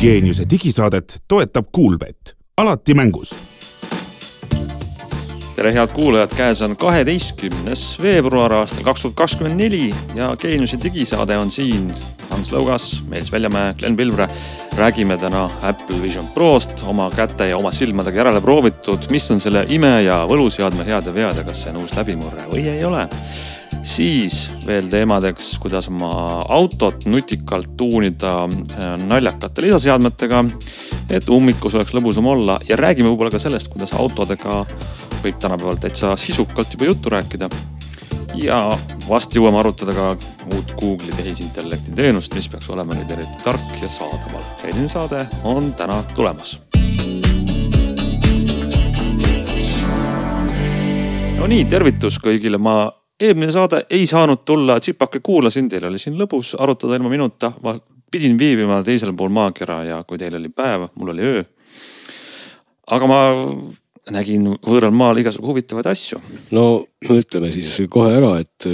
geeniuse 0.00 0.44
digisaadet 0.50 1.22
toetab 1.28 1.66
Kuulbett, 1.72 2.32
alati 2.56 2.94
mängus. 2.94 3.34
tere, 5.56 5.72
head 5.74 5.92
kuulajad, 5.92 6.32
käes 6.36 6.62
on 6.62 6.76
kaheteistkümnes 6.76 7.82
veebruar 8.00 8.52
aastal 8.62 8.84
kaks 8.84 9.02
tuhat 9.02 9.16
kakskümmend 9.18 9.60
neli 9.60 9.90
ja 10.14 10.30
geeniuse 10.40 10.78
digisaade 10.82 11.36
on 11.36 11.50
siin. 11.50 11.92
Hans 12.30 12.48
Lõugas, 12.52 13.02
Meelis 13.08 13.32
Väljamäe, 13.32 13.74
Glen 13.74 13.96
Pilvre. 13.96 14.28
räägime 14.76 15.18
täna 15.18 15.50
Apple 15.62 16.02
Vision 16.02 16.28
Prost, 16.28 16.70
oma 16.86 17.10
käte 17.10 17.48
ja 17.48 17.56
oma 17.56 17.72
silmadega 17.72 18.16
järele 18.16 18.40
proovitud, 18.40 19.10
mis 19.10 19.30
on 19.30 19.40
selle 19.40 19.66
ime 19.68 20.02
ja 20.02 20.24
võluseadme 20.24 20.86
head 20.86 21.06
ja 21.06 21.14
vead 21.14 21.36
ja 21.36 21.44
kas 21.44 21.62
see 21.62 21.74
on 21.74 21.82
uus 21.82 21.96
läbimurre 21.96 22.48
või 22.48 22.68
ei 22.68 22.84
ole 22.84 23.08
siis 23.82 24.50
veel 24.66 24.88
teemadeks, 24.90 25.54
kuidas 25.62 25.88
oma 25.88 26.10
autot 26.48 27.04
nutikalt 27.08 27.76
tuunida 27.76 28.32
äh, 28.44 28.94
naljakate 29.00 29.64
lisaseadmetega, 29.64 30.44
et 31.10 31.28
ummikus 31.32 31.74
oleks 31.74 31.94
lõbusam 31.96 32.28
olla 32.30 32.58
ja 32.68 32.78
räägime 32.80 33.10
võib-olla 33.10 33.32
ka 33.34 33.40
sellest, 33.42 33.72
kuidas 33.72 33.94
autodega 33.96 34.64
võib 35.24 35.40
tänapäeval 35.40 35.80
täitsa 35.80 36.14
sisukalt 36.16 36.72
juba 36.74 36.90
juttu 36.90 37.12
rääkida. 37.12 37.48
ja 38.34 38.78
vast 39.08 39.34
jõuame 39.34 39.58
arutada 39.58 39.92
ka 39.92 40.16
uut 40.54 40.74
Google'i 40.78 41.16
tehisintellekti 41.16 41.92
teenust, 41.92 42.34
mis 42.34 42.48
peaks 42.48 42.70
olema 42.70 42.94
nüüd 42.94 43.10
eriti 43.10 43.42
tark 43.44 43.82
ja 43.82 43.88
saadaval. 43.88 44.44
selline 44.60 44.88
saade 44.88 45.26
on 45.44 45.72
täna 45.74 46.02
tulemas 46.14 46.60
no 51.40 51.46
nii, 51.48 51.64
tervitus 51.64 52.18
kõigile, 52.20 52.58
ma 52.58 52.99
eelmine 53.20 53.52
saade 53.52 53.84
ei 53.90 54.06
saanud 54.06 54.44
tulla, 54.44 54.80
tsipake 54.80 55.20
kuulasin, 55.22 55.68
teil 55.68 55.84
oli 55.88 55.98
siin 55.98 56.18
lõbus 56.18 56.54
arutada 56.58 56.96
ilma 56.98 57.12
minuta. 57.12 57.52
ma 57.62 57.76
pidin 58.10 58.38
viibima 58.38 58.82
teisel 58.82 59.12
pool 59.16 59.30
maakera 59.34 59.82
ja 59.84 60.04
kui 60.04 60.18
teil 60.18 60.34
oli 60.36 60.48
päev, 60.48 60.88
mul 60.94 61.12
oli 61.14 61.22
öö. 61.22 61.44
aga 62.86 63.06
ma 63.06 63.20
nägin 64.10 64.48
võõral 64.66 64.94
maal 64.94 65.20
igasugu 65.22 65.52
huvitavaid 65.52 65.86
asju. 65.86 66.20
no 66.50 66.84
ütleme 67.10 67.50
siis 67.54 67.76
kohe 67.90 68.16
ära, 68.16 68.38
et 68.40 68.66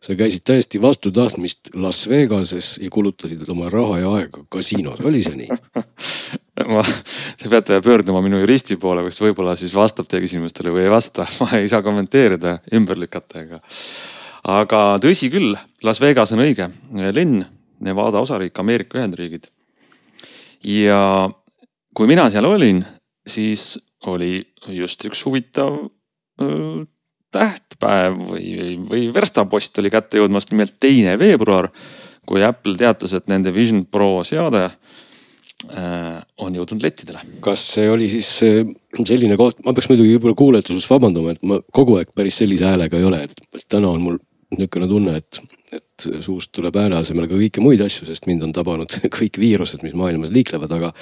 sa 0.00 0.14
käisid 0.14 0.44
täiesti 0.46 0.80
vastu 0.82 1.10
tahtmist 1.10 1.72
Las 1.74 2.04
Vegases 2.08 2.76
ja 2.82 2.90
kulutasid 2.90 3.42
oma 3.48 3.70
raha 3.70 3.98
ja 3.98 4.12
aega 4.20 4.44
kasiinos, 4.50 5.00
oli 5.04 5.22
see 5.22 5.40
nii 5.42 5.48
ma, 6.72 6.82
te 7.38 7.50
peate 7.50 7.80
pöörduma 7.84 8.22
minu 8.24 8.40
juristi 8.40 8.78
poole, 8.80 9.04
kes 9.06 9.20
võib-olla 9.22 9.54
siis 9.58 9.74
vastab 9.76 10.08
teie 10.08 10.22
küsimustele 10.24 10.72
või 10.74 10.86
ei 10.86 10.92
vasta, 10.92 11.26
ma 11.42 11.50
ei 11.58 11.68
saa 11.70 11.84
kommenteerida, 11.86 12.58
ümber 12.78 12.98
lükata 13.00 13.42
ega. 13.44 13.60
aga 14.48 14.82
tõsi 15.02 15.30
küll, 15.32 15.54
Las 15.86 16.02
Vegas 16.02 16.34
on 16.34 16.42
õige 16.44 16.70
linn, 17.14 17.44
Nevada 17.84 18.22
osariik, 18.24 18.58
Ameerika 18.58 18.98
Ühendriigid. 18.98 19.46
ja 20.66 21.28
kui 21.94 22.10
mina 22.10 22.26
seal 22.30 22.48
olin, 22.48 22.82
siis 23.26 23.76
oli 24.06 24.42
just 24.74 25.04
üks 25.06 25.22
huvitav 25.26 25.78
öö, 26.42 26.84
tähtpäev 27.34 28.18
või, 28.32 28.50
või 28.88 29.06
verstapost 29.14 29.78
oli 29.78 29.90
kätte 29.92 30.18
jõudmas, 30.18 30.48
nimelt 30.50 30.78
teine 30.80 31.18
veebruar, 31.20 31.68
kui 32.26 32.42
Apple 32.44 32.76
teatas, 32.78 33.12
et 33.14 33.28
nende 33.28 33.52
Vision 33.54 33.84
Pro 33.86 34.22
seade 34.26 34.64
äh, 34.64 34.76
on 35.66 36.54
jõudnud 36.54 36.82
lettidele. 36.82 37.18
kas 37.42 37.64
see 37.74 37.88
oli 37.90 38.06
siis 38.08 38.28
äh, 38.46 38.60
selline 39.02 39.36
koht, 39.36 39.58
ma 39.66 39.74
peaks 39.74 39.88
muidugi 39.90 40.14
võib-olla 40.14 40.38
kuuletuses 40.38 40.86
vabandama, 40.90 41.34
et 41.34 41.42
ma 41.42 41.58
kogu 41.74 41.98
aeg 41.98 42.12
päris 42.14 42.38
sellise 42.38 42.68
häälega 42.68 42.98
ei 42.98 43.06
ole, 43.08 43.24
et 43.26 43.64
täna 43.66 43.90
on 43.90 44.04
mul 44.04 44.20
niisugune 44.54 44.88
tunne, 44.88 45.16
et, 45.18 45.40
et 45.76 46.06
suust 46.24 46.52
tuleb 46.56 46.78
hääle 46.78 46.96
asemel 46.96 47.26
ka 47.28 47.36
kõiki 47.36 47.60
muid 47.60 47.82
asju, 47.84 48.06
sest 48.08 48.28
mind 48.30 48.46
on 48.46 48.54
tabanud 48.56 48.94
kõik 49.18 49.40
viirused, 49.42 49.82
mis 49.84 49.96
maailmas 49.98 50.30
liiklevad, 50.32 50.72
aga. 50.78 50.92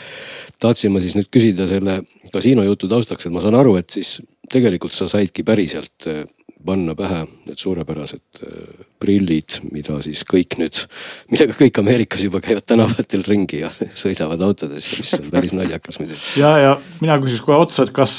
tahtsin 0.63 0.95
ma 0.95 1.05
siis 1.05 1.15
nüüd 1.19 1.29
küsida 1.31 1.69
selle 1.71 2.01
kasiino 2.33 2.65
jutu 2.67 2.89
taustaks, 2.91 3.29
et 3.29 3.37
ma 3.37 3.45
saan 3.45 3.59
aru, 3.61 3.77
et 3.79 3.93
siis 3.93 4.17
tegelikult 4.51 4.97
sa 4.97 5.11
saidki 5.11 5.45
päriselt 5.47 6.09
äh, 6.09 6.25
panna 6.67 6.95
pähe 6.99 7.23
need 7.47 7.61
suurepärased 7.61 8.43
äh, 8.43 8.83
prillid, 9.03 9.59
mida 9.73 9.99
siis 10.05 10.23
kõik 10.29 10.59
nüüd, 10.61 10.83
millega 11.31 11.57
kõik 11.59 11.81
Ameerikas 11.83 12.27
juba 12.27 12.43
käivad 12.45 12.67
tänavatel 12.69 13.25
ringi 13.27 13.63
ja 13.63 13.71
sõidavad 14.03 14.43
autodes 14.47 14.89
ja 14.91 15.01
mis 15.01 15.15
on 15.19 15.31
päris 15.33 15.57
naljakas 15.57 16.01
muidugi. 16.03 16.23
ja, 16.41 16.53
ja 16.63 16.75
mina 17.01 17.19
küsiks 17.23 17.45
kohe 17.47 17.61
otsa, 17.63 17.87
et 17.87 17.95
kas, 17.97 18.17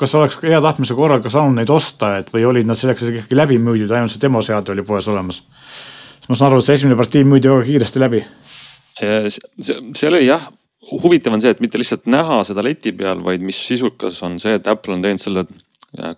kas 0.00 0.16
oleks 0.18 0.38
hea 0.44 0.60
tahtmise 0.64 0.96
korral 0.98 1.22
ka 1.24 1.32
saanud 1.32 1.58
neid 1.60 1.72
osta, 1.74 2.16
et 2.20 2.30
või 2.34 2.46
olid 2.48 2.70
nad 2.70 2.78
selleks 2.78 3.06
ikkagi 3.08 3.38
läbi 3.38 3.58
müüdud, 3.62 3.92
ainult 3.94 4.14
see 4.14 4.22
demoseade 4.22 4.74
oli 4.74 4.86
poes 4.86 5.10
olemas? 5.10 5.42
ma 6.28 6.38
saan 6.38 6.52
aru, 6.52 6.62
et 6.62 6.68
see 6.68 6.78
esimene 6.78 6.98
partii 6.98 7.26
müüdi 7.26 7.50
väga 7.50 7.66
kiiresti 7.66 8.02
läbi. 8.02 8.24
see, 9.00 9.78
see 9.96 10.08
oli 10.08 10.26
jah 10.28 10.46
huvitav 10.90 11.34
on 11.34 11.42
see, 11.42 11.52
et 11.52 11.60
mitte 11.62 11.78
lihtsalt 11.78 12.06
näha 12.10 12.40
seda 12.48 12.64
leti 12.64 12.92
peal, 12.96 13.20
vaid 13.24 13.42
mis 13.44 13.58
sisukas 13.68 14.18
on 14.26 14.38
see, 14.42 14.56
et 14.58 14.70
Apple 14.70 14.96
on 14.96 15.04
teinud 15.04 15.22
selle 15.22 15.44
äh, 15.46 15.69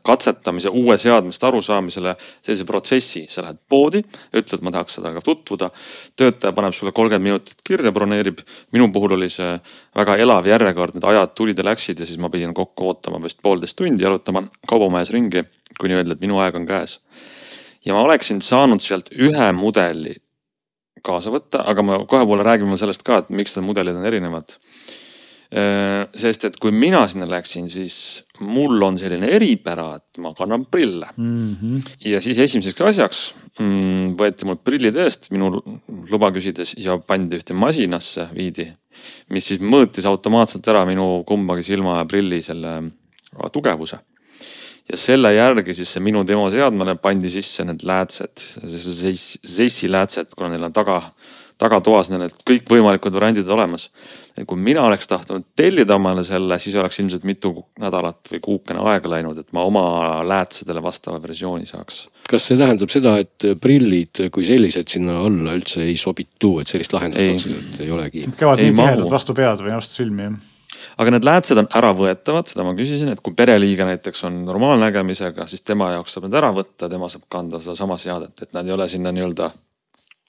katsetamise 0.02 0.68
uue 0.68 0.98
seadmest 1.00 1.44
arusaamisele 1.44 2.12
sellise 2.42 2.64
protsessi, 2.68 3.22
sa 3.28 3.44
lähed 3.44 3.60
poodi, 3.68 4.02
ütled, 4.36 4.60
ma 4.60 4.72
tahaks 4.74 4.98
sellega 4.98 5.22
tutvuda. 5.24 5.70
töötaja 6.16 6.52
paneb 6.52 6.76
sulle 6.76 6.92
kolmkümmend 6.92 7.24
minutit 7.24 7.62
kirja, 7.64 7.92
broneerib. 7.92 8.42
minu 8.72 8.90
puhul 8.92 9.16
oli 9.16 9.28
see 9.32 9.54
väga 9.96 10.16
elav 10.16 10.46
järjekord, 10.46 10.94
need 10.94 11.08
ajad 11.08 11.32
tulid 11.34 11.58
ja 11.58 11.64
läksid 11.64 12.00
ja 12.00 12.06
siis 12.06 12.18
ma 12.18 12.28
pidin 12.28 12.54
kokku 12.54 12.88
ootama 12.88 13.22
vist 13.22 13.40
poolteist 13.42 13.76
tundi, 13.76 14.04
jalutama 14.04 14.44
kaubamajas 14.68 15.10
ringi, 15.10 15.44
kuni 15.80 15.96
öeldi, 15.96 16.12
et 16.12 16.20
minu 16.20 16.38
aeg 16.38 16.54
on 16.54 16.66
käes. 16.66 17.00
ja 17.84 17.94
ma 17.94 18.02
oleksin 18.02 18.40
saanud 18.40 18.80
sealt 18.80 19.08
ühe 19.16 19.52
mudeli 19.52 20.16
kaasa 21.02 21.32
võtta, 21.34 21.64
aga 21.66 21.82
ma 21.82 22.04
kohe 22.06 22.26
poole 22.26 22.44
räägime 22.46 22.76
sellest 22.78 23.02
ka, 23.02 23.22
et 23.22 23.30
miks 23.30 23.56
need 23.56 23.66
mudelid 23.66 23.96
on 23.96 24.06
erinevad. 24.06 24.58
Äh, 25.52 26.06
sest 26.16 26.46
et 26.48 26.54
kui 26.56 26.72
mina 26.72 27.02
sinna 27.12 27.26
läksin, 27.28 27.66
siis 27.68 27.94
mul 28.40 28.80
on 28.86 28.96
selline 28.96 29.28
eripära, 29.36 29.98
et 29.98 30.20
ma 30.24 30.30
kannan 30.32 30.64
prille 30.64 31.10
mm. 31.12 31.56
-hmm. 31.60 31.90
ja 32.08 32.20
siis 32.24 32.38
esimeseks 32.40 32.80
asjaks 32.80 33.18
mm, 33.60 34.14
võeti 34.16 34.48
mul 34.48 34.56
prillid 34.64 34.96
eest 34.96 35.28
minu 35.30 35.50
luba 36.08 36.30
küsides 36.32 36.72
ja 36.80 36.96
pandi 36.96 37.36
ühte 37.36 37.52
masinasse, 37.52 38.30
viidi. 38.32 38.72
mis 39.28 39.44
siis 39.44 39.60
mõõtis 39.60 40.08
automaatselt 40.08 40.68
ära 40.72 40.86
minu 40.88 41.22
kumbagi 41.28 41.62
silma 41.68 41.98
ja 41.98 42.08
prilli 42.08 42.40
selle 42.42 42.72
tugevuse 43.52 43.98
ja 44.88 44.96
selle 44.96 45.34
järgi 45.34 45.74
siis 45.74 45.92
see 45.92 46.00
minu 46.00 46.24
demoseadmele 46.24 46.96
pandi 46.96 47.28
sisse 47.28 47.64
need 47.64 47.84
läätsed, 47.84 48.40
Zeissi 48.64 49.90
läätsed, 49.90 50.32
kuna 50.36 50.48
neil 50.48 50.64
on 50.64 50.72
taga, 50.72 51.02
tagatoas 51.60 52.10
neil 52.10 52.26
need 52.26 52.36
kõikvõimalikud 52.48 53.14
variandid 53.14 53.48
olemas. 53.48 53.88
ja 54.36 54.44
kui 54.48 54.56
mina 54.56 54.84
oleks 54.88 55.08
tahtnud 55.08 55.44
tellida 55.56 55.96
omale 55.98 56.24
selle, 56.24 56.58
siis 56.58 56.76
oleks 56.80 57.00
ilmselt 57.02 57.24
mitu 57.28 57.52
nädalat 57.80 58.30
või 58.32 58.40
kuukene 58.40 58.80
aega 58.92 59.10
läinud, 59.12 59.38
et 59.38 59.52
ma 59.52 59.66
oma 59.68 59.84
läätsedele 60.28 60.82
vastava 60.82 61.22
versiooni 61.22 61.66
saaks. 61.66 62.06
kas 62.30 62.48
see 62.48 62.60
tähendab 62.60 62.92
seda, 62.92 63.18
et 63.18 63.48
prillid 63.60 64.24
kui 64.32 64.46
sellised 64.46 64.88
sinna 64.88 65.20
alla 65.26 65.56
üldse 65.58 65.84
ei 65.84 65.96
sobitu, 65.96 66.58
et 66.60 66.70
sellist 66.70 66.96
lahendust 66.96 67.46
otseselt 67.46 67.84
ei 67.84 67.90
olegi? 67.90 68.24
käivad 68.36 68.64
nii 68.64 68.74
tihedalt 68.78 69.12
vastu 69.12 69.36
pead 69.36 69.64
või 69.64 69.76
vastu 69.76 70.02
silmi 70.02 70.28
jah 70.30 70.40
aga 70.98 71.14
need 71.14 71.26
läätsed 71.26 71.60
on 71.62 71.68
äravõetavad, 71.78 72.48
seda 72.50 72.64
ma 72.66 72.74
küsisin, 72.78 73.12
et 73.12 73.20
kui 73.24 73.36
pereliige 73.38 73.86
näiteks 73.88 74.24
on 74.28 74.42
normaalnägemisega, 74.48 75.46
siis 75.50 75.64
tema 75.66 75.92
jaoks 75.94 76.16
saab 76.16 76.28
need 76.28 76.38
ära 76.40 76.52
võtta, 76.54 76.90
tema 76.90 77.10
saab 77.12 77.26
kanda 77.32 77.60
sedasama 77.62 77.98
seadet, 78.02 78.34
et 78.42 78.56
nad 78.56 78.66
ei 78.66 78.74
ole 78.76 78.88
sinna 78.90 79.12
nii-öelda 79.14 79.50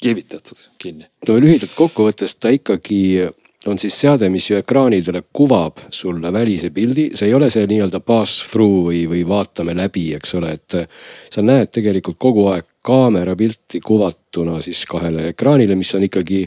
keevitatud 0.04 0.68
kinni. 0.82 1.08
no 1.28 1.40
lühidalt 1.40 1.74
kokkuvõttes 1.78 2.38
ta 2.40 2.52
ikkagi 2.54 3.00
on 3.68 3.80
siis 3.80 3.96
seade, 4.00 4.30
mis 4.30 4.50
ju 4.50 4.58
ekraanidele 4.60 5.24
kuvab 5.34 5.86
sulle 5.94 6.34
välise 6.34 6.70
pildi, 6.76 7.10
see 7.16 7.30
ei 7.30 7.34
ole 7.34 7.50
see 7.54 7.66
nii-öelda 7.70 8.02
pass-through 8.04 8.90
või, 8.90 9.04
või 9.10 9.24
vaatame 9.28 9.76
läbi, 9.78 10.10
eks 10.18 10.36
ole, 10.40 10.58
et. 10.58 10.78
sa 11.32 11.42
näed 11.42 11.72
tegelikult 11.74 12.20
kogu 12.20 12.48
aeg 12.52 12.68
kaamera 12.84 13.36
pilti 13.36 13.80
kuvatuna 13.80 14.60
siis 14.62 14.84
kahele 14.90 15.30
ekraanile, 15.32 15.76
mis 15.80 15.94
on 15.96 16.04
ikkagi 16.04 16.44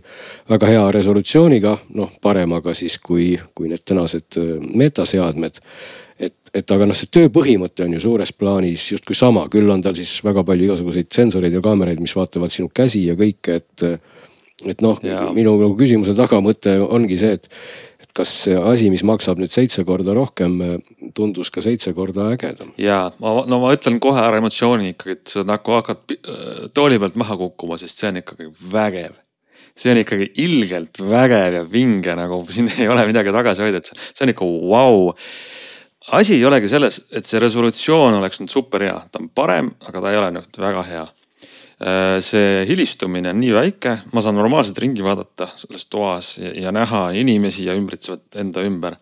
väga 0.51 0.69
hea 0.69 0.91
resolutsiooniga, 0.99 1.77
noh 1.97 2.19
paremaga 2.23 2.75
siis 2.75 2.99
kui, 2.99 3.33
kui 3.55 3.71
need 3.73 3.85
tänased 3.85 4.37
metaseadmed. 4.75 5.63
Et, 6.57 6.73
aga 6.73 6.89
noh, 6.89 6.97
see 6.97 7.11
tööpõhimõte 7.13 7.87
on 7.87 7.97
ju 7.97 8.03
suures 8.07 8.33
plaanis 8.37 8.91
justkui 8.95 9.17
sama, 9.19 9.47
küll 9.53 9.71
on 9.73 9.83
tal 9.85 9.97
siis 9.99 10.13
väga 10.25 10.45
palju 10.47 10.71
igasuguseid 10.71 11.11
sensoreid 11.13 11.57
ja 11.57 11.63
kaameraid, 11.65 12.01
mis 12.03 12.15
vaatavad 12.17 12.53
sinu 12.53 12.71
käsi 12.75 13.07
ja 13.11 13.17
kõike, 13.19 13.61
et 13.61 13.89
et 14.65 14.81
noh, 14.81 14.97
minu 15.37 15.53
nagu 15.61 15.75
küsimuse 15.77 16.15
tagamõte 16.17 16.79
ongi 16.81 17.19
see, 17.21 17.35
et, 17.37 17.45
et 18.01 18.13
kas 18.17 18.31
see 18.47 18.57
asi, 18.57 18.89
mis 18.91 19.05
maksab 19.05 19.37
nüüd 19.41 19.53
seitse 19.53 19.85
korda 19.85 20.15
rohkem, 20.17 20.57
tundus 21.15 21.53
ka 21.53 21.61
seitse 21.65 21.93
korda 21.97 22.31
ägedam. 22.33 22.73
ja 22.81 23.03
ma, 23.21 23.35
no 23.45 23.61
ma 23.61 23.75
ütlen 23.77 24.01
kohe 24.03 24.23
ära 24.23 24.41
emotsiooni 24.41 24.95
ikkagi, 24.95 25.19
et 25.19 25.37
sa 25.37 25.45
nagu 25.47 25.77
hakkad 25.77 26.17
tooli 26.73 26.99
pealt 27.03 27.21
maha 27.21 27.37
kukkuma, 27.45 27.77
sest 27.81 28.01
see 28.01 28.15
on 28.15 28.23
ikkagi 28.25 28.49
vägev 28.73 29.21
see 29.77 29.93
on 29.93 30.01
ikkagi 30.01 30.31
ilgelt 30.41 31.03
vägev 31.05 31.61
ja 31.61 31.63
vinge, 31.69 32.17
nagu 32.17 32.41
siin 32.49 32.73
ei 32.81 32.89
ole 32.89 33.05
midagi 33.11 33.35
tagasi 33.37 33.67
hoida, 33.67 33.85
et 33.85 33.93
see 33.93 34.25
on 34.25 34.33
ikka 34.33 34.49
vau 34.49 34.73
wow. 34.73 35.15
Asi 36.13 36.35
ei 36.35 36.45
olegi 36.45 36.69
selles, 36.69 37.01
et 37.11 37.27
see 37.27 37.41
resolutsioon 37.43 38.15
oleks 38.21 38.41
nüüd 38.41 38.53
super 38.53 38.85
hea, 38.87 38.99
ta 39.11 39.19
on 39.23 39.31
parem, 39.35 39.73
aga 39.89 40.03
ta 40.03 40.13
ei 40.13 40.21
ole 40.21 40.33
nüüd 40.39 40.61
väga 40.63 40.85
hea 40.87 41.07
Äh, 41.77 42.23
see 42.25 42.65
hilistumine 42.65 43.35
on 43.35 43.41
nii 43.43 43.53
väike, 43.53 43.91
ma 44.17 44.23
saan 44.25 44.39
normaalselt 44.39 44.79
ringi 44.81 45.05
vaadata 45.05 45.51
selles 45.61 45.85
toas 45.93 46.31
ja, 46.41 46.55
ja 46.57 46.71
näha 46.73 47.11
inimesi 47.21 47.67
ja 47.67 47.75
ümbritsevat 47.77 48.39
enda 48.41 48.63
ümber. 48.65 48.97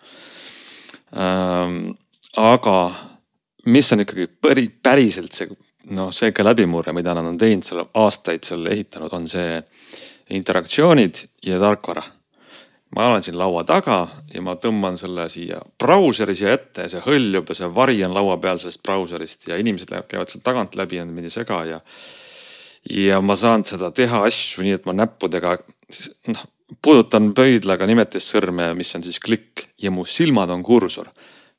Ähm, 1.14 1.92
aga 2.34 2.78
mis 3.70 3.92
on 3.94 4.02
ikkagi 4.02 4.26
päri, 4.26 4.66
päriselt 4.82 5.38
see 5.38 5.46
noh, 5.94 6.10
see 6.10 6.32
ikka 6.32 6.42
läbimurre, 6.48 6.90
mida 6.96 7.14
nad 7.14 7.30
on 7.30 7.38
teinud 7.38 7.62
seal 7.62 7.84
aastaid 7.86 8.42
seal 8.42 8.66
ehitanud, 8.66 9.14
on 9.14 9.30
see 9.30 9.60
interaktsioonid 10.34 11.22
ja 11.46 11.62
tarkvara. 11.62 12.02
Ma 12.94 13.08
olen 13.08 13.22
siin 13.22 13.38
laua 13.38 13.64
taga 13.64 14.06
ja 14.34 14.42
ma 14.42 14.56
tõmban 14.60 14.98
selle 15.00 15.28
siia 15.32 15.60
brauseri 15.78 16.36
siia 16.38 16.54
ette 16.54 16.86
ja 16.86 16.92
see 16.92 17.02
hõljub 17.06 17.50
ja 17.50 17.58
see 17.58 17.70
vari 17.74 18.04
on 18.06 18.14
laua 18.14 18.36
peal 18.42 18.60
sellest 18.62 18.82
brauserist 18.86 19.48
ja 19.48 19.58
inimesed 19.60 19.94
käivad 20.08 20.30
sealt 20.30 20.44
tagant 20.46 20.76
läbi 20.78 21.00
ja 21.00 21.06
mind 21.08 21.30
ei 21.30 21.34
sega 21.34 21.62
ja. 21.68 21.80
ja 22.90 23.20
ma 23.20 23.36
saan 23.36 23.64
seda 23.66 23.90
teha 23.90 24.22
asju 24.28 24.66
nii, 24.66 24.78
et 24.78 24.86
ma 24.86 24.96
näppudega 24.96 25.56
noh 26.30 26.50
puudutan 26.82 27.32
pöidlaga 27.36 27.86
nimetissõrme, 27.86 28.72
mis 28.78 28.94
on 28.96 29.04
siis 29.04 29.20
klikk 29.22 29.68
ja 29.82 29.92
mu 29.94 30.04
silmad 30.08 30.50
on 30.50 30.62
kursor. 30.64 31.10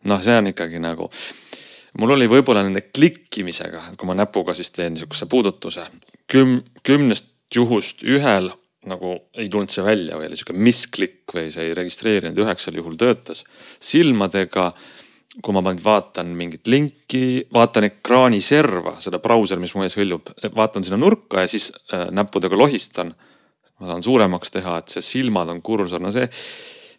noh, 0.06 0.22
see 0.22 0.38
on 0.38 0.52
ikkagi 0.52 0.80
nagu 0.80 1.10
mul 2.00 2.16
oli 2.16 2.28
võib-olla 2.30 2.64
nende 2.66 2.84
klikkimisega, 2.94 3.82
kui 3.98 4.10
ma 4.10 4.18
näpuga 4.18 4.54
siis 4.54 4.72
teen 4.76 4.94
niisuguse 4.96 5.26
puudutuse, 5.32 5.86
küm-, 6.32 6.62
kümnest 6.84 7.32
juhust 7.56 8.04
ühel 8.04 8.52
nagu 8.90 9.16
ei 9.38 9.50
tulnud 9.52 9.72
see 9.72 9.86
välja 9.86 10.20
või 10.20 10.30
oli 10.30 10.38
sihuke 10.40 10.56
misklikk 10.58 11.34
või 11.36 11.50
see 11.54 11.70
ei 11.70 11.76
registreerinud, 11.78 12.40
üheksal 12.46 12.78
juhul 12.78 12.98
töötas. 13.00 13.44
silmadega, 13.80 14.72
kui 15.44 15.56
ma 15.56 15.64
vaatan 15.66 16.32
mingit 16.38 16.68
linki, 16.72 17.46
vaatan 17.54 17.90
ekraani 17.90 18.42
serva, 18.42 18.96
seda 19.04 19.20
brauseri, 19.20 19.62
mis 19.62 19.76
mu 19.76 19.84
ees 19.84 19.98
hõljub, 20.00 20.32
vaatan 20.56 20.86
sinna 20.86 21.02
nurka 21.02 21.44
ja 21.44 21.52
siis 21.52 21.72
äh, 21.94 22.08
näppudega 22.12 22.58
lohistan. 22.58 23.14
ma 23.80 23.90
saan 23.92 24.04
suuremaks 24.04 24.52
teha, 24.56 24.78
et 24.80 24.94
see 24.94 25.02
silmad 25.04 25.50
on 25.52 25.62
kursor, 25.62 26.00
no 26.00 26.12
see 26.16 26.30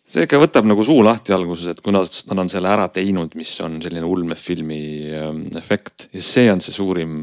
see 0.06 0.26
ikka 0.26 0.38
võtab 0.38 0.66
nagu 0.68 0.84
suu 0.86 1.02
lahti 1.04 1.34
alguses, 1.34 1.72
et 1.72 1.80
kuna 1.82 2.02
nad 2.02 2.42
on 2.42 2.50
selle 2.50 2.70
ära 2.70 2.86
teinud, 2.94 3.34
mis 3.38 3.54
on 3.64 3.80
selline 3.82 4.06
ulmefilmi 4.06 4.82
ähm, 5.18 5.40
efekt 5.58 6.08
ja 6.14 6.22
see 6.22 6.46
on 6.52 6.62
see 6.62 6.74
suurim, 6.74 7.22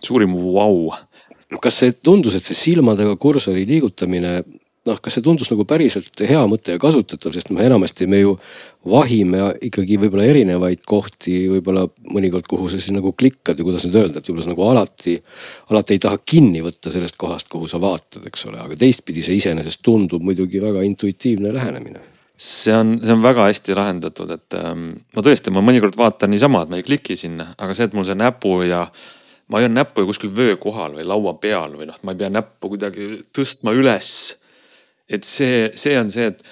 suurim 0.00 0.36
vau 0.38 0.54
wow.. 0.54 0.96
Kas 1.62 1.82
see 1.82 1.96
tundus, 2.02 2.36
et 2.38 2.46
see 2.46 2.58
silmadega 2.58 3.16
kursori 3.20 3.66
liigutamine 3.68 4.40
noh, 4.86 4.98
kas 5.02 5.16
see 5.16 5.24
tundus 5.24 5.50
nagu 5.50 5.66
päriselt 5.68 6.22
hea 6.26 6.40
mõte 6.50 6.76
ja 6.76 6.80
kasutatav, 6.82 7.34
sest 7.34 7.50
noh, 7.52 7.60
enamasti 7.62 8.08
me 8.10 8.20
ju 8.22 8.34
vahime 8.86 9.50
ikkagi 9.66 9.98
võib-olla 10.02 10.26
erinevaid 10.30 10.82
kohti, 10.86 11.38
võib-olla 11.50 11.86
mõnikord, 12.14 12.46
kuhu 12.50 12.70
sa 12.70 12.80
siis 12.80 12.94
nagu 12.94 13.12
klikkad 13.18 13.58
või 13.60 13.70
kuidas 13.70 13.86
nüüd 13.86 14.00
öelda, 14.02 14.20
et 14.20 14.30
võib-olla 14.30 14.46
sa 14.46 14.52
nagu 14.52 14.66
alati, 14.66 15.16
alati 15.72 15.96
ei 15.96 16.02
taha 16.06 16.20
kinni 16.22 16.62
võtta 16.64 16.94
sellest 16.94 17.18
kohast, 17.20 17.50
kuhu 17.52 17.70
sa 17.70 17.80
vaatad, 17.82 18.26
eks 18.30 18.46
ole, 18.50 18.60
aga 18.62 18.78
teistpidi 18.78 19.24
see 19.26 19.40
iseenesest 19.40 19.82
tundub 19.86 20.24
muidugi 20.26 20.62
väga 20.62 20.84
intuitiivne 20.86 21.54
lähenemine. 21.56 22.04
See 22.36 22.74
on, 22.76 22.98
see 23.00 23.14
on 23.14 23.22
väga 23.24 23.46
hästi 23.48 23.74
lahendatud, 23.74 24.30
et 24.34 24.56
ähm, 24.60 24.90
ma 25.16 25.22
tõesti, 25.24 25.52
ma 25.54 25.62
mõnikord 25.64 25.96
vaatan 25.96 26.34
niisama, 26.34 26.62
et 26.62 26.72
ma 26.72 26.80
ei 26.80 26.84
kliki 26.84 27.16
sinna, 27.16 27.48
aga 27.56 27.74
see, 27.74 27.88
et 27.88 27.96
mul 27.96 28.04
see 28.04 28.18
näpu 28.18 28.58
ja 28.68 28.84
ma 29.46 29.60
hoian 29.60 29.76
näppu 29.76 30.02
ju 30.02 30.10
kuskil 30.10 30.32
vöö 30.36 30.56
kohal 30.60 30.96
või 30.98 31.06
laua 31.06 31.36
peal 31.42 31.76
või 31.78 31.88
noh, 31.90 31.98
ma 32.02 32.14
ei 32.14 32.22
pea 32.22 32.32
näppu 32.32 32.72
kuidagi 32.72 33.20
tõstma 33.34 33.74
üles. 33.76 34.10
Et 35.06 35.26
see, 35.26 35.68
see 35.78 35.94
on 36.00 36.10
see, 36.10 36.32
et 36.32 36.42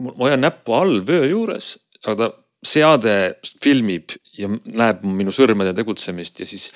ma 0.00 0.14
hoian 0.22 0.42
näppu 0.44 0.76
all 0.76 1.02
vöö 1.06 1.28
juures, 1.28 1.74
aga 2.04 2.16
ta 2.22 2.30
seade 2.64 3.14
filmib 3.60 4.14
ja 4.38 4.48
näeb 4.48 5.02
minu 5.04 5.32
sõrmede 5.34 5.74
tegutsemist 5.76 6.40
ja 6.40 6.46
siis 6.48 6.70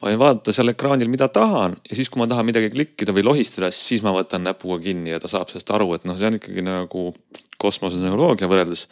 ma 0.00 0.08
võin 0.08 0.20
vaadata 0.20 0.54
seal 0.54 0.70
ekraanil, 0.72 1.10
mida 1.10 1.26
tahan 1.32 1.74
ja 1.82 1.98
siis, 1.98 2.08
kui 2.08 2.22
ma 2.22 2.28
tahan 2.30 2.46
midagi 2.46 2.70
klikkida 2.72 3.14
või 3.16 3.26
lohistada, 3.26 3.72
siis 3.74 4.04
ma 4.06 4.14
võtan 4.14 4.46
näpuga 4.46 4.78
kinni 4.84 5.12
ja 5.12 5.20
ta 5.22 5.30
saab 5.30 5.50
sellest 5.50 5.74
aru, 5.74 5.90
et 5.96 6.06
noh, 6.08 6.16
see 6.18 6.30
on 6.30 6.38
ikkagi 6.38 6.64
nagu 6.64 7.08
kosmosetehnoloogia 7.62 8.48
võrreldes 8.50 8.86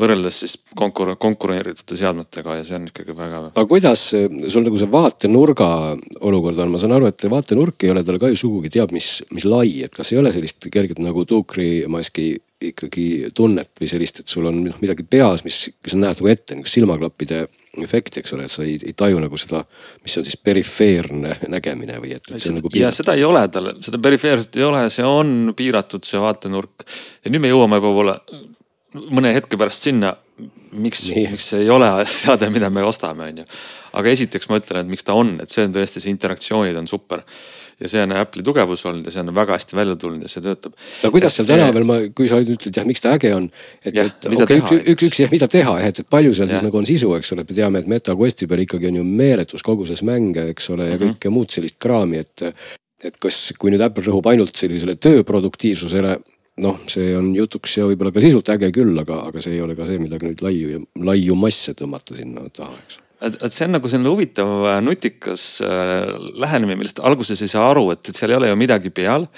võrreldes 0.00 0.40
siis 0.42 0.54
konkur-, 0.78 1.14
konkureerivate 1.20 1.98
seadmetega 1.98 2.58
ja 2.58 2.64
see 2.66 2.78
on 2.78 2.88
ikkagi 2.90 3.14
väga. 3.16 3.42
aga 3.52 3.66
kuidas 3.70 4.08
sul 4.10 4.66
nagu 4.66 4.80
see 4.80 4.90
vaatenurga 4.90 5.68
olukord 6.26 6.58
on, 6.64 6.72
ma 6.74 6.80
saan 6.82 6.96
aru, 6.96 7.10
et 7.10 7.26
vaatenurk 7.30 7.86
ei 7.86 7.92
ole 7.94 8.02
tal 8.06 8.18
ka 8.22 8.32
ju 8.32 8.40
sugugi 8.40 8.72
teab 8.74 8.94
mis, 8.94 9.20
mis 9.34 9.46
lai, 9.46 9.84
et 9.86 9.94
kas 9.94 10.10
ei 10.12 10.18
ole 10.22 10.34
sellist 10.34 10.66
kerget 10.72 11.02
nagu 11.02 11.26
tuukrimaski 11.28 12.32
ikkagi 12.64 13.30
tunnet 13.36 13.70
või 13.80 13.88
sellist, 13.90 14.22
et 14.22 14.30
sul 14.30 14.46
on 14.48 14.60
noh 14.64 14.80
midagi 14.80 15.04
peas, 15.06 15.42
mis, 15.44 15.58
sa 15.84 15.98
näed 15.98 16.16
nagu 16.16 16.30
ette 16.30 16.56
nagu 16.56 16.70
silmaklappide 16.70 17.42
efekti, 17.84 18.22
eks 18.22 18.34
ole, 18.36 18.46
et 18.46 18.54
sa 18.54 18.64
ei, 18.64 18.78
ei 18.80 18.94
taju 18.96 19.20
nagu 19.24 19.38
seda, 19.40 19.64
mis 20.04 20.16
on 20.18 20.26
siis 20.26 20.38
perifeerne 20.40 21.36
nägemine 21.52 21.98
või 22.02 22.14
et, 22.16 22.24
et 22.30 22.40
see 22.40 22.52
on 22.54 22.60
nagu. 22.60 22.72
ja 22.78 22.90
seda 22.94 23.16
ei 23.18 23.26
ole 23.26 23.44
tal, 23.52 23.72
seda 23.84 24.00
perifeerset 24.02 24.58
ei 24.60 24.66
ole, 24.66 24.84
see 24.94 25.06
on 25.06 25.52
piiratud, 25.56 26.06
see 26.08 26.22
vaatenurk. 26.22 26.86
ja 27.24 27.34
nüüd 27.34 27.44
me 27.44 27.52
jõuame 27.52 27.82
võib-olla 27.84 28.16
mõne 28.94 29.32
hetke 29.34 29.58
pärast 29.58 29.88
sinna, 29.88 30.12
miks, 30.72 31.08
miks 31.10 31.50
see 31.50 31.64
ei 31.64 31.70
ole 31.72 31.88
seade, 32.10 32.50
mida 32.54 32.70
me 32.70 32.84
ostame, 32.86 33.30
on 33.32 33.42
ju. 33.42 33.50
aga 33.98 34.14
esiteks 34.14 34.50
ma 34.50 34.60
ütlen, 34.60 34.84
et 34.84 34.90
miks 34.94 35.06
ta 35.06 35.16
on, 35.18 35.36
et 35.42 35.50
see 35.50 35.66
on 35.66 35.74
tõesti, 35.74 36.02
see 36.02 36.14
interaktsioonid 36.14 36.78
on 36.78 36.90
super 36.90 37.24
ja 37.80 37.90
see 37.90 38.02
on 38.04 38.14
Apple'i 38.14 38.44
tugevus 38.46 38.84
olnud 38.86 39.08
ja 39.08 39.14
see 39.14 39.24
on 39.24 39.32
väga 39.34 39.56
hästi 39.56 39.76
välja 39.78 39.96
tulnud 39.98 40.26
ja 40.26 40.30
see 40.30 40.42
töötab. 40.44 40.76
no 41.02 41.10
kuidas 41.14 41.34
seal 41.38 41.48
tänapäeval, 41.48 41.86
ma, 41.88 41.96
kui 42.14 42.28
sa 42.30 42.38
ütled 42.42 42.70
jah, 42.70 42.86
miks 42.86 43.02
ta 43.02 43.16
äge 43.16 43.32
on. 43.34 43.48
et, 43.82 43.98
et 43.98 44.28
okei 44.30 44.60
üks, 44.62 45.08
üks, 45.08 45.20
jah, 45.24 45.32
mida 45.32 45.48
teha 45.50 45.74
jah, 45.80 45.90
et, 45.90 46.04
et 46.04 46.10
palju 46.10 46.34
seal 46.36 46.48
ja. 46.48 46.54
siis 46.54 46.68
nagu 46.68 46.78
on 46.78 46.86
sisu, 46.88 47.10
eks 47.18 47.34
ole, 47.34 47.44
et 47.44 47.50
me 47.50 47.58
teame, 47.58 47.82
et 47.82 47.90
MetaQuesti 47.96 48.48
peal 48.50 48.64
ikkagi 48.66 48.92
on 48.92 49.00
ju 49.00 49.08
meeletus 49.08 49.66
koguses 49.66 50.04
mänge, 50.06 50.46
eks 50.54 50.70
ole, 50.70 50.90
ja 50.92 50.96
mm 50.96 51.02
-hmm. 51.02 51.18
kõike 51.18 51.34
muud 51.34 51.54
sellist 51.54 51.80
kraami, 51.82 52.22
et 52.22 52.46
et 53.04 53.16
kas, 53.20 53.52
kui 53.58 53.72
nüüd 53.72 53.82
Apple 53.84 54.06
rõhub 54.06 54.26
ainult 54.30 54.56
sellisele 54.56 54.94
tööproduktiivsusele, 54.96 56.16
noh, 56.62 56.82
see 56.90 57.14
on 57.18 57.32
jutuks 57.34 57.78
ja 57.80 57.86
võib-olla 57.88 58.12
ka 58.14 58.22
sisult 58.22 58.50
äge 58.54 58.70
küll, 58.74 58.94
aga, 59.00 59.24
aga 59.30 59.42
see 59.42 59.56
ei 59.56 59.64
ole 59.64 59.74
ka 59.78 59.88
see, 59.88 59.98
millega 60.02 60.28
nüüd 60.28 60.44
laiu 60.44 60.84
laiu 61.02 61.38
masse 61.38 61.74
tõmmata 61.78 62.16
sinna 62.18 62.46
taha, 62.54 62.76
eks 62.84 63.00
et, 63.24 63.38
et 63.40 63.54
see 63.54 63.66
on 63.66 63.74
nagu 63.76 63.90
selline 63.90 64.12
huvitav 64.12 64.66
äh, 64.68 64.80
nutikas 64.84 65.46
äh, 65.64 66.12
lähenemine, 66.40 66.78
millest 66.80 67.00
alguses 67.04 67.42
ei 67.44 67.50
saa 67.50 67.66
aru, 67.72 67.88
et, 67.94 68.02
et 68.10 68.18
seal 68.18 68.34
ei 68.34 68.40
ole 68.40 68.52
ju 68.52 68.60
midagi 68.60 68.92
peal. 68.94 69.28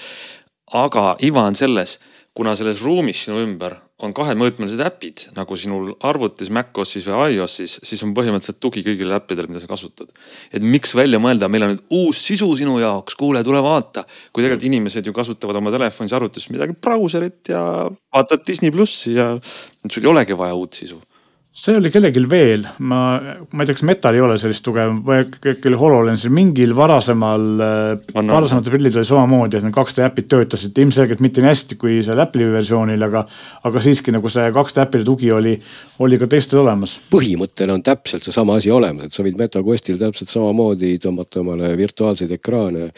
aga 0.75 1.13
iva 1.23 1.45
on 1.47 1.55
selles, 1.55 1.97
kuna 2.37 2.53
selles 2.57 2.83
ruumis 2.85 3.23
sinu 3.25 3.39
ümber 3.41 3.73
on 4.05 4.11
kahemõõtmelised 4.13 4.81
äpid 4.85 5.23
nagu 5.33 5.55
sinul 5.57 5.89
arvutis, 6.05 6.51
MacOSis 6.53 7.07
või 7.09 7.33
iOSis, 7.33 7.79
siis 7.87 8.03
on 8.05 8.13
põhimõtteliselt 8.17 8.59
tugi 8.61 8.83
kõigile 8.85 9.15
äppidele, 9.17 9.49
mida 9.49 9.63
sa 9.63 9.69
kasutad. 9.71 10.11
et 10.53 10.61
miks 10.61 10.93
välja 10.95 11.17
mõelda, 11.17 11.49
meil 11.49 11.65
on 11.65 11.73
nüüd 11.73 11.83
uus 11.97 12.21
sisu 12.29 12.51
sinu 12.59 12.77
jaoks, 12.77 13.17
kuule, 13.17 13.43
tule 13.43 13.61
vaata. 13.63 14.05
kui 14.31 14.43
tegelikult 14.43 14.69
inimesed 14.69 15.05
ju 15.05 15.13
kasutavad 15.13 15.57
oma 15.57 15.73
telefonis, 15.73 16.13
arvutis 16.13 16.49
midagi 16.53 16.77
brauserit 16.77 17.49
ja 17.49 17.89
vaatad 18.13 18.45
Disney 18.45 18.71
plussi 18.71 19.17
ja 19.17 19.31
sul 19.89 20.03
ei 20.03 20.13
olegi 20.13 20.37
vaja 20.37 20.53
uut 20.53 20.73
sisu 20.77 21.01
see 21.57 21.73
oli 21.73 21.89
kellelgi 21.89 22.21
veel, 22.29 22.65
ma, 22.85 22.99
ma 23.17 23.63
ei 23.63 23.67
tea, 23.67 23.75
kas 23.75 23.83
Metal 23.87 24.15
ei 24.15 24.21
ole 24.21 24.35
sellist 24.37 24.61
tugev, 24.65 24.99
küll 25.41 25.77
HoloLensil 25.79 26.29
mingil 26.33 26.75
varasemal, 26.77 27.47
varasematel 28.13 28.75
prillidel 28.75 29.01
oli 29.01 29.09
samamoodi, 29.09 29.57
et 29.57 29.65
need 29.65 29.73
2D 29.73 30.05
äpid 30.05 30.27
töötasid 30.29 30.77
ilmselgelt 30.83 31.23
mitte 31.23 31.41
nii 31.41 31.49
hästi 31.49 31.79
kui 31.81 31.97
seal 32.05 32.21
Apple'i 32.21 32.51
versioonil, 32.53 33.07
aga, 33.09 33.23
aga 33.65 33.83
siiski 33.83 34.13
nagu 34.13 34.29
see 34.29 34.45
2D 34.53 34.83
äpide 34.85 35.07
tugi 35.07 35.31
oli, 35.33 35.55
oli 36.05 36.21
ka 36.21 36.29
teistel 36.29 36.61
olemas. 36.61 36.93
põhimõttena 37.09 37.73
on 37.73 37.85
täpselt 37.85 38.27
seesama 38.27 38.59
asi 38.61 38.71
olemas, 38.71 39.09
et 39.09 39.17
sa 39.17 39.25
võid 39.25 39.41
MetaQuestil 39.41 39.97
täpselt 40.01 40.29
samamoodi 40.29 40.93
tõmmata 41.01 41.41
omale 41.41 41.73
virtuaalseid 41.79 42.37
ekraane 42.37 42.91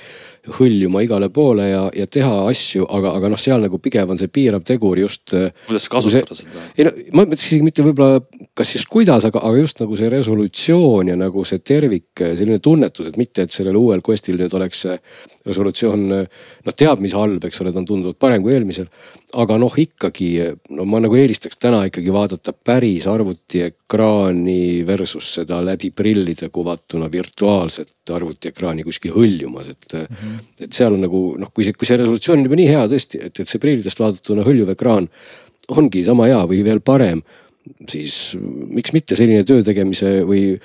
hõljuma 0.57 1.03
igale 1.05 1.29
poole 1.33 1.67
ja, 1.69 1.81
ja 1.95 2.07
teha 2.09 2.31
asju, 2.49 2.85
aga, 2.97 3.13
aga 3.19 3.31
noh, 3.31 3.39
seal 3.39 3.61
nagu 3.63 3.79
pigem 3.81 4.09
on 4.13 4.19
see 4.19 4.31
piirav 4.31 4.63
tegur 4.67 4.99
just. 5.01 5.33
Äh, 5.37 5.51
kuidas 5.67 5.87
kasutada 5.91 6.37
see, 6.37 6.47
seda? 6.47 6.65
ei 6.75 6.87
no 6.87 6.93
ma 7.13 7.25
mõtleks 7.25 7.47
isegi 7.47 7.65
mitte 7.65 7.85
võib-olla, 7.85 8.23
kas 8.57 8.73
just 8.75 8.89
kuidas, 8.91 9.27
aga, 9.27 9.41
aga 9.45 9.61
just 9.61 9.83
nagu 9.83 9.99
see 9.99 10.09
resolutsioon 10.11 11.11
ja 11.13 11.17
nagu 11.19 11.43
see 11.47 11.61
tervik, 11.65 12.23
selline 12.23 12.59
tunnetus, 12.63 13.11
et 13.11 13.19
mitte, 13.19 13.45
et 13.45 13.55
sellel 13.55 13.77
uuel 13.79 14.03
Questil 14.05 14.39
nüüd 14.39 14.55
oleks 14.57 14.85
see 14.85 14.97
resolutsioon 15.47 16.07
noh, 16.09 16.75
teab 16.75 17.03
mis 17.03 17.15
halb, 17.17 17.45
eks 17.45 17.61
ole, 17.63 17.73
ta 17.73 17.81
on 17.81 17.89
tunduvalt 17.89 18.19
parem 18.21 18.43
kui 18.45 18.55
eelmisel. 18.55 18.89
aga 19.39 19.59
noh, 19.61 19.75
ikkagi 19.77 20.31
no 20.75 20.85
ma 20.89 21.01
nagu 21.03 21.17
eelistaks 21.17 21.59
täna 21.61 21.83
ikkagi 21.89 22.13
vaadata 22.13 22.53
päris 22.53 23.05
arvutiekraani 23.09 24.85
versus 24.87 25.35
seda 25.39 25.61
läbi 25.65 25.91
prillide 25.95 26.49
kuvatuna 26.53 27.11
virtuaalset 27.11 27.93
arvutiekraani 28.15 28.85
kuskil 28.87 29.13
hõljumas, 29.15 29.69
et 29.73 29.93
mm. 29.93 30.15
-hmm 30.15 30.65
et 30.65 30.75
seal 30.75 30.93
on 30.93 31.03
nagu 31.05 31.19
noh, 31.39 31.51
kui 31.55 31.63
see, 31.63 31.73
kui 31.73 31.87
see 31.87 31.97
resolutsioon 31.97 32.41
on 32.41 32.49
juba 32.49 32.57
nii 32.59 32.67
hea 32.67 32.87
tõesti, 32.91 33.21
et, 33.25 33.39
et 33.39 33.47
see 33.47 33.61
prillidest 33.63 33.99
vaadatuna 33.99 34.43
hõljuv 34.43 34.73
ekraan 34.73 35.07
ongi 35.69 36.03
sama 36.03 36.27
hea 36.27 36.41
või 36.49 36.63
veel 36.65 36.81
parem 36.83 37.21
siis 37.89 38.15
miks 38.39 38.93
mitte 38.95 39.17
selline 39.17 39.43
töö 39.47 39.63
tegemise 39.65 40.19
või. 40.27 40.55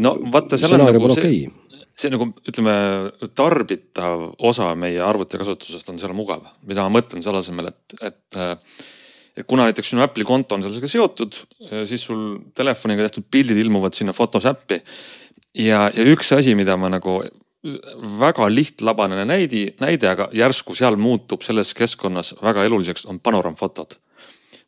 no, 0.00 0.10
no 0.10 0.32
vaata, 0.32 0.58
seal 0.60 0.74
on 0.76 0.84
nagu 0.88 1.12
see, 1.14 1.46
see 1.96 2.12
nagu 2.12 2.28
ütleme, 2.48 2.74
tarbitav 3.38 4.28
osa 4.50 4.72
meie 4.78 5.00
arvutikasutusest 5.04 5.92
on 5.92 6.00
seal 6.02 6.16
mugav, 6.16 6.44
mida 6.66 6.84
ma 6.86 6.98
mõtlen 6.98 7.24
selle 7.24 7.42
asemel, 7.44 7.72
et, 7.72 7.98
et. 8.00 8.42
et 9.36 9.44
kuna 9.44 9.66
näiteks 9.68 9.90
sinu 9.92 10.00
Apple'i 10.00 10.24
konto 10.24 10.56
on 10.56 10.62
sellega 10.64 10.88
seotud, 10.88 11.36
siis 11.88 12.06
sul 12.08 12.22
telefoniga 12.56 13.04
tehtud 13.04 13.26
pildid 13.28 13.58
ilmuvad 13.60 13.92
sinna 13.92 14.14
Photos 14.16 14.46
äppi. 14.48 14.80
Ja, 15.58 15.90
ja 15.94 16.06
üks 16.12 16.32
asi, 16.36 16.54
mida 16.58 16.76
ma 16.76 16.90
nagu 16.92 17.20
väga 18.20 18.48
lihtlabane 18.52 19.24
näidi, 19.24 19.66
näide, 19.80 20.08
aga 20.10 20.28
järsku 20.34 20.74
seal 20.76 20.98
muutub 21.00 21.42
selles 21.42 21.72
keskkonnas 21.74 22.34
väga 22.42 22.64
eluliseks, 22.64 23.06
on 23.06 23.20
panoraamfotod. 23.20 23.98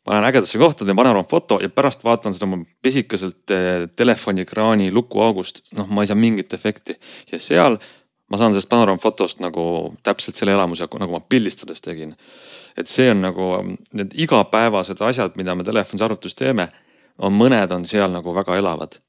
ma 0.05 0.13
lähen 0.15 0.25
ägedasse 0.25 0.57
kohta, 0.57 0.85
teen 0.85 0.95
panoraamfoto 0.95 1.59
ja 1.61 1.69
pärast 1.69 2.03
vaatan 2.03 2.33
seda 2.33 2.47
oma 2.47 2.63
pisikeselt 2.81 3.51
eh, 3.51 3.87
telefoniekraani 3.95 4.91
lukuaugust, 4.91 5.59
noh, 5.75 5.87
ma 5.87 6.03
ei 6.03 6.07
saa 6.07 6.15
mingit 6.15 6.53
efekti 6.53 6.95
ja 7.31 7.39
seal 7.39 7.77
ma 8.29 8.37
saan 8.37 8.53
sellest 8.53 8.69
panoraamfotost 8.69 9.43
nagu 9.43 9.95
täpselt 10.03 10.35
selle 10.35 10.55
elamuse, 10.55 10.87
nagu 10.99 11.11
ma 11.13 11.19
pildistades 11.19 11.81
tegin. 11.81 12.15
et 12.77 12.87
see 12.87 13.11
on 13.11 13.21
nagu 13.21 13.51
need 13.93 14.15
igapäevased 14.15 15.01
asjad, 15.01 15.35
mida 15.35 15.55
me 15.55 15.63
telefonis 15.63 16.01
arvutis 16.01 16.35
teeme, 16.35 16.69
on 17.17 17.33
mõned 17.33 17.71
on 17.75 17.85
seal 17.85 18.11
nagu 18.11 18.33
väga 18.35 18.57
elavad 18.57 18.99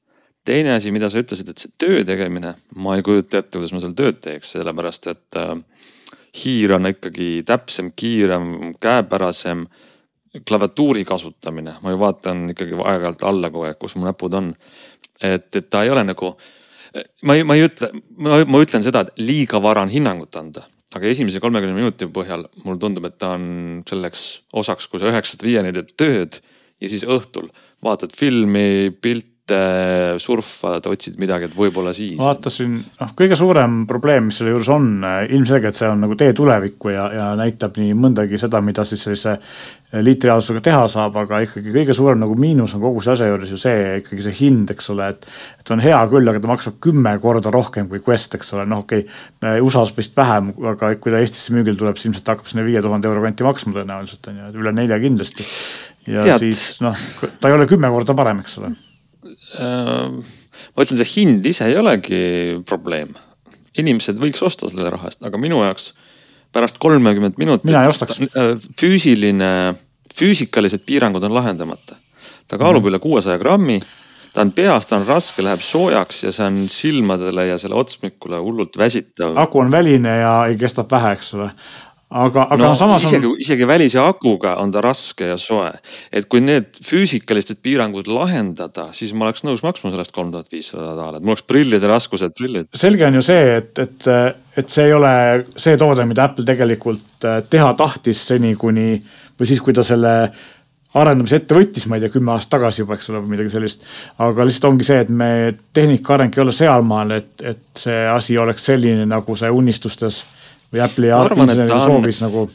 teine 0.45 0.75
asi, 0.75 0.91
mida 0.93 1.09
sa 1.11 1.21
ütlesid, 1.21 1.51
et 1.51 1.61
see 1.61 1.73
töö 1.79 2.01
tegemine, 2.07 2.55
ma 2.81 2.95
ei 2.97 3.05
kujuta 3.05 3.41
ette, 3.41 3.57
kuidas 3.57 3.73
ma 3.75 3.81
seal 3.83 3.95
tööd 3.97 4.19
teeks, 4.23 4.55
sellepärast 4.55 5.09
et 5.11 5.39
äh, 5.39 5.53
hiir 6.43 6.75
on 6.77 6.89
ikkagi 6.91 7.29
täpsem, 7.47 7.93
kiirem, 7.95 8.75
käepärasem. 8.81 9.67
klaviatuuri 10.47 11.01
kasutamine, 11.03 11.73
ma 11.83 11.91
ju 11.91 11.97
vaatan 11.99 12.53
ikkagi 12.53 12.77
aeg-ajalt 12.79 13.23
alla 13.27 13.49
kogu 13.51 13.65
aeg, 13.67 13.75
kus 13.79 13.97
mu 13.99 14.05
näpud 14.07 14.33
on. 14.39 14.53
et, 15.21 15.55
et 15.55 15.69
ta 15.69 15.83
ei 15.83 15.89
ole 15.91 16.03
nagu, 16.07 16.29
ma 17.27 17.35
ei, 17.35 17.43
ma 17.43 17.55
ei 17.55 17.65
ütle, 17.65 17.89
ma 18.17 18.61
ütlen 18.63 18.83
seda, 18.83 19.01
et 19.01 19.19
liiga 19.19 19.59
vara 19.61 19.83
on 19.83 19.91
hinnangut 19.91 20.35
anda 20.39 20.63
aga 20.95 21.07
esimese 21.07 21.39
kolmekümne 21.43 21.75
minuti 21.75 22.07
põhjal 22.11 22.45
mulle 22.65 22.79
tundub, 22.79 23.05
et 23.07 23.17
ta 23.19 23.35
on 23.37 23.83
selleks 23.87 24.25
osaks, 24.59 24.89
kui 24.91 24.99
sa 24.99 25.11
üheksast 25.11 25.43
viieni 25.45 25.71
teed 25.75 25.93
tööd 25.99 26.39
ja 26.81 26.89
siis 26.91 27.05
õhtul 27.07 27.47
vaatad 27.83 28.13
filmi, 28.17 28.91
pilt, 29.01 29.30
mitte 29.51 30.19
surfad, 30.21 30.87
otsid 30.91 31.19
midagi, 31.19 31.47
et 31.49 31.55
võib-olla 31.55 31.93
siis. 31.95 32.15
vaatasin, 32.19 32.77
noh, 32.99 33.11
kõige 33.17 33.35
suurem 33.39 33.83
probleem, 33.89 34.29
mis 34.29 34.39
selle 34.39 34.53
juures 34.53 34.69
on, 34.71 34.89
ilmselgelt 35.29 35.77
see 35.77 35.89
on 35.89 36.01
nagu 36.05 36.15
tee 36.19 36.33
tulevikku 36.37 36.91
ja, 36.93 37.07
ja 37.15 37.27
näitab 37.39 37.77
nii 37.81 37.93
mõndagi 37.97 38.39
seda, 38.41 38.61
mida 38.63 38.85
siis 38.87 39.03
sellise 39.05 39.37
liitrijaotusega 39.91 40.61
teha 40.63 40.83
saab, 40.91 41.17
aga 41.19 41.41
ikkagi 41.43 41.73
kõige 41.73 41.95
suurem 41.95 42.21
nagu 42.21 42.35
miinus 42.39 42.77
on 42.77 42.83
kogu 42.83 43.01
see 43.03 43.15
asja 43.15 43.27
juures 43.27 43.51
ju 43.51 43.59
see 43.59 43.79
ikkagi 43.99 44.25
see 44.27 44.37
hind, 44.39 44.71
eks 44.71 44.91
ole, 44.93 45.09
et. 45.11 45.27
et 45.59 45.73
on 45.75 45.83
hea 45.83 45.99
küll, 46.11 46.27
aga 46.31 46.39
ta 46.43 46.51
maksab 46.51 46.77
kümme 46.83 47.11
korda 47.23 47.51
rohkem 47.51 47.89
kui 47.91 47.99
Quest, 48.05 48.37
eks 48.39 48.53
ole, 48.55 48.67
noh 48.71 48.85
okei 48.85 49.03
okay,, 49.03 49.59
USA-s 49.59 49.95
vist 49.97 50.15
vähem, 50.17 50.53
aga 50.73 50.93
kui 51.01 51.11
ta 51.11 51.19
Eestisse 51.19 51.55
müügile 51.55 51.75
tuleb, 51.79 51.99
siis 51.99 52.11
ilmselt 52.11 52.31
hakkab 52.31 52.51
sinna 52.51 52.63
viie 52.67 52.83
tuhande 52.83 53.11
euro 53.11 53.25
kanti 53.25 53.47
maksma 53.47 53.75
tõenäoliselt 53.81 54.31
on 54.31 54.39
ju, 54.39 54.53
üle 54.63 54.75
nelja 54.77 55.01
kindlasti. 55.01 55.47
ja 56.07 56.23
Tead. 56.23 56.39
siis 56.45 56.79
noh, 56.85 56.95
ta 57.41 57.51
ei 57.51 57.57
ole 57.57 57.67
kümme 57.69 57.91
korda 57.91 58.15
parem, 58.15 58.39
eks 58.45 58.57
ole 58.61 58.71
Äh, 58.71 58.90
ma 59.59 60.85
ütlen, 60.85 60.99
see 61.01 61.09
hind 61.15 61.45
ise 61.45 61.67
ei 61.67 61.77
olegi 61.79 62.21
probleem. 62.67 63.15
inimesed 63.77 64.17
võiks 64.19 64.41
osta 64.43 64.67
selle 64.67 64.89
raha 64.91 65.07
eest, 65.07 65.23
aga 65.23 65.39
minu 65.39 65.61
jaoks 65.63 65.93
pärast 66.51 66.77
kolmekümmet 66.79 67.37
minutit. 67.39 67.71
füüsiline, 68.79 69.51
füüsikalised 70.13 70.85
piirangud 70.85 71.23
on 71.23 71.35
lahendamata. 71.35 71.95
ta 72.47 72.57
kaalub 72.57 72.83
mm 72.83 72.85
-hmm. 72.85 72.89
üle 72.89 72.99
kuuesaja 72.99 73.37
grammi 73.37 73.81
ta 74.33 74.41
on 74.41 74.51
peas, 74.51 74.85
ta 74.85 74.95
on 74.95 75.05
raske, 75.07 75.43
läheb 75.43 75.61
soojaks 75.63 76.23
ja 76.23 76.31
see 76.31 76.45
on 76.45 76.59
silmadele 76.71 77.47
ja 77.47 77.57
selle 77.57 77.75
otsmikule 77.75 78.39
hullult 78.39 78.77
väsitav. 78.77 79.37
aku 79.37 79.59
on 79.59 79.71
väline 79.71 80.17
ja 80.17 80.33
kestab 80.59 80.91
vähe, 80.91 81.11
eks 81.17 81.33
ole 81.33 81.51
aga, 82.11 82.45
aga 82.51 82.59
no, 82.59 82.75
samas 82.77 83.05
isegi 83.07 83.29
on..., 83.29 83.39
isegi 83.41 83.67
välise 83.67 83.99
akuga 84.03 84.55
on 84.61 84.71
ta 84.73 84.83
raske 84.83 85.31
ja 85.31 85.37
soe. 85.39 85.71
et 86.11 86.27
kui 86.31 86.43
need 86.43 86.77
füüsikalised 86.83 87.61
piirangud 87.63 88.09
lahendada, 88.11 88.89
siis 88.95 89.13
ma 89.15 89.29
oleks 89.29 89.45
nõus 89.47 89.63
maksma 89.65 89.93
sellest 89.93 90.13
kolm 90.15 90.33
tuhat 90.33 90.51
viissada 90.51 90.93
daalerit, 90.97 91.23
mul 91.23 91.35
oleks 91.35 91.47
prillide 91.47 91.91
raskused 91.91 92.35
prillid. 92.37 92.69
selge 92.75 93.07
on 93.07 93.19
ju 93.19 93.25
see, 93.25 93.57
et, 93.61 93.83
et, 93.85 94.09
et 94.59 94.73
see 94.73 94.89
ei 94.89 94.95
ole 94.95 95.13
see 95.55 95.77
toode, 95.79 96.05
mida 96.09 96.27
Apple 96.29 96.47
tegelikult 96.47 97.27
äh, 97.27 97.41
teha 97.49 97.71
tahtis 97.79 98.25
seni, 98.33 98.55
kuni 98.59 98.95
või 99.39 99.49
siis, 99.49 99.63
kui 99.63 99.73
ta 99.73 99.85
selle 99.85 100.15
arendamise 100.99 101.39
ette 101.39 101.55
võttis, 101.55 101.85
ma 101.87 101.95
ei 101.95 102.03
tea, 102.03 102.11
kümme 102.11 102.33
aastat 102.33 102.57
tagasi 102.57 102.83
juba, 102.83 102.97
eks 102.97 103.07
ole, 103.13 103.21
või 103.23 103.37
midagi 103.37 103.53
sellist. 103.53 103.87
aga 104.19 104.43
lihtsalt 104.43 104.67
ongi 104.73 104.87
see, 104.87 104.99
et 105.05 105.09
me 105.09 105.31
tehnika 105.73 106.17
areng 106.17 106.35
ei 106.35 106.43
ole 106.43 106.53
sealmaal, 106.55 107.15
et, 107.15 107.31
et 107.47 107.63
see 107.79 108.01
asi 108.11 108.35
oleks 108.37 108.67
selline, 108.67 109.07
nagu 109.07 109.35
see 109.39 109.51
unistustes 109.55 110.19
või 110.71 110.83
Apple'i 110.85 111.11
inseneri 111.11 111.79
soovis 111.79 112.21
nagu 112.23 112.45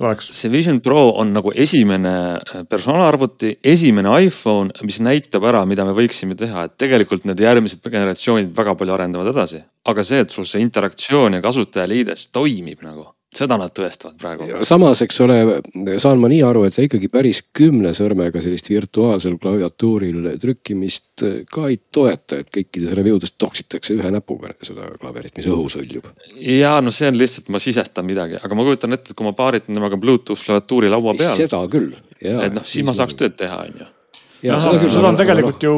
oleks. 0.00 0.28
see 0.34 0.50
Vision 0.52 0.80
Pro 0.80 1.10
on 1.20 1.32
nagu 1.36 1.52
esimene 1.54 2.12
äh, 2.36 2.64
personaalarvuti, 2.68 3.58
esimene 3.64 4.12
iPhone, 4.26 4.72
mis 4.82 5.00
näitab 5.04 5.46
ära, 5.48 5.64
mida 5.68 5.86
me 5.88 5.94
võiksime 5.96 6.36
teha, 6.38 6.66
et 6.66 6.76
tegelikult 6.80 7.26
need 7.28 7.40
järgmised 7.40 7.84
generatsioonid 7.84 8.54
väga 8.56 8.76
palju 8.78 8.96
arendavad 8.96 9.32
edasi. 9.34 9.62
aga 9.84 10.04
see, 10.06 10.22
et 10.24 10.30
sul 10.30 10.48
see 10.48 10.62
interaktsioon 10.64 11.38
ja 11.38 11.44
kasutajaliides 11.44 12.30
toimib 12.32 12.82
nagu 12.86 13.10
seda 13.32 13.56
nad 13.60 13.72
tõestavad 13.74 14.16
praegu. 14.20 14.48
samas, 14.66 15.00
eks 15.04 15.20
ole, 15.24 15.36
saan 16.00 16.20
ma 16.20 16.28
nii 16.30 16.42
aru, 16.44 16.64
et 16.68 16.76
ta 16.76 16.84
ikkagi 16.84 17.08
päris 17.12 17.40
kümne 17.56 17.94
sõrmega 17.96 18.42
sellist 18.44 18.68
virtuaalsel 18.68 19.38
klaviatuuril 19.40 20.28
trükkimist 20.42 21.24
ka 21.52 21.68
ei 21.70 21.78
toeta, 21.94 22.42
et 22.42 22.52
kõikides 22.52 22.92
review 22.98 23.20
des 23.22 23.32
toksitakse 23.32 23.96
ühe 23.96 24.12
näpuga 24.12 24.52
seda 24.60 24.90
klaverit, 25.00 25.36
mis 25.38 25.48
õhus 25.48 25.78
hõljub. 25.80 26.10
ja 26.44 26.76
no 26.84 26.92
see 26.94 27.08
on 27.08 27.18
lihtsalt, 27.20 27.48
ma 27.52 27.62
sisestan 27.62 28.08
midagi, 28.08 28.36
aga 28.42 28.58
ma 28.58 28.68
kujutan 28.68 28.98
ette, 28.98 29.12
et 29.12 29.18
kui 29.18 29.28
ma 29.28 29.34
paaritan 29.36 29.80
temaga 29.80 30.00
Bluetooth 30.00 30.44
klaviatuuri 30.44 30.92
laua 30.92 31.16
peal. 31.16 31.34
seda 31.40 31.64
küll. 31.72 31.96
et 32.20 32.52
noh, 32.52 32.68
siis 32.68 32.86
ma 32.86 32.96
saaks 32.96 33.16
tööd 33.16 33.38
teha, 33.40 33.64
on 33.64 33.82
ju. 33.84 33.90
jah, 34.50 34.60
seda 34.60 34.76
küll, 34.76 34.92
seda 34.92 35.08
on 35.08 35.20
tegelikult 35.20 35.68
ju 35.68 35.76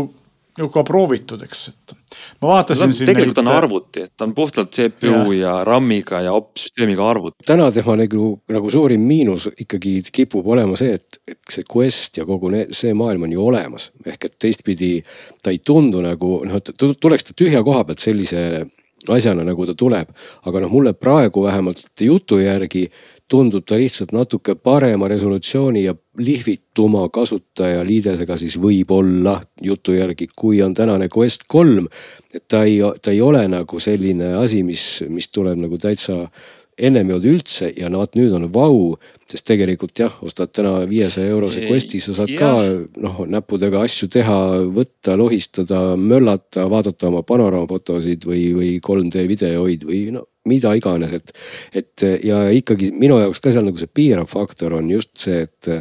ju 0.59 0.69
ka 0.71 0.85
proovitud, 0.87 1.43
eks, 1.43 1.63
et 1.73 1.95
ma 2.43 2.51
vaatasin 2.53 2.93
no,. 2.93 3.07
tegelikult 3.09 3.41
neid... 3.41 3.49
on 3.49 3.57
arvuti, 3.57 4.05
et 4.07 4.13
ta 4.17 4.27
on 4.29 4.35
puhtalt 4.37 4.71
CPU 4.75 5.33
ja, 5.35 5.41
ja 5.41 5.55
RAM-iga 5.67 6.21
ja 6.25 6.35
opsüsteemiga 6.37 7.09
arvuti. 7.11 7.47
täna 7.47 7.71
tema 7.75 7.97
nagu, 7.99 8.29
nagu 8.55 8.71
suurim 8.71 9.03
miinus 9.09 9.49
ikkagi 9.51 9.97
kipub 10.15 10.47
olema 10.55 10.79
see, 10.79 10.95
et, 11.01 11.21
et 11.29 11.41
see 11.51 11.67
Quest 11.71 12.21
ja 12.21 12.27
kogu 12.29 12.53
need, 12.55 12.75
see 12.77 12.95
maailm 12.95 13.27
on 13.27 13.35
ju 13.35 13.47
olemas. 13.47 13.91
ehk 14.07 14.31
et 14.31 14.39
teistpidi 14.47 14.95
ta 15.43 15.55
ei 15.55 15.61
tundu 15.65 16.05
nagu 16.05 16.41
noh, 16.47 16.63
et 16.63 16.87
tuleks 17.01 17.31
ta 17.31 17.37
tühja 17.37 17.65
koha 17.67 17.85
pealt 17.89 18.05
sellise 18.05 18.65
asjana, 19.09 19.45
nagu 19.45 19.67
ta 19.67 19.75
tuleb. 19.75 20.15
aga 20.47 20.63
noh, 20.65 20.71
mulle 20.71 20.95
praegu 20.95 21.43
vähemalt 21.45 21.85
jutu 22.01 22.39
järgi 22.41 22.87
tundub 23.31 23.65
ta 23.67 23.79
lihtsalt 23.81 24.13
natuke 24.13 24.55
parema 24.55 25.09
resolutsiooni 25.09 25.85
ja 25.85 25.95
lihvituma 26.19 27.07
kasutajaliidesega 27.13 28.37
siis 28.37 28.59
võib-olla 28.61 29.39
jutu 29.63 29.97
järgi, 29.97 30.29
kui 30.37 30.61
on 30.63 30.75
tänane 30.75 31.09
Quest 31.17 31.49
kolm. 31.49 31.89
et 32.35 32.45
ta 32.49 32.65
ei, 32.65 32.81
ta 33.03 33.11
ei 33.11 33.21
ole 33.21 33.47
nagu 33.49 33.81
selline 33.81 34.35
asi, 34.35 34.63
mis, 34.63 35.05
mis 35.09 35.29
tuleb 35.29 35.59
nagu 35.59 35.79
täitsa 35.79 36.29
ennem 36.79 37.09
ei 37.09 37.15
olnud 37.15 37.31
üldse 37.31 37.71
ja 37.77 37.89
no 37.91 38.03
vot 38.03 38.17
nüüd 38.19 38.33
on 38.35 38.49
vau 38.53 38.79
sest 39.31 39.47
tegelikult 39.49 39.99
jah, 39.99 40.15
ostad 40.27 40.53
täna 40.55 40.75
viiesaja 40.89 41.31
eurose 41.33 41.65
Questi, 41.65 42.01
sa 42.03 42.15
saad 42.17 42.35
ja. 42.35 42.39
ka 42.39 43.01
noh 43.03 43.23
näppudega 43.31 43.81
asju 43.87 44.11
teha, 44.13 44.37
võtta, 44.75 45.17
lohistada, 45.19 45.81
möllata, 45.97 46.69
vaadata 46.71 47.09
oma 47.09 47.25
panoraamafotosid 47.27 48.27
või, 48.29 48.45
või 48.59 48.71
3D 48.85 49.25
videoid 49.31 49.89
või 49.89 50.05
no 50.15 50.27
mida 50.49 50.75
iganes, 50.77 51.15
et. 51.17 51.33
et 51.73 52.07
ja 52.25 52.45
ikkagi 52.53 52.91
minu 52.93 53.19
jaoks 53.23 53.41
ka 53.41 53.53
seal 53.55 53.65
nagu 53.67 53.81
see 53.81 53.91
piirav 53.91 54.29
faktor 54.31 54.77
on 54.77 54.91
just 54.93 55.15
see, 55.27 55.47
et 55.47 55.73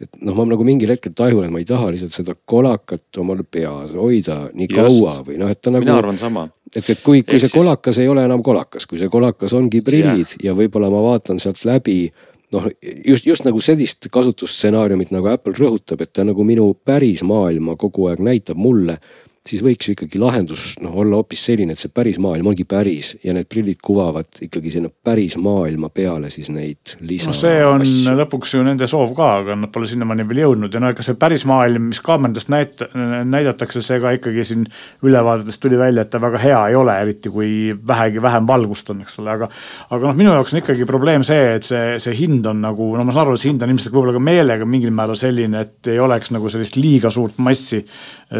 et 0.00 0.16
noh, 0.26 0.34
ma 0.34 0.46
nagu 0.50 0.64
mingil 0.66 0.90
hetkel 0.90 1.14
tajun, 1.14 1.46
et 1.46 1.52
ma 1.54 1.60
ei 1.62 1.68
taha 1.68 1.92
lihtsalt 1.94 2.14
seda 2.14 2.34
kolakat 2.34 3.20
omal 3.22 3.44
peas 3.46 3.94
hoida 3.94 4.40
nii 4.50 4.66
Just. 4.66 4.80
kaua 4.80 5.14
või 5.26 5.38
noh, 5.38 5.50
et 5.50 5.60
ta 5.62 5.70
nagu. 5.70 5.86
mina 5.86 5.98
arvan 6.00 6.18
sama. 6.18 6.48
et, 6.74 6.82
et 6.82 7.00
kui, 7.04 7.22
kui 7.22 7.38
Ehk 7.38 7.46
see 7.46 7.54
kolakas 7.54 7.94
siis... 7.94 8.04
ei 8.04 8.10
ole 8.10 8.24
enam 8.26 8.42
kolakas, 8.44 8.88
kui 8.90 8.98
see 8.98 9.10
kolakas 9.12 9.54
ongi 9.54 9.84
prillid 9.86 10.34
yeah. 10.34 10.50
ja 10.50 10.56
võib-olla 10.58 10.90
ma 10.92 11.02
vaatan 11.04 11.38
sealt 11.42 11.62
läbi 11.68 12.08
noh, 12.54 12.66
just, 12.82 13.28
just 13.28 13.46
nagu 13.46 13.62
sellist 13.62 14.10
kasutusstsenaariumit 14.12 15.14
nagu 15.14 15.30
Apple 15.30 15.54
rõhutab, 15.58 16.02
et 16.02 16.12
ta 16.14 16.26
nagu 16.26 16.46
minu 16.46 16.72
päris 16.74 17.22
maailma 17.26 17.78
kogu 17.78 18.10
aeg 18.10 18.22
näitab 18.24 18.58
mulle 18.58 18.98
siis 19.44 19.60
võiks 19.60 19.88
ju 19.88 19.92
ikkagi 19.92 20.20
lahendus 20.20 20.62
noh 20.80 20.94
olla 21.02 21.18
hoopis 21.20 21.42
selline, 21.50 21.74
et 21.74 21.80
see 21.80 21.92
päris 21.92 22.16
maailm 22.22 22.46
ongi 22.48 22.64
päris 22.68 23.10
ja 23.24 23.34
need 23.36 23.48
prillid 23.50 23.80
kuvavad 23.84 24.40
ikkagi 24.46 24.72
sinna 24.72 24.88
päris 24.88 25.36
maailma 25.36 25.90
peale 25.92 26.30
siis 26.32 26.48
neid 26.54 26.94
lisa. 27.04 27.28
no 27.28 27.36
see 27.36 27.58
on 27.64 27.84
asju. 27.84 28.14
lõpuks 28.22 28.54
ju 28.56 28.64
nende 28.64 28.88
soov 28.88 29.12
ka, 29.16 29.28
aga 29.42 29.56
nad 29.60 29.72
pole 29.74 29.88
sinnamaani 29.90 30.24
veel 30.30 30.40
jõudnud 30.46 30.72
ja 30.72 30.80
no 30.80 30.88
ega 30.94 31.04
see 31.04 31.18
päris 31.20 31.44
maailm, 31.48 31.90
mis 31.90 32.00
kaameratest 32.04 32.52
näit-, 32.54 32.86
näidatakse, 33.28 33.82
see 33.84 34.00
ka 34.00 34.14
ikkagi 34.16 34.46
siin 34.48 34.64
ülevaadetest 35.04 35.60
tuli 35.60 35.76
välja, 35.80 36.06
et 36.06 36.12
ta 36.14 36.22
väga 36.24 36.40
hea 36.40 36.62
ei 36.72 36.80
ole, 36.80 36.96
eriti 37.04 37.32
kui 37.34 37.50
vähegi 37.86 38.24
vähem 38.24 38.48
valgust 38.48 38.94
on, 38.94 39.04
eks 39.04 39.20
ole, 39.20 39.36
aga. 39.36 39.50
aga 39.90 40.08
noh, 40.08 40.18
minu 40.22 40.32
jaoks 40.32 40.56
on 40.56 40.62
ikkagi 40.62 40.88
probleem 40.88 41.26
see, 41.26 41.44
et 41.58 41.68
see, 41.68 41.98
see 42.00 42.16
hind 42.16 42.48
on 42.48 42.64
nagu, 42.64 42.88
no 42.96 43.04
ma 43.04 43.12
saan 43.12 43.26
aru, 43.26 43.36
et 43.36 43.44
see 43.44 43.52
hind 43.52 43.68
on 43.68 43.76
ilmselt 43.76 43.92
võib-olla 43.92 44.16
ka 44.16 44.24
meelega 44.24 44.68
mingil 44.68 44.96
määral 44.96 45.20
selline, 45.20 45.66
et 45.68 45.92
ei 45.92 46.00
oleks 46.00 46.32
nagu 46.32 46.48
sellist 46.48 46.80
liiga 46.80 47.12
suurt 47.12 47.36
massi 47.44 47.84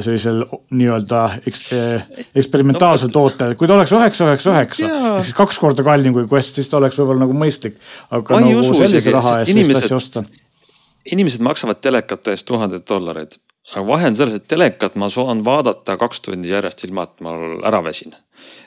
sellisel 0.00 0.46
nii-öelda 0.72 0.93
nii-öelda 0.94 1.22
eks, 1.46 1.60
eh, 1.72 2.04
eksperimentaalsel 2.40 3.10
no, 3.10 3.14
tootel, 3.18 3.54
kui 3.58 3.68
ta 3.68 3.76
oleks 3.78 3.92
üheksa, 3.94 4.28
üheksa, 4.30 4.54
üheksa 4.54 4.88
ehk 4.88 5.24
siis 5.26 5.36
kaks 5.36 5.58
korda 5.62 5.84
kallim 5.86 6.14
kui 6.16 6.26
Quest, 6.30 6.58
siis 6.58 6.70
ta 6.70 6.78
oleks 6.80 6.98
võib-olla 7.00 7.24
nagu 7.24 7.36
mõistlik. 7.36 7.78
aga 8.10 8.40
nagu 8.40 8.58
usu, 8.60 8.76
sellise 8.78 9.14
raha 9.14 9.38
eest 9.40 9.52
sellist 9.52 9.82
asja 9.82 9.96
osta. 9.96 10.24
inimesed 11.12 11.44
maksavad 11.44 11.82
telekate 11.84 12.34
eest 12.34 12.46
tuhandeid 12.48 12.86
dollareid, 12.88 13.38
aga 13.74 13.86
vahe 13.86 14.12
on 14.12 14.18
selles, 14.18 14.40
et 14.40 14.46
telekat 14.50 14.96
ma 15.00 15.10
saan 15.12 15.44
vaadata 15.44 15.98
kaks 16.00 16.24
tundi 16.24 16.54
järjest 16.54 16.86
ilma, 16.88 17.08
et 17.08 17.24
ma 17.24 17.36
ära 17.66 17.82
väsin 17.84 18.14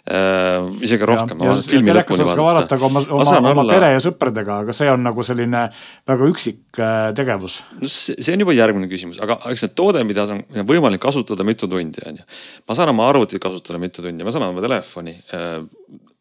äh,. 0.08 0.68
isegi 0.86 1.10
rohkem. 1.10 1.38
telekas 1.40 2.22
saad 2.22 2.34
ka 2.34 2.48
vaadata 2.48 2.80
ka 2.80 2.90
oma, 2.90 3.04
oma, 3.20 3.38
oma 3.40 3.54
olla... 3.54 3.78
pere 3.78 3.92
ja 3.96 4.02
sõpradega, 4.04 4.62
aga 4.66 4.76
see 4.76 4.90
on 4.92 5.06
nagu 5.08 5.26
selline 5.26 5.68
väga 6.08 6.32
üksik 6.32 6.82
äh, 6.82 7.12
tegevus. 7.18 7.60
no 7.82 7.92
see, 7.92 8.18
see 8.18 8.36
on 8.36 8.46
juba 8.46 8.58
järgmine 8.58 8.90
küsimus, 8.92 9.22
aga 9.24 9.40
eks 9.54 9.68
need 9.68 9.78
toode, 9.78 10.04
mida 10.08 10.28
on 10.28 10.44
võimalik 10.68 11.04
kasutada 11.04 11.48
mitu 11.48 11.70
tundi, 11.72 12.04
on 12.08 12.22
ju. 12.22 12.28
ma 12.68 12.78
saan 12.78 12.94
oma 12.96 13.08
arvutit 13.12 13.44
kasutada 13.44 13.82
mitu 13.82 14.06
tundi, 14.06 14.28
ma 14.28 14.36
saan 14.36 14.50
oma 14.50 14.64
telefoni 14.66 15.18
äh, 15.34 15.64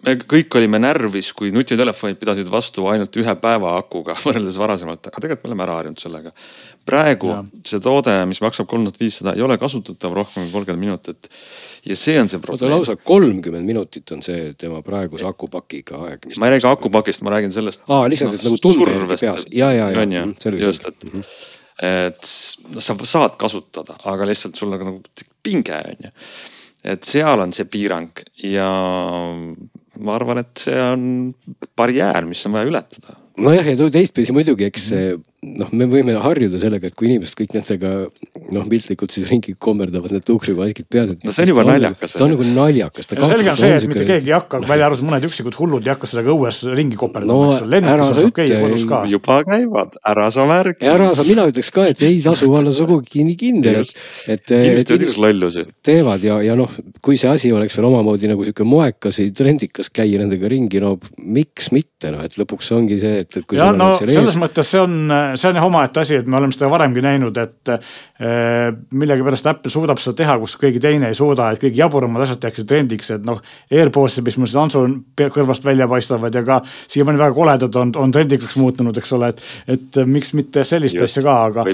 me 0.06 0.14
kõik 0.22 0.54
olime 0.58 0.78
närvis, 0.82 1.32
kui 1.36 1.50
nutitelefonid 1.54 2.18
pidasid 2.20 2.48
vastu 2.52 2.86
ainult 2.90 3.16
ühe 3.18 3.34
päeva 3.42 3.74
akuga 3.80 4.16
võrreldes 4.24 4.58
varasemalt, 4.60 5.08
aga 5.08 5.22
tegelikult 5.22 5.46
me 5.46 5.52
oleme 5.52 5.66
ära 5.66 5.78
harjunud 5.80 6.02
sellega. 6.02 6.32
praegu 6.86 7.32
ja. 7.32 7.40
see 7.66 7.82
toode, 7.82 8.14
mis 8.30 8.42
maksab 8.44 8.68
kolm 8.70 8.86
tuhat 8.86 9.00
viissada, 9.00 9.34
ei 9.34 9.42
ole 9.42 9.58
kasutatav 9.58 10.14
rohkem 10.14 10.44
kui 10.46 10.52
kolmkümmend 10.54 10.84
minutit. 10.84 11.30
Ja 11.86 11.96
see 11.96 12.16
on 12.20 12.28
see 12.28 12.42
probleem. 12.42 12.72
lausa 12.74 12.96
kolmkümmend 12.96 13.66
minutit 13.66 14.12
on 14.12 14.22
see 14.22 14.52
tema 14.58 14.82
praeguse 14.86 15.26
akupakiga 15.28 16.02
aeg. 16.08 16.26
ma 16.38 16.48
ei 16.48 16.56
räägi 16.56 16.70
akupakist, 16.70 17.22
ma 17.22 17.36
räägin 17.36 17.54
sellest. 17.54 17.86
aa, 17.88 18.08
lihtsalt 18.10 18.36
no, 18.36 18.50
nagu 18.50 18.60
tunde 18.62 19.18
peas, 19.20 19.46
ja, 19.52 19.72
ja, 19.72 19.90
ja. 19.90 20.02
on 20.02 20.12
ju, 20.12 20.26
just, 20.66 20.88
et 20.88 21.04
mm, 21.04 21.20
-hmm. 21.20 21.24
et 21.86 22.28
noh, 22.74 22.82
sa 22.82 22.98
saad 23.02 23.38
kasutada, 23.38 23.96
aga 24.04 24.26
lihtsalt 24.26 24.54
sul 24.54 24.70
nagu, 24.74 24.84
nagu 24.84 25.26
pinge 25.42 25.82
on 25.84 26.10
ju 26.10 26.14
et 26.86 27.04
seal 27.04 27.42
on 27.42 27.52
see 27.54 27.66
piirang 27.70 28.10
ja 28.46 28.68
ma 29.96 30.14
arvan, 30.14 30.42
et 30.42 30.66
see 30.66 30.76
on 30.80 31.06
barjäär, 31.78 32.26
mis 32.28 32.44
on 32.46 32.56
vaja 32.56 32.68
ületada. 32.70 33.16
nojah, 33.42 33.66
ja 33.66 33.88
teistpidi 33.92 34.34
muidugi, 34.36 34.68
eks 34.70 34.90
see 34.92 35.16
noh, 35.46 35.70
me 35.76 35.86
võime 35.90 36.16
harjuda 36.22 36.58
sellega, 36.60 36.90
et 36.90 36.96
kui 36.98 37.08
inimesed 37.10 37.36
kõik 37.38 37.54
nendega 37.56 37.92
noh, 38.54 38.66
piltlikult 38.70 39.14
siis 39.14 39.28
ringi 39.30 39.54
kommerdavad 39.62 40.14
need 40.14 40.24
tuukrimaskid 40.26 40.88
peas. 40.90 41.12
no 41.12 41.34
see 41.34 41.46
on 41.46 41.52
juba 41.52 41.64
naljakas. 41.68 42.16
ta 42.16 42.24
on 42.26 42.32
nagu 42.34 42.46
naljakas. 42.48 43.08
selge 43.12 43.52
on 43.52 43.60
see, 43.60 43.72
et 43.76 43.86
mitte 43.90 44.06
keegi 44.08 44.32
ei 44.32 44.36
hakka, 44.36 44.60
välja 44.66 44.88
arvatud 44.88 45.08
mõned 45.08 45.26
üksikud 45.28 45.58
hullud 45.60 45.86
ei 45.86 45.92
hakka 45.94 46.10
sellega 46.10 46.34
õues 46.34 46.60
ringi 46.76 46.98
koperdama 46.98 47.50
no,, 47.52 47.68
lennukis 47.70 48.22
on 48.22 48.30
okei, 48.30 48.52
kodus 48.64 48.86
ka. 48.90 49.02
juba 49.10 49.38
käivad, 49.46 49.96
ära 50.12 50.28
sa 50.34 50.46
märgi. 50.48 50.88
ära 50.92 51.10
sa, 51.16 51.26
mina 51.28 51.46
ütleks 51.50 51.72
ka, 51.74 51.86
et 51.92 52.02
ei 52.06 52.18
tasu 52.24 52.50
olla 52.50 52.74
sugugi 52.74 53.24
nii 53.28 53.38
kindel, 53.40 53.82
et, 53.82 53.94
et. 54.26 54.54
inimesed 54.56 54.90
teevad 54.90 55.06
igasugu 55.06 55.26
lollusi. 55.26 55.66
teevad 55.86 56.26
ja, 56.26 56.40
ja 56.44 56.58
noh, 56.58 56.72
kui 57.04 57.18
see 57.20 57.30
asi 57.30 57.52
oleks 57.54 57.76
veel 57.78 57.90
omamoodi 57.90 58.30
nagu 58.32 58.46
sihuke 58.46 58.66
moekas 58.66 59.20
või 59.22 59.32
trendikas 59.36 59.92
käia 59.94 60.22
nendega 60.22 60.50
ringi, 60.50 60.82
no 60.82 60.96
miks 61.22 61.70
mitte 61.74 62.12
noh, 62.14 62.24
et 62.26 62.36
lõpuks 62.40 62.72
ongi 62.76 62.98
see, 63.00 63.22
et, 63.24 63.40
et 63.40 63.46
kui. 63.46 63.60
ja 63.60 63.70
no 63.76 63.92
selles 63.98 64.38
mõttes 64.40 64.72
see 64.72 64.82
on, 64.82 64.96
see 65.36 65.50
on 65.50 65.58
jah 65.58 65.66
omaette 65.66 66.00
asi, 66.00 66.16
et 66.20 66.26
me 66.26 66.38
oleme 66.38 66.54
seda 66.54 66.70
varemgi 66.70 67.02
näinud, 67.04 67.36
et 67.40 67.72
eh, 67.72 68.72
millegipärast 68.96 69.50
Apple 69.50 69.72
suudab 69.72 70.00
seda 70.02 70.16
teha, 70.22 70.38
kus 70.42 70.56
keegi 70.60 70.80
teine 70.82 71.10
ei 71.12 71.18
suuda, 71.18 71.50
et 71.52 71.62
kõige 71.62 71.80
jaburamad 71.80 72.26
asjad 72.26 72.40
tehakse 72.44 72.66
trendiks, 72.68 73.12
et 73.14 73.26
noh. 73.26 73.42
AirPods'id, 73.70 74.24
mis 74.26 74.38
mul 74.40 74.50
siin 74.50 74.62
Antsu 74.62 74.82
kõrvast 75.20 75.64
välja 75.66 75.88
paistavad 75.90 76.34
ja 76.34 76.42
ka 76.46 76.60
siiamaani 76.66 77.20
väga 77.20 77.36
koledad 77.36 77.78
on, 77.80 77.92
on 78.00 78.14
trendiks 78.14 78.56
muutunud, 78.60 78.96
eks 78.96 79.12
ole, 79.16 79.32
et. 79.34 79.44
et 79.76 80.02
miks 80.06 80.32
mitte 80.36 80.64
sellist 80.64 80.96
Just. 80.96 81.16
asja 81.16 81.22
ka, 81.26 81.36
aga, 81.50 81.64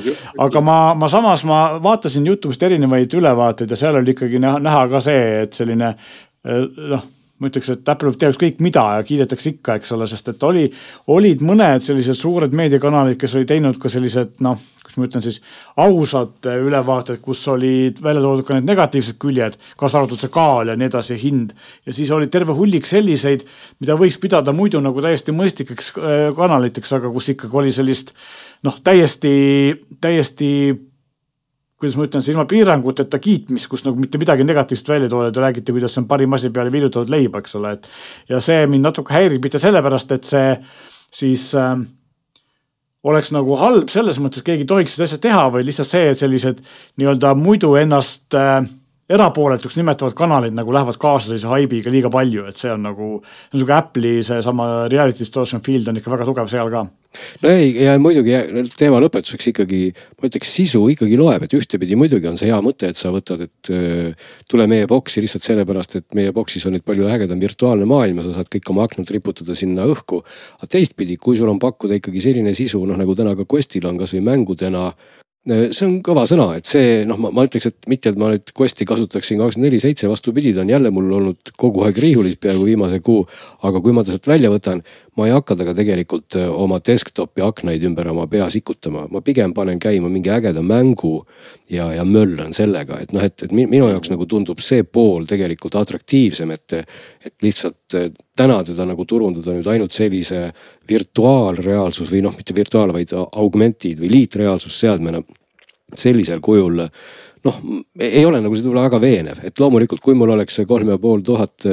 aga 0.47 0.63
ma, 0.65 0.77
ma 0.99 1.09
samas 1.11 1.45
ma 1.49 1.63
vaatasin 1.83 2.27
Youtube'ist 2.27 2.63
erinevaid 2.67 3.15
ülevaateid 3.19 3.71
ja 3.71 3.79
seal 3.79 3.99
oli 4.01 4.15
ikkagi 4.17 4.41
näha, 4.43 4.61
näha 4.63 4.87
ka 4.93 5.03
see, 5.05 5.25
et 5.47 5.59
selline 5.59 5.93
eh, 5.93 6.63
noh 6.95 7.11
ma 7.43 7.51
ütleks, 7.51 7.73
et 7.75 7.89
Apple 7.91 8.13
võib 8.13 8.21
teha 8.21 8.33
ükskõik 8.33 8.61
mida 8.63 8.85
ja 8.97 9.07
kiidetakse 9.07 9.57
ikka, 9.57 9.81
eks 9.81 9.95
ole, 9.97 10.07
sest 10.11 10.31
et 10.31 10.45
oli, 10.47 10.69
olid 11.11 11.43
mõned 11.45 11.83
sellised 11.83 12.17
suured 12.19 12.55
meediakanalid, 12.55 13.19
kes 13.21 13.35
olid 13.39 13.51
teinud 13.51 13.81
ka 13.83 13.91
sellised 13.93 14.39
noh, 14.47 14.61
kuidas 14.83 14.99
ma 14.99 15.09
ütlen 15.09 15.25
siis 15.25 15.41
ausad 15.83 16.49
ülevaated, 16.53 17.19
kus 17.25 17.43
olid 17.51 18.03
välja 18.05 18.23
toodud 18.23 18.47
ka 18.47 18.59
need 18.59 18.69
negatiivsed 18.71 19.19
küljed, 19.23 19.59
kaasa 19.81 20.01
arvatud 20.01 20.21
see 20.21 20.33
kaal 20.33 20.71
ja 20.71 20.79
nii 20.79 20.91
edasi, 20.91 21.19
hind. 21.23 21.57
ja 21.87 21.97
siis 21.97 22.11
oli 22.15 22.31
terve 22.33 22.55
hullik 22.57 22.87
selliseid, 22.89 23.45
mida 23.83 23.99
võiks 23.99 24.21
pidada 24.23 24.55
muidu 24.55 24.81
nagu 24.85 25.03
täiesti 25.03 25.35
mõistlikeks 25.35 25.93
äh, 25.99 26.25
kanaliteks, 26.39 26.95
aga 26.99 27.11
kus 27.11 27.33
ikkagi 27.35 27.61
oli 27.63 27.75
sellist 27.75 28.15
noh, 28.67 28.79
täiesti, 28.85 29.35
täiesti 30.01 30.53
kuidas 31.83 31.97
ma 31.99 32.07
ütlen, 32.07 32.23
ilma 32.31 32.45
piiranguteta 32.47 33.19
kiitmist, 33.19 33.67
kus 33.71 33.83
nagu 33.83 33.99
mitte 33.99 34.21
midagi 34.23 34.47
negatiivset 34.47 34.93
välja 34.93 35.09
toodud 35.11 35.35
ja 35.35 35.43
räägiti, 35.43 35.75
kuidas 35.75 35.97
see 35.97 36.05
on 36.05 36.07
parim 36.11 36.39
asi 36.39 36.53
peale 36.55 36.71
viilutatud 36.71 37.11
leiba, 37.11 37.43
eks 37.43 37.59
ole, 37.59 37.73
et. 37.75 37.89
ja 38.31 38.39
see 38.45 38.69
mind 38.71 38.87
natuke 38.87 39.15
häirib 39.17 39.43
mitte 39.43 39.59
sellepärast, 39.59 40.15
et 40.15 40.29
see 40.31 40.53
siis 41.13 41.49
äh, 41.59 41.75
oleks 43.03 43.33
nagu 43.35 43.59
halb 43.59 43.91
selles 43.91 44.21
mõttes, 44.23 44.45
et 44.45 44.53
keegi 44.53 44.69
tohiks 44.71 44.95
seda 44.95 45.09
asja 45.11 45.19
teha, 45.27 45.43
vaid 45.57 45.67
lihtsalt 45.67 45.91
see, 45.91 46.05
et 46.13 46.23
sellised 46.23 46.63
nii-öelda 47.03 47.35
muidu 47.39 47.75
ennast 47.81 48.39
äh, 48.39 48.63
erapooletuks 49.13 49.77
nimetavad 49.79 50.17
kanalid 50.17 50.57
nagu 50.57 50.73
lähevad 50.75 50.99
kaasa 51.01 51.31
sellise 51.31 51.51
haibiga 51.51 51.93
liiga 51.93 52.11
palju, 52.13 52.47
et 52.49 52.59
see 52.59 52.73
on 52.73 52.87
nagu, 52.89 53.13
see 53.23 53.57
on 53.57 53.63
sihuke 53.63 53.77
Apple'i 53.77 54.25
seesama 54.27 54.69
reality 54.93 55.25
distortion 55.25 55.63
field 55.65 55.89
on 55.91 56.01
ikka 56.01 56.13
väga 56.15 56.29
tugev 56.29 56.51
seal 56.51 56.71
ka 56.73 56.87
no 57.43 57.53
ei, 57.53 57.73
ja 57.85 57.95
muidugi 58.01 58.35
teema 58.79 59.01
lõpetuseks 59.03 59.51
ikkagi, 59.53 59.81
ma 60.21 60.29
ütleks, 60.29 60.53
sisu 60.57 60.83
ikkagi 60.95 61.19
loeb, 61.21 61.45
et 61.47 61.57
ühtepidi 61.57 61.99
muidugi 61.99 62.31
on 62.31 62.39
see 62.41 62.51
hea 62.51 62.59
mõte, 62.65 62.89
et 62.93 63.01
sa 63.01 63.13
võtad, 63.15 63.45
et 63.47 63.73
äh, 63.75 64.29
tule 64.51 64.67
meie 64.71 64.89
boksi 64.91 65.25
lihtsalt 65.25 65.47
sellepärast, 65.47 65.99
et 66.01 66.19
meie 66.19 66.33
boksis 66.35 66.67
on 66.69 66.77
nüüd 66.77 66.87
palju 66.89 67.09
ägedam 67.13 67.43
virtuaalne 67.43 67.89
maailm 67.89 68.21
ja 68.21 68.29
sa 68.29 68.37
saad 68.39 68.51
kõik 68.53 68.73
oma 68.73 68.87
aknad 68.89 69.11
riputada 69.13 69.57
sinna 69.59 69.87
õhku. 69.89 70.23
aga 70.59 70.71
teistpidi, 70.79 71.19
kui 71.21 71.37
sul 71.39 71.53
on 71.53 71.61
pakkuda 71.63 72.01
ikkagi 72.01 72.25
selline 72.25 72.55
sisu, 72.57 72.81
noh 72.89 72.99
nagu 72.99 73.17
täna 73.19 73.37
ka 73.37 73.49
Questil 73.49 73.87
on 73.89 74.01
kasvõi 74.01 74.25
mängudena 74.25 74.91
see 75.49 75.87
on 75.89 75.97
kõva 76.07 76.23
sõna, 76.31 76.53
et 76.59 76.69
see 76.71 77.03
noh, 77.09 77.19
ma 77.19 77.45
ütleks, 77.49 77.67
et 77.67 77.89
mitte, 77.91 78.13
et 78.13 78.19
ma 78.21 78.29
nüüd 78.31 78.53
Questi 78.55 78.87
kasutaksin 78.87 79.41
kakskümmend 79.41 79.67
neli 79.67 79.81
seitse, 79.83 80.07
vastupidi, 80.11 80.53
ta 80.55 80.63
on 80.63 80.71
jälle 80.71 80.93
mul 80.95 81.11
olnud 81.19 81.55
kogu 81.59 81.83
aeg 81.87 81.99
riiulis 81.99 82.39
peaaegu 82.39 82.69
viimase 82.69 83.01
kuu. 83.03 83.25
aga 83.63 83.81
kui 83.83 83.93
ma 83.93 84.05
ta 84.05 84.15
sealt 84.15 84.29
välja 84.31 84.53
võtan, 84.53 84.85
ma 85.17 85.27
ei 85.29 85.33
hakka 85.35 85.57
temaga 85.59 85.75
tegelikult 85.77 86.37
äh, 86.41 86.49
oma 86.49 86.79
desktop'i 86.85 87.43
aknaid 87.45 87.83
ümber 87.85 88.09
oma 88.13 88.25
pea 88.31 88.47
sikutama, 88.53 89.05
ma 89.13 89.21
pigem 89.25 89.53
panen 89.57 89.81
käima 89.83 90.09
mingi 90.13 90.33
ägeda 90.33 90.63
mängu. 90.65 91.27
ja, 91.71 91.91
ja 91.93 92.05
möllan 92.05 92.53
sellega, 92.53 92.99
et 93.01 93.13
noh, 93.13 93.23
et, 93.25 93.43
et 93.43 93.53
minu 93.53 93.89
jaoks 93.89 94.11
nagu 94.13 94.27
tundub 94.29 94.61
see 94.61 94.85
pool 94.85 95.25
tegelikult 95.29 95.77
atraktiivsem, 95.81 96.51
et, 96.51 96.75
et 97.25 97.35
lihtsalt 97.45 97.97
äh, 97.97 98.09
täna 98.37 98.63
teda 98.65 98.87
nagu 98.89 99.05
turundada 99.05 99.53
nüüd 99.53 99.69
ainult 99.69 99.93
sellise 99.93 100.47
virtuaalreaalsus 100.89 102.13
või 102.13 102.25
noh, 102.25 102.37
mitte 102.37 102.57
virtuaal, 102.57 102.95
vaid 102.97 103.13
augmentid 103.13 104.01
või 104.01 104.13
liitreaalsusseadmena 104.17 105.21
sellisel 105.93 106.41
kujul 106.41 106.87
noh, 107.45 107.61
ei 108.01 108.25
ole 108.25 108.41
nagu 108.41 108.57
see 108.57 108.65
võib-olla 108.65 108.89
väga 108.89 109.03
veenev, 109.03 109.45
et 109.45 109.61
loomulikult, 109.61 110.01
kui 110.01 110.17
mul 110.17 110.33
oleks 110.33 110.57
see 110.57 110.69
kolm 110.69 110.89
ja 110.95 110.99
pool 111.03 111.21
tuhat 111.27 111.69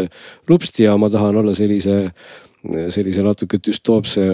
rupsti 0.50 0.90
ja 0.90 0.98
ma 1.00 1.08
tahan 1.14 1.40
olla 1.40 1.56
sellise 1.56 2.00
sellise 2.64 3.24
natuke 3.24 3.60
düstoopse 3.64 4.26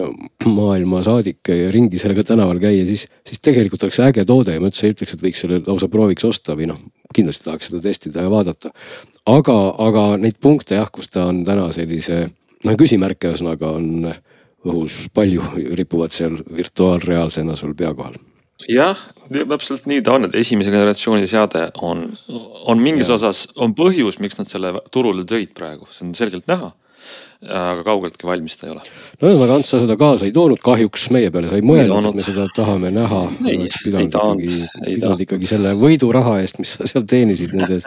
maailma 0.49 1.01
saadik 1.05 1.51
ja 1.51 1.69
ringi 1.73 1.99
sellega 2.01 2.23
tänaval 2.25 2.57
käia, 2.61 2.85
siis, 2.87 3.05
siis 3.27 3.41
tegelikult 3.43 3.85
oleks 3.85 3.99
äge 4.01 4.25
toode 4.25 4.55
ja 4.55 4.61
ma 4.61 4.71
üldse 4.71 4.87
ei 4.87 4.95
ütleks, 4.95 5.13
et 5.13 5.25
võiks 5.25 5.41
selle 5.43 5.59
lausa 5.65 5.89
prooviks 5.91 6.25
osta 6.25 6.55
või 6.57 6.71
noh, 6.71 6.79
kindlasti 7.13 7.45
tahaks 7.45 7.69
seda 7.69 7.83
testida 7.85 8.25
ja 8.25 8.31
vaadata. 8.33 8.71
aga, 9.29 9.57
aga 9.87 10.05
neid 10.21 10.39
punkte 10.41 10.79
jah, 10.79 10.89
kus 10.91 11.11
ta 11.13 11.27
on 11.29 11.43
täna 11.45 11.67
sellise, 11.75 12.23
noh 12.65 12.77
küsimärke 12.79 13.29
ühesõnaga 13.29 13.75
on 13.77 14.09
õhus 14.65 15.03
palju, 15.13 15.43
ripuvad 15.77 16.13
seal 16.15 16.39
virtuaalreaalsena 16.49 17.53
sul 17.55 17.75
pea 17.77 17.93
kohal 17.93 18.17
jah, 18.71 18.97
täpselt 19.29 19.85
nii 19.85 20.01
ta 20.01 20.15
on, 20.17 20.25
et 20.25 20.39
esimese 20.39 20.73
generatsiooni 20.73 21.29
seade 21.29 21.67
on, 21.85 22.07
on 22.65 22.81
mingis 22.81 23.11
ja. 23.11 23.19
osas, 23.19 23.43
on 23.61 23.77
põhjus, 23.77 24.17
miks 24.23 24.39
nad 24.39 24.49
selle 24.49 24.73
turule 24.89 25.27
tõid 25.29 25.53
praegu, 25.53 25.85
see 25.93 26.07
on 26.07 26.17
selgelt 26.17 26.49
näha 26.49 26.71
aga 27.45 27.83
kaugeltki 27.85 28.27
valmis 28.27 28.57
ta 28.57 28.67
ei 28.67 28.73
ole. 28.73 28.83
no 29.21 29.29
ühesõnaga 29.29 29.57
Ants, 29.59 29.71
sa 29.71 29.79
seda 29.81 29.97
kaasa 29.99 30.27
ei 30.27 30.33
toonud 30.35 30.61
kahjuks 30.63 31.09
meie 31.15 31.31
peale, 31.33 31.49
sa 31.51 31.59
ei 31.59 31.65
mõelnud, 31.65 32.09
et 32.09 32.19
me 32.19 32.25
seda 32.25 32.47
tahame 32.55 32.91
näha. 32.95 33.21
oleks 33.41 33.81
pidanud 33.83 34.15
ikkagi, 34.15 34.59
pidanud 34.85 35.25
ikkagi 35.27 35.49
selle 35.49 35.75
võiduraha 35.79 36.39
eest, 36.43 36.61
mis 36.61 36.75
sa 36.77 36.87
seal 36.89 37.05
teenisid 37.09 37.55
nendes 37.57 37.85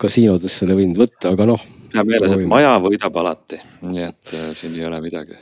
kasiinodes 0.00 0.60
selle 0.62 0.76
võinud 0.78 1.00
võtta, 1.00 1.32
aga 1.34 1.48
noh. 1.52 1.64
hea 1.94 2.04
meeles, 2.06 2.36
et 2.36 2.46
maja 2.50 2.76
võidab 2.82 3.16
alati, 3.22 3.62
nii 3.86 4.06
et 4.10 4.36
äh, 4.36 4.52
siin 4.58 4.76
ei 4.78 4.86
ole 4.88 5.00
midagi 5.04 5.38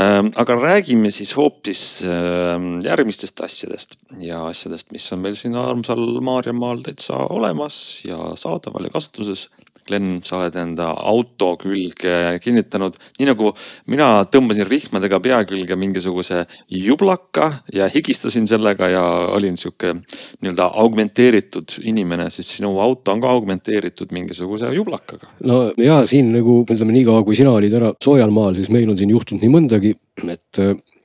ähm,. 0.00 0.30
aga 0.36 0.58
räägime 0.60 1.10
siis 1.14 1.34
hoopis 1.36 1.84
äh, 2.06 2.56
järgmistest 2.86 3.42
asjadest 3.44 3.98
ja 4.22 4.44
asjadest, 4.48 4.92
mis 4.94 5.06
on 5.12 5.24
meil 5.24 5.38
siin 5.38 5.58
armsal 5.58 6.04
Maarjamaal 6.24 6.84
täitsa 6.86 7.26
olemas 7.34 7.78
ja 8.06 8.34
saadaval 8.38 8.88
ja 8.88 8.96
kasutuses 8.98 9.48
Glen, 9.86 10.20
sa 10.26 10.40
oled 10.40 10.56
enda 10.58 10.90
auto 11.06 11.52
külge 11.60 12.38
kinnitanud, 12.42 12.96
nii 13.20 13.28
nagu 13.28 13.52
mina 13.92 14.08
tõmbasin 14.32 14.66
rihmadega 14.68 15.20
pea 15.22 15.40
külge 15.48 15.78
mingisuguse 15.78 16.44
jublaka 16.72 17.50
ja 17.74 17.88
higistasin 17.92 18.48
sellega 18.50 18.90
ja 18.92 19.04
olin 19.36 19.58
sihuke 19.60 19.94
nii-öelda 19.96 20.70
augmenteeritud 20.82 21.78
inimene, 21.86 22.28
siis 22.34 22.50
sinu 22.58 22.74
auto 22.82 23.14
on 23.14 23.22
ka 23.22 23.30
augmenteeritud 23.36 24.12
mingisuguse 24.16 24.72
jublakaga. 24.74 25.30
no 25.46 25.70
ja 25.78 26.02
siin 26.08 26.32
nagu 26.34 26.62
ütleme, 26.66 26.98
niikaua 26.98 27.24
kui 27.26 27.38
sina 27.38 27.54
olid 27.54 27.74
ära 27.78 27.92
soojal 28.02 28.34
maal, 28.34 28.58
siis 28.58 28.72
meil 28.74 28.90
on 28.90 28.98
siin 28.98 29.14
juhtunud 29.14 29.44
nii 29.44 29.54
mõndagi, 29.56 29.96
et 30.26 30.62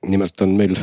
nimelt 0.08 0.42
on 0.42 0.56
meil 0.58 0.76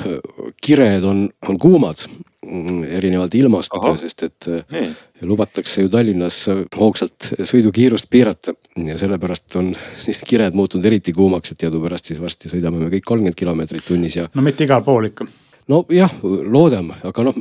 kired 0.63 1.05
on, 1.05 1.25
on 1.49 1.59
kuumad 1.59 2.05
mm, 2.47 2.85
erinevalt 2.99 3.35
ilmast, 3.35 3.75
sest 4.01 4.23
et 4.29 4.49
nee. 4.71 4.91
lubatakse 5.27 5.83
ju 5.83 5.91
Tallinnas 5.93 6.45
hoogsalt 6.77 7.33
sõidukiirust 7.43 8.11
piirata. 8.11 8.55
ja 8.77 8.99
sellepärast 8.99 9.59
on 9.59 9.73
siis 10.05 10.23
kired 10.27 10.55
muutunud 10.55 10.87
eriti 10.87 11.13
kuumaks, 11.13 11.53
et 11.53 11.65
teadupärast 11.65 12.13
siis 12.13 12.23
varsti 12.23 12.53
sõidame 12.53 12.85
me 12.85 12.93
kõik 12.95 13.07
kolmkümmend 13.11 13.39
kilomeetrit 13.39 13.87
tunnis 13.91 14.21
ja. 14.21 14.29
no 14.35 14.47
mitte 14.47 14.69
igal 14.69 14.85
pool 14.87 15.11
ikka 15.11 15.27
nojah, 15.69 16.13
loodame, 16.25 16.97
aga 17.05 17.25
noh, 17.27 17.37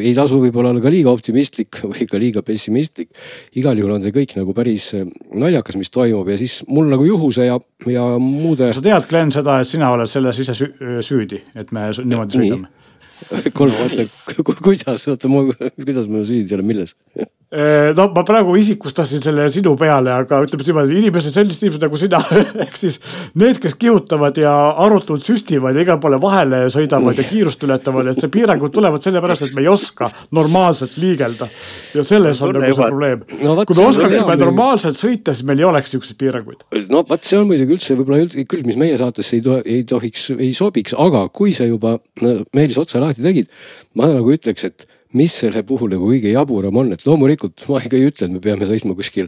ei 0.00 0.12
tasu 0.16 0.40
võib-olla 0.42 0.74
olla 0.74 0.82
ka 0.84 0.92
liiga 0.92 1.12
optimistlik 1.12 1.80
või 1.92 2.06
ka 2.10 2.20
liiga 2.20 2.44
pessimistlik. 2.46 3.10
igal 3.56 3.78
juhul 3.80 3.96
on 3.96 4.04
see 4.04 4.14
kõik 4.14 4.36
nagu 4.38 4.54
päris 4.56 4.90
äh, 4.98 5.08
naljakas, 5.32 5.78
mis 5.80 5.92
toimub 5.94 6.28
ja 6.28 6.38
siis 6.40 6.60
mul 6.68 6.90
nagu 6.92 7.06
juhuse 7.06 7.48
ja, 7.48 7.56
ja 7.88 8.06
muude. 8.20 8.72
sa 8.76 8.84
tead, 8.84 9.08
Glen, 9.10 9.32
seda, 9.34 9.60
et 9.60 9.70
sina 9.70 9.90
oled 9.94 10.10
selles 10.10 10.42
ise 10.44 10.56
süüdi, 10.56 11.42
et 11.56 11.72
me 11.72 11.88
niimoodi 11.90 12.38
sõidame? 12.38 12.76
kuule, 13.56 13.74
oota, 13.84 14.06
kuidas, 14.60 15.08
oota, 15.08 15.28
kuidas 15.76 16.08
ma 16.08 16.24
süüdi 16.24 16.56
olen, 16.56 16.72
milles? 16.72 16.96
Äh, 17.50 17.90
no 17.98 18.04
ma 18.14 18.22
praegu 18.22 18.52
isikustasin 18.54 19.18
selle 19.24 19.48
sinu 19.50 19.72
peale, 19.74 20.12
aga 20.14 20.36
ütleme 20.44 20.62
niimoodi, 20.62 21.00
inimesed, 21.00 21.32
sellised 21.34 21.64
inimesed 21.64 21.82
nagu 21.82 21.98
sina 21.98 22.20
ehk 22.64 22.76
siis 22.78 23.00
need, 23.42 23.56
kes 23.58 23.74
kihutavad 23.74 24.36
ja 24.38 24.52
arutult 24.84 25.26
süstivad 25.26 25.74
ja 25.74 25.82
igale 25.82 25.98
poole 25.98 26.20
vahele 26.22 26.60
sõidavad 26.70 27.18
ja 27.18 27.24
kiirust 27.26 27.66
ületavad, 27.66 28.12
et 28.12 28.22
see 28.22 28.30
piirangud 28.30 28.70
tulevad 28.76 29.02
sellepärast, 29.02 29.48
et 29.48 29.56
me 29.58 29.64
ei 29.64 29.70
oska 29.72 30.12
normaalselt 30.38 30.94
liigelda. 31.02 31.48
ja 31.98 32.04
selles 32.06 32.38
on 32.46 32.54
nagu 32.54 32.70
see 32.70 32.78
probleem 32.84 33.26
no,. 33.40 33.56
kui 33.66 33.80
me 33.80 33.88
oskaksime 33.88 34.38
normaalselt 34.44 35.00
sõita, 35.02 35.34
siis 35.34 35.50
meil 35.50 35.64
ei 35.64 35.68
oleks 35.72 35.90
siukseid 35.96 36.22
piiranguid. 36.22 36.62
no 36.86 37.02
vot, 37.02 37.26
see 37.26 37.42
on 37.42 37.50
muidugi 37.50 37.80
üldse 37.80 37.98
võib-olla 37.98 38.46
küll, 38.46 38.62
mis 38.70 38.78
meie 38.78 39.02
saatesse 39.02 39.40
ei, 39.40 39.42
tohi, 39.48 39.66
ei 39.66 39.82
tohiks, 39.90 40.28
ei 40.38 40.54
sobiks, 40.54 40.94
aga 40.94 41.26
kui 41.34 41.50
sa 41.58 41.66
juba 41.66 41.96
no, 42.22 42.38
Meelis 42.54 42.78
otsa 42.78 43.02
lahti 43.02 43.26
tegid, 43.26 43.50
ma 43.98 44.06
nagu 44.14 44.38
ütleks, 44.38 44.70
et 44.70 44.86
mis 45.12 45.34
selle 45.42 45.62
puhul 45.66 45.90
nagu 45.90 46.06
kõige 46.06 46.30
jaburam 46.30 46.76
on, 46.82 46.92
et 46.94 47.02
loomulikult 47.06 47.64
ma 47.70 47.80
ikka 47.82 47.98
ei 47.98 48.06
ütle, 48.06 48.28
et 48.28 48.34
me 48.34 48.40
peame 48.42 48.66
sõitma 48.68 48.94
kuskil 48.98 49.26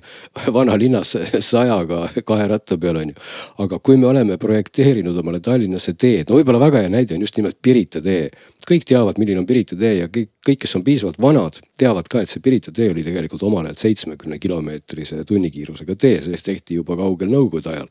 vanalinnas 0.55 1.17
sajaga 1.43 2.05
kahe 2.27 2.47
ratta 2.53 2.79
peal 2.79 3.01
on 3.01 3.11
ju. 3.11 3.17
aga 3.65 3.79
kui 3.83 3.99
me 3.99 4.07
oleme 4.07 4.39
projekteerinud 4.39 5.17
omale 5.19 5.41
Tallinnasse 5.43 5.97
teed, 5.99 6.29
no 6.29 6.39
võib-olla 6.39 6.61
väga 6.63 6.85
hea 6.85 6.93
näide 6.93 7.17
on 7.17 7.25
just 7.27 7.39
nimelt 7.39 7.59
Pirita 7.63 8.03
tee. 8.03 8.31
kõik 8.63 8.85
teavad, 8.87 9.19
milline 9.19 9.43
on 9.43 9.47
Pirita 9.47 9.75
tee 9.77 9.97
ja 9.97 10.07
kõik, 10.07 10.29
kõik, 10.47 10.61
kes 10.63 10.77
on 10.79 10.85
piisavalt 10.87 11.19
vanad, 11.19 11.59
teavad 11.79 12.07
ka, 12.09 12.23
et 12.23 12.31
see 12.31 12.43
Pirita 12.45 12.71
tee 12.73 12.93
oli 12.93 13.03
tegelikult 13.03 13.43
omal 13.43 13.67
ajal 13.67 13.81
seitsmekümne 13.81 14.39
kilomeetrise 14.39 15.25
tunnikiirusega 15.27 15.97
tee, 15.99 16.21
see 16.23 16.39
tehti 16.47 16.79
juba 16.79 16.95
kaugel 17.01 17.33
nõukogude 17.33 17.73
ajal. 17.75 17.89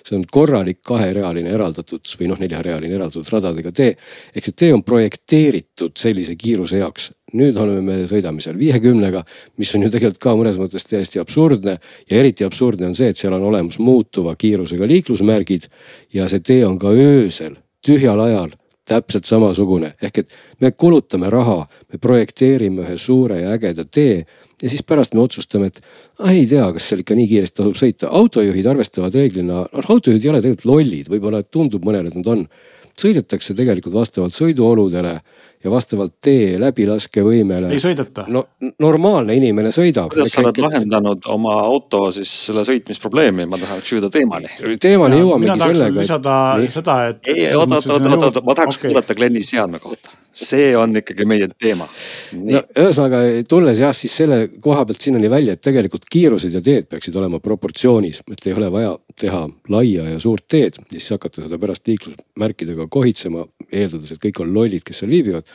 see 0.00 0.16
on 0.16 0.24
korralik 0.24 0.80
kaherealine 0.82 1.52
eraldatud 1.52 2.08
või 2.20 2.30
noh, 2.32 2.40
neljarealine 2.40 2.96
eraldatud 2.96 3.28
radadega 3.36 3.72
tee. 3.72 3.98
ehk 4.32 4.48
see 4.48 4.56
tee 4.64 4.72
on 4.72 4.82
projekteeritud 4.82 5.92
sellise 6.00 6.36
kiiruse 6.40 6.80
jaoks 6.80 7.12
nüüd 7.34 7.58
oleme 7.60 7.82
me, 7.84 7.96
sõidame 8.10 8.42
seal 8.44 8.56
viiekümnega, 8.58 9.24
mis 9.60 9.72
on 9.76 9.86
ju 9.86 9.92
tegelikult 9.92 10.22
ka 10.22 10.34
mõnes 10.38 10.58
mõttes 10.60 10.86
täiesti 10.88 11.20
absurdne. 11.22 11.78
ja 12.10 12.18
eriti 12.18 12.44
absurdne 12.46 12.86
on 12.86 12.94
see, 12.94 13.10
et 13.10 13.20
seal 13.20 13.34
on 13.34 13.42
olemas 13.50 13.78
muutuva 13.78 14.36
kiirusega 14.36 14.86
liiklusmärgid 14.86 15.68
ja 16.14 16.28
see 16.28 16.40
tee 16.40 16.62
on 16.66 16.78
ka 16.78 16.94
öösel, 16.94 17.58
tühjal 17.84 18.20
ajal 18.20 18.54
täpselt 18.84 19.24
samasugune, 19.24 19.94
ehk 20.02 20.18
et 20.18 20.32
me 20.60 20.70
kulutame 20.70 21.30
raha, 21.32 21.64
me 21.92 21.98
projekteerime 21.98 22.84
ühe 22.84 22.96
suure 23.00 23.40
ja 23.40 23.54
ägeda 23.56 23.86
tee 23.88 24.24
ja 24.62 24.70
siis 24.70 24.84
pärast 24.86 25.14
me 25.14 25.22
otsustame, 25.24 25.68
et 25.68 25.80
ah, 26.18 26.30
ei 26.30 26.46
tea, 26.48 26.66
kas 26.72 26.88
seal 26.88 27.02
ikka 27.02 27.16
nii 27.18 27.26
kiiresti 27.30 27.60
tasub 27.60 27.78
sõita. 27.78 28.10
autojuhid 28.20 28.66
arvestavad 28.70 29.16
reeglina, 29.16 29.64
noh 29.64 29.90
autojuhid 29.96 30.24
ei 30.24 30.30
ole 30.30 30.42
tegelikult 30.44 30.70
lollid, 30.70 31.10
võib-olla 31.12 31.42
tundub 31.44 31.84
mõnele, 31.86 32.12
et 32.12 32.20
nad 32.20 32.30
on. 32.36 32.46
sõidetakse 32.94 33.56
tegelikult 33.58 33.94
vastavalt 33.94 34.36
sõiduoludele 34.36 35.16
ja 35.64 35.70
vastavalt 35.70 36.14
tee 36.22 36.58
läbilaskevõimele. 36.60 37.70
ei 37.72 37.82
sõideta? 37.82 38.26
no 38.28 38.44
normaalne 38.82 39.36
inimene 39.38 39.72
sõidab. 39.74 40.10
kuidas 40.12 40.34
sa 40.34 40.42
oled 40.44 40.60
lahendanud 40.64 41.30
oma 41.32 41.56
auto 41.62 42.06
siis 42.14 42.32
selle 42.48 42.66
sõitmisprobleemi, 42.68 43.48
ma 43.50 43.60
tahaks 43.60 43.94
jõuda 43.96 44.10
teemani. 44.12 44.52
teemani 44.80 45.22
jõuamegi 45.22 45.58
sellega. 45.64 46.00
lisada 46.00 46.36
et... 46.60 46.76
seda, 46.76 46.98
et. 47.12 47.32
ei, 47.32 47.48
oota, 47.54 47.80
oota, 47.80 47.96
oota, 47.96 48.28
oota, 48.30 48.44
ma 48.44 48.58
tahaks 48.60 48.78
okay. 48.78 48.90
kuulata 48.90 49.16
Glenni 49.18 49.44
seadme 49.46 49.80
kohta 49.80 50.12
see 50.34 50.74
on 50.76 50.96
ikkagi 50.98 51.26
meie 51.28 51.48
teema. 51.60 51.86
no 52.34 52.62
ühesõnaga 52.74 53.22
tulles 53.48 53.80
jah, 53.80 53.94
siis 53.96 54.16
selle 54.22 54.40
koha 54.62 54.84
pealt 54.88 55.00
sinnani 55.04 55.30
välja, 55.30 55.54
et 55.54 55.62
tegelikult 55.64 56.08
kiirused 56.10 56.54
ja 56.54 56.62
teed 56.64 56.88
peaksid 56.90 57.16
olema 57.20 57.40
proportsioonis, 57.44 58.22
et 58.30 58.46
ei 58.48 58.56
ole 58.56 58.70
vaja 58.74 58.92
teha 59.20 59.44
laia 59.70 60.10
ja 60.14 60.20
suurt 60.22 60.46
teed 60.50 60.78
ja 60.80 60.86
siis 60.98 61.14
hakata 61.14 61.44
seda 61.46 61.58
pärast 61.62 61.86
liiklusmärkidega 61.88 62.88
kohitsema, 62.90 63.46
eeldades, 63.70 64.14
et 64.14 64.22
kõik 64.22 64.42
on 64.42 64.54
lollid, 64.56 64.84
kes 64.86 65.02
seal 65.02 65.12
viibivad. 65.14 65.46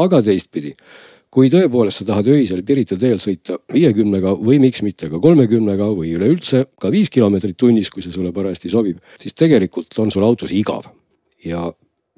aga 0.00 0.22
teistpidi, 0.24 0.72
kui 1.32 1.50
tõepoolest 1.52 2.00
sa 2.00 2.06
tahad 2.08 2.28
öisel 2.32 2.62
Pirita 2.64 2.96
teel 2.96 3.20
sõita 3.20 3.58
viiekümnega 3.72 4.34
või 4.40 4.58
miks 4.62 4.80
mitte 4.82 5.10
ka 5.12 5.20
kolmekümnega 5.20 5.90
või 5.92 6.14
üleüldse 6.16 6.64
ka 6.80 6.90
viis 6.92 7.10
kilomeetrit 7.12 7.56
tunnis, 7.60 7.90
kui 7.90 8.04
see 8.04 8.12
sulle 8.12 8.32
parajasti 8.32 8.72
sobib, 8.72 9.00
siis 9.20 9.36
tegelikult 9.36 9.92
on 10.00 10.10
sul 10.10 10.24
autos 10.24 10.52
igav 10.56 10.88
ja 11.44 11.68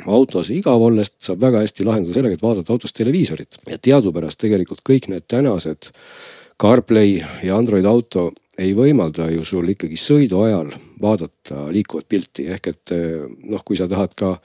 autos 0.07 0.51
igav 0.51 0.83
olles 0.83 1.13
saab 1.23 1.43
väga 1.45 1.63
hästi 1.63 1.87
lahendada 1.87 2.17
sellega, 2.17 2.39
et 2.39 2.43
vaadata 2.43 2.75
autos 2.75 2.93
televiisorit. 2.93 3.61
Ja 3.71 3.79
teadupärast 3.79 4.41
tegelikult 4.43 4.83
kõik 4.87 5.09
need 5.13 5.29
tänased 5.31 5.91
CarPlay 6.61 7.21
ja 7.47 7.59
Android 7.59 7.87
auto 7.87 8.33
ei 8.59 8.75
võimalda 8.77 9.29
ju 9.33 9.43
sul 9.47 9.73
ikkagi 9.73 9.99
sõidu 9.99 10.45
ajal 10.45 10.71
vaadata 11.03 11.67
liikuvat 11.75 12.09
pilti, 12.09 12.47
ehk 12.55 12.71
et 12.71 12.95
noh, 13.51 13.63
kui 13.67 13.79
sa 13.79 13.89
tahad 13.91 14.15
ka 14.19 14.37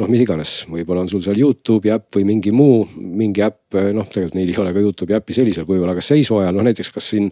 noh, 0.00 0.08
mis 0.08 0.22
iganes, 0.24 0.52
võib-olla 0.72 1.02
on 1.04 1.10
sul 1.10 1.22
seal 1.24 1.38
Youtube'i 1.40 1.92
äpp 1.94 2.16
või 2.16 2.24
mingi 2.28 2.52
muu, 2.54 2.84
mingi 2.96 3.42
äpp, 3.44 3.76
noh, 3.92 4.06
tegelikult 4.08 4.36
neil 4.38 4.52
ei 4.52 4.60
ole 4.62 4.72
ka 4.72 4.84
Youtube'i 4.84 5.16
äppi 5.18 5.36
sellisel 5.36 5.66
kujul, 5.68 5.88
aga 5.88 6.04
seisu 6.04 6.38
ajal, 6.40 6.54
noh 6.56 6.66
näiteks 6.66 6.92
kas 6.94 7.10
siin. 7.12 7.28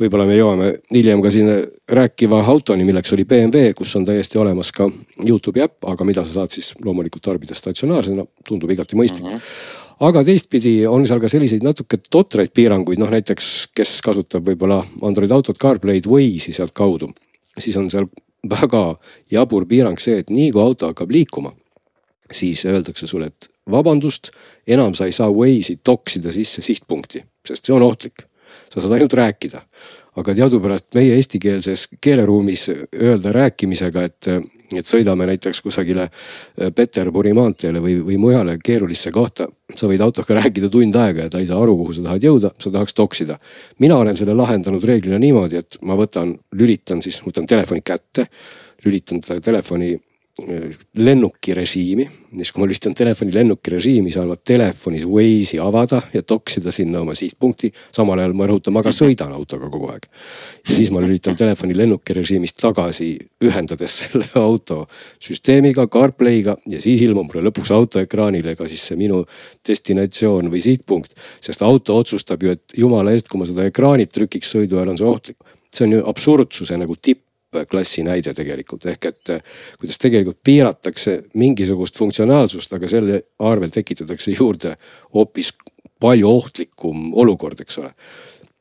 võib-olla 0.00 0.26
me 0.28 0.36
jõuame 0.38 0.68
hiljem 0.94 1.22
ka 1.24 1.32
siin 1.34 1.50
rääkiva 1.98 2.42
autoni, 2.52 2.86
milleks 2.86 3.12
oli 3.16 3.26
BMW, 3.26 3.72
kus 3.78 3.96
on 3.98 4.06
täiesti 4.06 4.38
olemas 4.38 4.70
ka 4.76 4.88
Youtube'i 5.22 5.66
äpp, 5.66 5.88
aga 5.90 6.06
mida 6.06 6.24
sa 6.26 6.40
saad 6.42 6.54
siis 6.54 6.72
loomulikult 6.84 7.24
tarbida 7.26 7.58
statsionaarsena, 7.58 8.26
tundub 8.46 8.70
igati 8.70 8.98
mõistlik 8.98 9.26
mm. 9.26 9.34
-hmm 9.34 9.84
aga 9.96 10.20
teistpidi 10.24 10.86
on 10.86 11.06
seal 11.08 11.20
ka 11.22 11.28
selliseid 11.32 11.62
natuke 11.64 11.96
totraid 12.10 12.52
piiranguid, 12.52 13.00
noh 13.00 13.08
näiteks, 13.08 13.46
kes 13.72 14.00
kasutab 14.04 14.44
võib-olla 14.44 14.82
Android 15.00 15.32
autot, 15.32 15.56
CarPlay'd, 15.56 16.04
Waze'i 16.04 16.52
sealtkaudu. 16.52 17.08
siis 17.58 17.76
on 17.76 17.88
seal 17.90 18.04
väga 18.44 18.96
jabur 19.32 19.64
piirang 19.66 19.98
see, 19.98 20.18
et 20.18 20.30
nii 20.30 20.50
kui 20.52 20.62
auto 20.62 20.90
hakkab 20.90 21.10
liikuma 21.10 21.54
siis 22.32 22.64
öeldakse 22.66 23.06
sulle, 23.06 23.26
et 23.26 23.50
vabandust, 23.70 24.30
enam 24.66 24.94
sa 24.94 25.06
ei 25.06 25.14
saa 25.14 25.30
Waze'i 25.32 25.80
toksida 25.84 26.32
sisse 26.34 26.62
sihtpunkti, 26.62 27.24
sest 27.46 27.66
see 27.66 27.74
on 27.76 27.86
ohtlik. 27.86 28.26
sa 28.70 28.80
saad 28.80 28.92
ainult 28.92 29.12
rääkida. 29.14 29.60
aga 30.16 30.34
teadupärast 30.34 30.94
meie 30.94 31.14
eestikeelses 31.14 31.88
keeleruumis 32.00 32.70
öelda 33.02 33.32
rääkimisega, 33.32 34.02
et, 34.02 34.28
et 34.72 34.86
sõidame 34.88 35.26
näiteks 35.28 35.60
kusagile 35.60 36.08
Peterburi 36.74 37.34
maanteele 37.36 37.82
või, 37.84 37.98
või 38.00 38.16
mujale 38.16 38.56
keerulisse 38.64 39.12
kohta. 39.12 39.48
sa 39.74 39.86
võid 39.86 40.00
autoga 40.00 40.40
rääkida 40.40 40.68
tund 40.68 40.96
aega 40.96 41.26
ja 41.26 41.30
ta 41.30 41.38
ei 41.38 41.46
saa 41.46 41.60
aru, 41.62 41.76
kuhu 41.76 41.92
sa 41.92 42.02
tahad 42.02 42.24
jõuda, 42.24 42.50
sa 42.58 42.70
tahaks 42.70 42.94
toksida. 42.94 43.38
mina 43.78 43.96
olen 43.96 44.16
selle 44.16 44.34
lahendanud 44.34 44.84
reeglina 44.84 45.18
niimoodi, 45.18 45.56
et 45.56 45.78
ma 45.82 45.94
võtan, 45.94 46.38
lülitan 46.52 47.02
siis, 47.02 47.20
võtan 47.26 47.46
telefoni 47.46 47.80
kätte 47.84 48.26
lülitan 48.86 49.20
telefoni 49.42 49.96
lennukirežiimi. 50.96 52.10
siis 52.36 52.50
kui 52.52 52.60
ma 52.60 52.66
lülitan 52.68 52.94
telefoni 52.94 53.32
lennukirežiimi, 53.32 54.10
saan 54.12 54.28
ma 54.28 54.36
telefonis 54.36 55.06
Waze'i 55.08 55.60
avada 55.62 56.02
ja 56.12 56.22
toksida 56.22 56.72
sinna 56.72 57.00
oma 57.00 57.14
sihtpunkti. 57.14 57.70
samal 57.92 58.18
ajal 58.18 58.34
ma 58.36 58.46
rõhutan, 58.46 58.74
ma 58.76 58.82
ka 58.84 58.92
sõidan 58.92 59.32
autoga 59.32 59.70
kogu 59.72 59.88
aeg. 59.94 60.06
ja 60.68 60.74
siis 60.74 60.90
ma 60.92 61.00
lülitan 61.00 61.36
telefoni 61.36 61.76
lennukirežiimist 61.76 62.56
tagasi, 62.60 63.16
ühendades 63.44 63.96
selle 64.02 64.28
auto 64.34 64.86
süsteemiga, 65.18 65.86
CarPlay'ga 65.88 66.58
ja 66.66 66.80
siis 66.80 67.02
ilmub 67.08 67.32
mulle 67.32 67.48
lõpuks 67.48 67.72
autoekraanile 67.72 68.56
ka 68.56 68.68
siis 68.68 68.84
see 68.90 69.00
minu 69.00 69.24
destinatsioon 69.68 70.52
või 70.52 70.60
sihtpunkt. 70.60 71.16
sest 71.40 71.62
auto 71.62 71.96
otsustab 71.96 72.42
ju, 72.42 72.50
et 72.50 72.76
jumala 72.76 73.16
eest, 73.16 73.28
kui 73.28 73.40
ma 73.40 73.48
seda 73.48 73.64
ekraani 73.64 74.06
trükiks 74.06 74.52
sõidu 74.52 74.76
ajal, 74.76 74.92
on 74.92 74.98
see 74.98 75.12
ohtlik. 75.14 75.38
see 75.72 75.88
on 75.88 75.92
ju 75.92 76.04
absurdsuse 76.12 76.76
nagu 76.76 76.96
tipp 77.00 77.25
klassi 77.70 78.02
näide 78.06 78.34
tegelikult 78.36 78.86
ehk 78.90 79.08
et 79.10 79.32
eh, 79.34 79.42
kuidas 79.80 79.98
tegelikult 80.02 80.40
piiratakse 80.44 81.16
mingisugust 81.34 81.98
funktsionaalsust, 81.98 82.72
aga 82.76 82.90
selle 82.90 83.22
arvel 83.38 83.72
tekitatakse 83.72 84.34
juurde 84.36 84.76
hoopis 85.14 85.52
palju 86.00 86.28
ohtlikum 86.28 87.12
olukord, 87.16 87.60
eks 87.60 87.78
ole. 87.82 87.92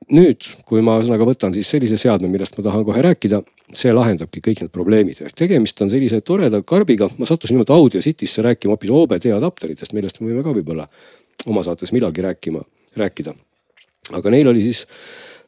nüüd, 0.06 0.46
kui 0.70 0.84
ma 0.86 1.00
ühesõnaga 1.00 1.26
võtan 1.26 1.54
siis 1.56 1.70
sellise 1.74 1.98
seadme, 1.98 2.30
millest 2.30 2.58
ma 2.60 2.64
tahan 2.68 2.84
kohe 2.86 3.02
rääkida, 3.02 3.40
see 3.74 3.94
lahendabki 3.94 4.44
kõik 4.46 4.62
need 4.62 4.74
probleemid, 4.74 5.22
ehk 5.26 5.34
tegemist 5.40 5.82
on 5.82 5.90
sellise 5.90 6.20
toreda 6.22 6.60
karbiga, 6.62 7.08
ma 7.18 7.26
sattusin 7.26 7.58
nimelt 7.58 7.72
Audio 7.74 8.04
City'sse 8.06 8.46
rääkima 8.46 8.76
hoopis 8.76 8.94
OBD 8.94 9.32
adapteritest, 9.34 9.96
millest 9.98 10.22
me 10.22 10.30
võime 10.30 10.44
ka 10.46 10.54
võib-olla 10.54 10.86
oma 11.50 11.64
saates 11.66 11.92
millalgi 11.96 12.22
rääkima, 12.22 12.62
rääkida. 13.02 13.34
aga 14.14 14.30
neil 14.30 14.48
oli 14.54 14.62
siis 14.62 14.86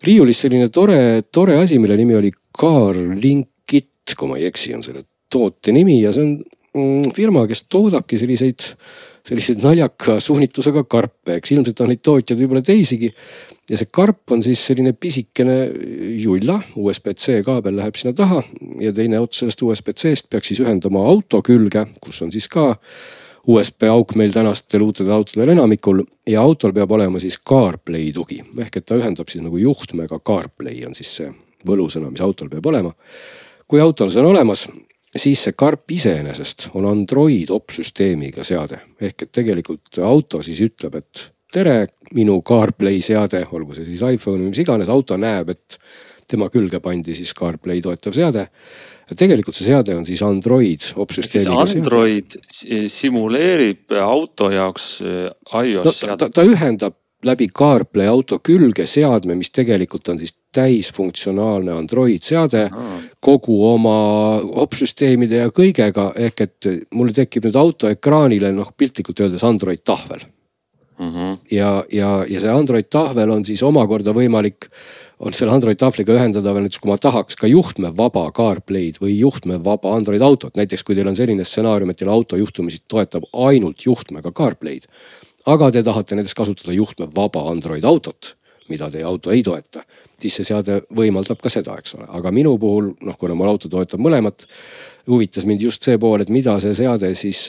riiulis 0.06 0.42
selline 0.46 0.70
tore, 0.74 1.24
tore 1.32 1.58
asi, 1.62 1.80
mille 1.82 1.98
nimi 2.00 2.18
oli 2.18 2.32
Carlinkit, 2.58 4.16
kui 4.18 4.30
ma 4.30 4.40
ei 4.40 4.48
eksi, 4.50 4.74
on 4.78 4.86
selle 4.86 5.06
toote 5.32 5.74
nimi 5.76 6.00
ja 6.02 6.14
see 6.16 6.24
on 6.24 6.34
mm, 6.78 7.14
firma, 7.16 7.46
kes 7.50 7.66
toodabki 7.72 8.20
selliseid, 8.20 8.66
selliseid 9.28 9.64
naljaka 9.66 10.18
suunitlusega 10.24 10.86
karpe, 10.90 11.38
eks 11.38 11.54
ilmselt 11.56 11.84
on 11.84 11.92
neid 11.92 12.04
tootjaid 12.06 12.40
võib-olla 12.40 12.64
teisigi. 12.66 13.12
ja 13.70 13.80
see 13.80 13.92
karp 13.92 14.32
on 14.32 14.44
siis 14.46 14.64
selline 14.70 14.94
pisikene 14.94 15.58
julla, 16.22 16.60
USB-C 16.76 17.42
kaabel 17.46 17.80
läheb 17.82 18.00
sinna 18.00 18.16
taha 18.16 18.42
ja 18.82 18.94
teine 18.96 19.20
ots 19.20 19.44
sellest 19.44 19.64
USB-C-st 19.68 20.30
peaks 20.32 20.54
siis 20.54 20.64
ühendama 20.64 21.04
auto 21.10 21.42
külge, 21.44 21.88
kus 22.02 22.22
on 22.24 22.32
siis 22.32 22.48
ka 22.52 22.74
USB 23.48 23.88
auk 23.88 24.16
meil 24.20 24.34
tänastel 24.36 24.84
uutel 24.84 25.10
autodel 25.16 25.54
enamikul 25.54 26.04
ja 26.28 26.42
autol 26.42 26.74
peab 26.76 26.92
olema 26.92 27.20
siis 27.20 27.40
CarPlay 27.50 28.12
tugi 28.16 28.42
ehk 28.64 28.82
et 28.82 28.86
ta 28.86 28.98
ühendab 29.00 29.30
siis 29.32 29.44
nagu 29.44 29.60
juhtmega 29.62 30.20
CarPlay 30.20 30.84
on 30.88 30.96
siis 30.98 31.14
see 31.20 31.32
võlusõna, 31.68 32.12
mis 32.12 32.22
autol 32.22 32.52
peab 32.52 32.66
olema. 32.70 32.92
kui 33.68 33.82
autol 33.82 34.12
see 34.12 34.22
on 34.22 34.30
olemas, 34.32 34.68
siis 35.16 35.42
see 35.48 35.56
karp 35.58 35.92
iseenesest 35.92 36.70
on 36.76 36.86
Android 36.90 37.50
opsüsteemiga 37.56 38.44
seade 38.44 38.82
ehk 39.00 39.28
et 39.28 39.32
tegelikult 39.32 40.00
auto 40.04 40.44
siis 40.44 40.62
ütleb, 40.68 41.00
et 41.00 41.28
tere, 41.52 41.88
minu 42.14 42.42
CarPlay 42.44 43.00
seade, 43.02 43.46
olgu 43.52 43.76
see 43.76 43.88
siis 43.88 44.04
iPhone 44.04 44.44
või 44.44 44.52
mis 44.52 44.64
iganes, 44.64 44.92
auto 44.92 45.18
näeb, 45.18 45.56
et 45.56 45.80
tema 46.28 46.50
külge 46.52 46.80
pandi 46.84 47.16
siis 47.16 47.34
CarPlay 47.38 47.82
toetav 47.82 48.16
seade. 48.16 48.48
tegelikult 49.16 49.56
see 49.56 49.70
seade 49.70 49.96
on 49.96 50.06
siis 50.06 50.22
Android 50.26 50.90
opsüsteemiga 50.96 51.66
seade. 51.66 51.84
Android 51.84 52.38
simuleerib 52.92 53.96
auto 54.04 54.52
jaoks 54.52 54.88
äh, 55.02 55.28
iOS 55.64 55.86
no, 55.86 55.92
seadet. 55.92 56.26
ta, 56.26 56.30
ta 56.42 56.48
ühendab 56.48 56.98
läbi 57.26 57.48
CarPlay 57.50 58.08
auto 58.08 58.38
külge 58.46 58.86
seadme, 58.86 59.36
mis 59.36 59.50
tegelikult 59.56 60.10
on 60.12 60.20
siis 60.22 60.36
täisfunktsionaalne 60.54 61.74
Android 61.74 62.24
seade 62.24 62.68
kogu 63.24 63.58
oma 63.72 63.98
opsüsteemide 64.64 65.44
ja 65.46 65.52
kõigega. 65.54 66.12
ehk 66.16 66.42
et 66.42 66.70
mul 66.94 67.14
tekib 67.14 67.48
nüüd 67.48 67.58
auto 67.58 67.90
ekraanile 67.90 68.52
noh 68.54 68.74
piltlikult 68.78 69.26
öeldes 69.26 69.44
Android 69.44 69.84
tahvel 69.84 70.28
mm. 71.00 71.14
-hmm. 71.14 71.38
ja, 71.52 71.84
ja, 71.92 72.26
ja 72.30 72.40
see 72.40 72.52
Android 72.52 72.90
tahvel 72.90 73.30
on 73.30 73.46
siis 73.46 73.64
omakorda 73.64 74.14
võimalik, 74.14 74.70
on 75.20 75.34
selle 75.34 75.54
Android 75.54 75.80
tahvliga 75.82 76.14
ühendada 76.14 76.54
veel 76.54 76.68
näiteks, 76.68 76.82
kui 76.82 76.92
ma 76.92 76.98
tahaks 77.02 77.40
ka 77.40 77.50
juhtmevaba 77.50 78.28
CarPlay'd 78.38 79.00
või 79.02 79.16
juhtmevaba 79.18 79.96
Android 79.98 80.22
autot. 80.22 80.56
näiteks 80.56 80.84
kui 80.84 80.96
teil 80.96 81.08
on 81.10 81.16
selline 81.18 81.44
stsenaarium, 81.44 81.90
et 81.90 81.98
teil 81.98 82.12
auto 82.14 82.38
juhtumisi 82.38 82.84
toetab 82.88 83.26
ainult 83.34 83.86
juhtmega 83.86 84.32
CarPlay'd 84.32 84.86
aga 85.48 85.70
te 85.72 85.84
tahate 85.84 86.18
näiteks 86.18 86.36
kasutada 86.36 86.76
juhtmevaba 86.76 87.46
Android 87.52 87.86
autot, 87.88 88.36
mida 88.72 88.90
teie 88.92 89.06
auto 89.08 89.32
ei 89.32 89.44
toeta, 89.46 89.84
siis 90.20 90.36
see 90.36 90.50
seade 90.50 90.82
võimaldab 90.94 91.40
ka 91.44 91.52
seda, 91.52 91.78
eks 91.80 91.96
ole, 91.98 92.08
aga 92.20 92.34
minu 92.36 92.58
puhul 92.60 92.92
noh, 93.08 93.18
kuna 93.20 93.38
mul 93.38 93.54
auto 93.54 93.72
toetab 93.72 94.02
mõlemat, 94.04 94.48
huvitas 95.08 95.48
mind 95.48 95.64
just 95.64 95.88
see 95.88 96.00
pool, 96.02 96.22
et 96.24 96.34
mida 96.34 96.58
see 96.64 96.76
seade 96.78 97.14
siis 97.16 97.46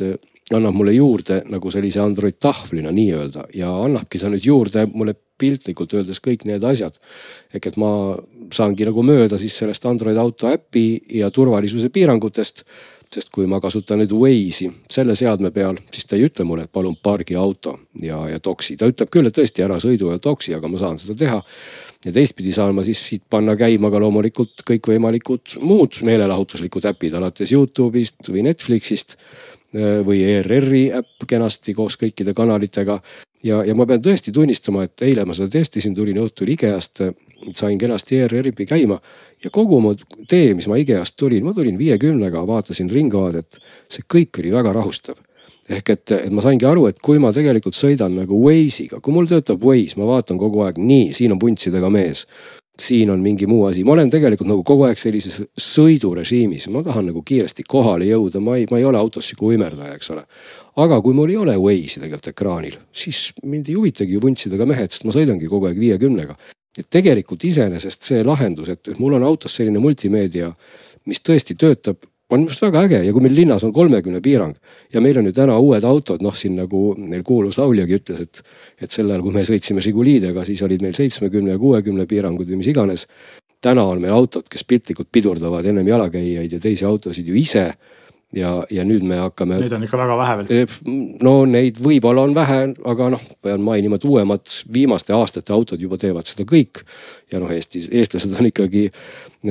annab 0.56 0.76
mulle 0.76 0.94
juurde 0.96 1.42
nagu 1.50 1.70
sellise 1.70 2.00
Android 2.00 2.38
tahvlina 2.40 2.92
nii-öelda 2.94 3.48
ja 3.54 3.72
annabki 3.84 4.20
ta 4.20 4.30
nüüd 4.32 4.44
juurde 4.44 4.86
mulle 4.92 5.14
piltlikult 5.38 5.94
öeldes 5.94 6.20
kõik 6.24 6.44
need 6.48 6.64
asjad. 6.64 6.98
ehk 7.54 7.66
et 7.66 7.76
ma 7.76 7.90
saangi 8.52 8.86
nagu 8.88 9.02
mööda 9.02 9.38
siis 9.38 9.58
sellest 9.58 9.86
Android 9.86 10.16
auto 10.16 10.48
äpi 10.50 11.02
ja 11.20 11.30
turvalisuse 11.30 11.90
piirangutest 11.94 12.64
sest 13.12 13.30
kui 13.32 13.46
ma 13.48 13.56
kasutan 13.60 14.02
nüüd 14.02 14.12
Waze'i 14.12 14.68
selle 14.92 15.14
seadme 15.16 15.50
peal, 15.54 15.78
siis 15.94 16.04
ta 16.08 16.16
ei 16.18 16.26
ütle 16.28 16.44
mulle, 16.44 16.66
et 16.66 16.72
palun 16.72 16.96
pargi 17.02 17.38
auto 17.40 17.78
ja, 18.02 18.18
ja 18.28 18.40
toksi. 18.40 18.76
ta 18.76 18.88
ütleb 18.90 19.10
küll, 19.12 19.28
et 19.30 19.36
tõesti 19.36 19.64
ära 19.64 19.78
sõidu 19.80 20.10
ja 20.12 20.20
toksi, 20.22 20.52
aga 20.56 20.68
ma 20.68 20.80
saan 20.80 21.00
seda 21.00 21.16
teha. 21.16 21.38
ja 22.04 22.12
teistpidi 22.12 22.52
saan 22.52 22.76
ma 22.76 22.84
siis 22.84 23.00
siit 23.10 23.24
panna 23.30 23.56
käima 23.56 23.90
ka 23.90 24.00
loomulikult 24.02 24.64
kõikvõimalikud 24.68 25.56
muud 25.64 26.02
meelelahutuslikud 26.04 26.88
äpid 26.92 27.16
alates 27.16 27.52
Youtube'ist 27.54 28.28
või 28.28 28.44
Netflixist 28.50 29.16
või 29.74 30.22
ERR-i 30.24 30.86
äpp 30.96 31.26
kenasti 31.28 31.74
koos 31.76 31.98
kõikide 32.00 32.32
kanalitega. 32.34 33.00
ja, 33.44 33.62
ja 33.64 33.74
ma 33.74 33.86
pean 33.86 34.00
tõesti 34.02 34.32
tunnistama, 34.32 34.82
et 34.88 35.02
eile 35.02 35.24
ma 35.24 35.34
seda 35.36 35.48
testisin, 35.48 35.94
tulin 35.94 36.18
õhtul 36.18 36.48
IKEA-st, 36.54 37.02
sain 37.54 37.78
kenasti 37.78 38.16
ERR-i 38.16 38.66
käima 38.66 39.00
ja 39.44 39.50
kogu 39.50 39.80
mu 39.80 39.94
tee, 40.28 40.54
mis 40.54 40.68
ma 40.68 40.76
IKEA-st 40.76 41.16
tulin, 41.16 41.44
ma 41.44 41.54
tulin 41.54 41.78
viiekümnega, 41.78 42.46
vaatasin 42.46 42.90
Ringvaadet, 42.90 43.60
see 43.88 44.08
kõik 44.08 44.40
oli 44.40 44.52
väga 44.52 44.72
rahustav 44.72 45.20
ehk 45.68 45.90
et, 45.92 46.12
et 46.16 46.32
ma 46.32 46.42
saingi 46.44 46.64
aru, 46.64 46.86
et 46.88 47.00
kui 47.04 47.20
ma 47.20 47.32
tegelikult 47.34 47.76
sõidan 47.76 48.14
nagu 48.16 48.40
Waze'iga, 48.40 49.02
kui 49.04 49.12
mul 49.12 49.28
töötab 49.28 49.64
Waze, 49.68 49.98
ma 50.00 50.08
vaatan 50.08 50.40
kogu 50.40 50.64
aeg, 50.64 50.80
nii, 50.80 51.10
siin 51.16 51.34
on 51.34 51.40
vuntsidega 51.42 51.90
mees. 51.92 52.24
Siin 52.80 53.10
on 53.10 53.22
mingi 53.22 53.46
muu 53.46 53.64
asi, 53.68 53.84
ma 53.84 53.92
olen 53.96 54.10
tegelikult 54.10 54.48
nagu 54.50 54.62
kogu 54.66 54.86
aeg 54.86 55.00
sellises 55.00 55.40
sõidurežiimis, 55.58 56.68
ma 56.74 56.82
tahan 56.86 57.10
nagu 57.10 57.22
kiiresti 57.26 57.64
kohale 57.68 58.06
jõuda, 58.08 58.42
ma 58.44 58.56
ei, 58.58 58.66
ma 58.70 58.78
ei 58.78 58.86
ole 58.88 59.00
autos 59.00 59.28
sihuke 59.28 59.48
uimerdaja, 59.50 59.96
eks 59.98 60.12
ole. 60.14 60.24
aga 60.78 61.00
kui 61.02 61.16
mul 61.16 61.32
ei 61.32 61.40
ole 61.40 61.56
Waze'i 61.58 62.04
tegelikult 62.04 62.30
ekraanil, 62.32 62.76
siis 62.92 63.32
mind 63.42 63.70
ei 63.70 63.78
huvitagi 63.78 64.20
vuntsidega 64.22 64.66
mehed, 64.68 64.94
sest 64.94 65.08
ma 65.08 65.14
sõidangi 65.16 65.50
kogu 65.50 65.70
aeg 65.70 65.80
viiekümnega. 65.80 66.38
Et 66.78 66.86
tegelikult 66.86 67.42
iseenesest 67.44 68.06
see 68.06 68.22
lahendus, 68.22 68.70
et 68.70 68.92
mul 68.98 69.16
on 69.18 69.26
autos 69.26 69.56
selline 69.58 69.82
multimeedia, 69.82 70.52
mis 71.10 71.22
tõesti 71.24 71.56
töötab, 71.58 72.04
on 72.30 72.42
minu 72.42 72.50
arust 72.50 72.62
väga 72.62 72.82
äge 72.84 73.00
ja 73.06 73.12
kui 73.12 73.24
meil 73.24 73.36
linnas 73.36 73.64
on 73.64 73.72
kolmekümne 73.72 74.20
piirang 74.24 74.54
ja 74.92 75.00
meil 75.00 75.18
on 75.20 75.30
ju 75.30 75.34
täna 75.36 75.56
uued 75.58 75.84
autod, 75.88 76.22
noh 76.24 76.36
siin 76.36 76.58
nagu 76.60 76.92
meil 76.98 77.24
kuulus 77.24 77.58
lauljagi 77.58 77.98
ütles, 78.00 78.20
et, 78.24 78.42
et 78.82 78.92
sel 78.92 79.08
ajal, 79.08 79.24
kui 79.24 79.36
me 79.36 79.44
sõitsime 79.48 79.84
Žigulidega, 79.84 80.44
siis 80.44 80.62
olid 80.66 80.84
meil 80.84 80.96
seitsmekümne 80.96 81.56
ja 81.56 81.60
kuuekümne 81.60 82.06
piirangud 82.08 82.48
või 82.48 82.60
mis 82.60 82.72
iganes. 82.74 83.06
täna 83.60 83.82
on 83.84 84.00
meil 84.00 84.12
autod, 84.14 84.44
kes 84.48 84.64
piltlikult 84.64 85.08
pidurdavad 85.12 85.66
ennem 85.66 85.88
jalakäijaid 85.88 86.52
ja 86.52 86.60
teisi 86.60 86.84
autosid 86.84 87.26
ju 87.26 87.34
ise 87.34 87.72
ja, 88.32 88.52
ja 88.70 88.84
nüüd 88.84 89.02
me 89.08 89.18
hakkame. 89.22 89.58
Neid 89.62 89.72
on 89.72 89.86
ikka 89.86 89.98
väga 89.98 90.18
vähe 90.18 90.36
veel. 90.42 90.68
no 91.24 91.34
neid 91.48 91.80
võib-olla 91.82 92.26
on 92.28 92.36
vähe, 92.36 92.60
aga 92.92 93.10
noh, 93.16 93.24
pean 93.42 93.64
mainima, 93.64 93.96
et 93.96 94.04
uuemad 94.04 94.44
viimaste 94.72 95.16
aastate 95.16 95.52
autod 95.56 95.80
juba 95.80 95.98
teevad 96.00 96.28
seda 96.28 96.44
kõik. 96.48 96.84
ja 97.32 97.40
noh, 97.40 97.50
Eestis, 97.52 97.88
eestlased 97.92 98.36
on 98.38 98.50
ikkagi 98.52 98.88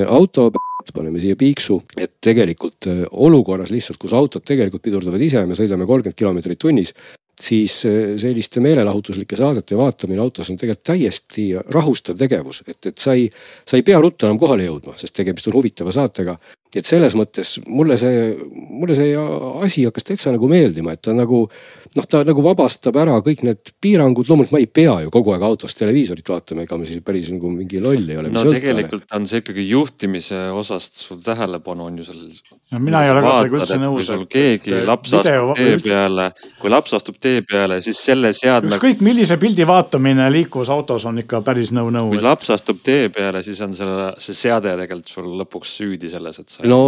auto, 0.05 0.51
paneme 0.95 1.21
siia 1.23 1.37
piiksu, 1.39 1.81
et 1.97 2.17
tegelikult 2.23 2.89
äh, 2.91 3.05
olukorras 3.11 3.71
lihtsalt, 3.73 3.99
kus 4.01 4.15
autod 4.17 4.45
tegelikult 4.47 4.83
pidurdavad 4.85 5.23
ise, 5.23 5.45
me 5.45 5.57
sõidame 5.57 5.87
kolmkümmend 5.89 6.17
kilomeetrit 6.17 6.61
tunnis 6.61 6.93
siis 7.41 7.85
äh, 7.85 8.15
selliste 8.17 8.61
meelelahutuslike 8.65 9.37
saadete 9.37 9.77
vaatamine 9.77 10.21
autos 10.21 10.49
on 10.49 10.57
tegelikult 10.57 10.87
täiesti 10.93 11.49
rahustav 11.73 12.17
tegevus, 12.17 12.63
et, 12.67 12.79
et 12.85 12.97
sa 12.97 13.13
ei, 13.13 13.27
sa 13.65 13.77
ei 13.77 13.85
pea 13.85 13.99
ruttu 14.01 14.25
enam 14.25 14.39
kohale 14.41 14.65
jõudma, 14.67 14.97
sest 14.97 15.15
tegemist 15.19 15.49
on 15.51 15.59
huvitava 15.59 15.93
saatega 15.93 16.37
et 16.75 16.85
selles 16.85 17.15
mõttes 17.15 17.53
mulle 17.67 17.95
see, 17.99 18.31
mulle 18.51 18.95
see 18.97 19.13
asi 19.63 19.85
hakkas 19.87 20.07
täitsa 20.09 20.33
nagu 20.33 20.49
meeldima, 20.51 20.95
et 20.97 21.03
ta 21.05 21.15
nagu 21.15 21.45
noh, 21.47 22.07
ta 22.09 22.23
nagu 22.27 22.43
vabastab 22.43 22.97
ära 22.99 23.17
kõik 23.23 23.43
need 23.47 23.71
piirangud, 23.83 24.27
loomulikult 24.27 24.55
ma 24.57 24.61
ei 24.61 24.67
pea 24.67 24.97
ju 25.05 25.11
kogu 25.13 25.33
aeg 25.33 25.45
autos 25.47 25.75
televiisorit 25.77 26.27
vaatama, 26.31 26.65
ega 26.65 26.79
ma 26.79 26.87
siis 26.89 27.03
päris 27.05 27.31
nagu 27.33 27.51
mingi 27.53 27.81
loll 27.83 28.11
ei 28.11 28.19
ole. 28.19 28.31
no 28.33 28.43
tegelikult 28.51 29.07
on 29.15 29.27
see 29.29 29.41
ikkagi 29.43 29.67
juhtimise 29.69 30.41
osast 30.57 30.99
sul 31.01 31.21
tähelepanu 31.23 31.87
on 31.87 32.01
ju 32.01 32.07
seal. 32.09 32.21
no 32.73 32.81
mina 32.83 33.03
ei 33.05 33.13
ole 33.13 33.23
ka 33.23 33.33
sellega 33.37 33.59
üldse 33.61 33.79
nõus. 33.81 33.95
kui 33.97 34.07
sul 34.09 34.27
keegi 34.37 34.83
laps 34.87 35.15
astub 35.21 35.55
tee 35.57 35.79
peale, 35.87 36.27
kui 36.61 36.73
laps 36.73 36.97
astub 36.99 37.21
tee 37.23 37.41
peale, 37.47 37.79
siis 37.85 38.01
selle 38.09 38.33
seadme. 38.37 38.75
ükskõik 38.75 39.03
millise 39.05 39.39
pildi 39.41 39.67
vaatamine 39.67 40.27
liikuvas 40.35 40.73
autos 40.73 41.07
on 41.07 41.23
ikka 41.23 41.41
päris 41.47 41.71
no-no. 41.75 42.07
kui 42.11 42.21
laps 42.23 42.51
astub 42.57 42.83
tee 42.83 43.07
peale, 43.13 43.43
siis 43.45 43.61
on 43.65 43.75
selle, 43.77 44.11
see 44.21 44.35
seade 44.35 44.75
tegelikult 44.83 45.15
sul 45.15 45.31
lõpuks 45.41 45.77
süüdi 45.79 46.11
selles, 46.11 46.41
et 46.43 46.56
no 46.65 46.79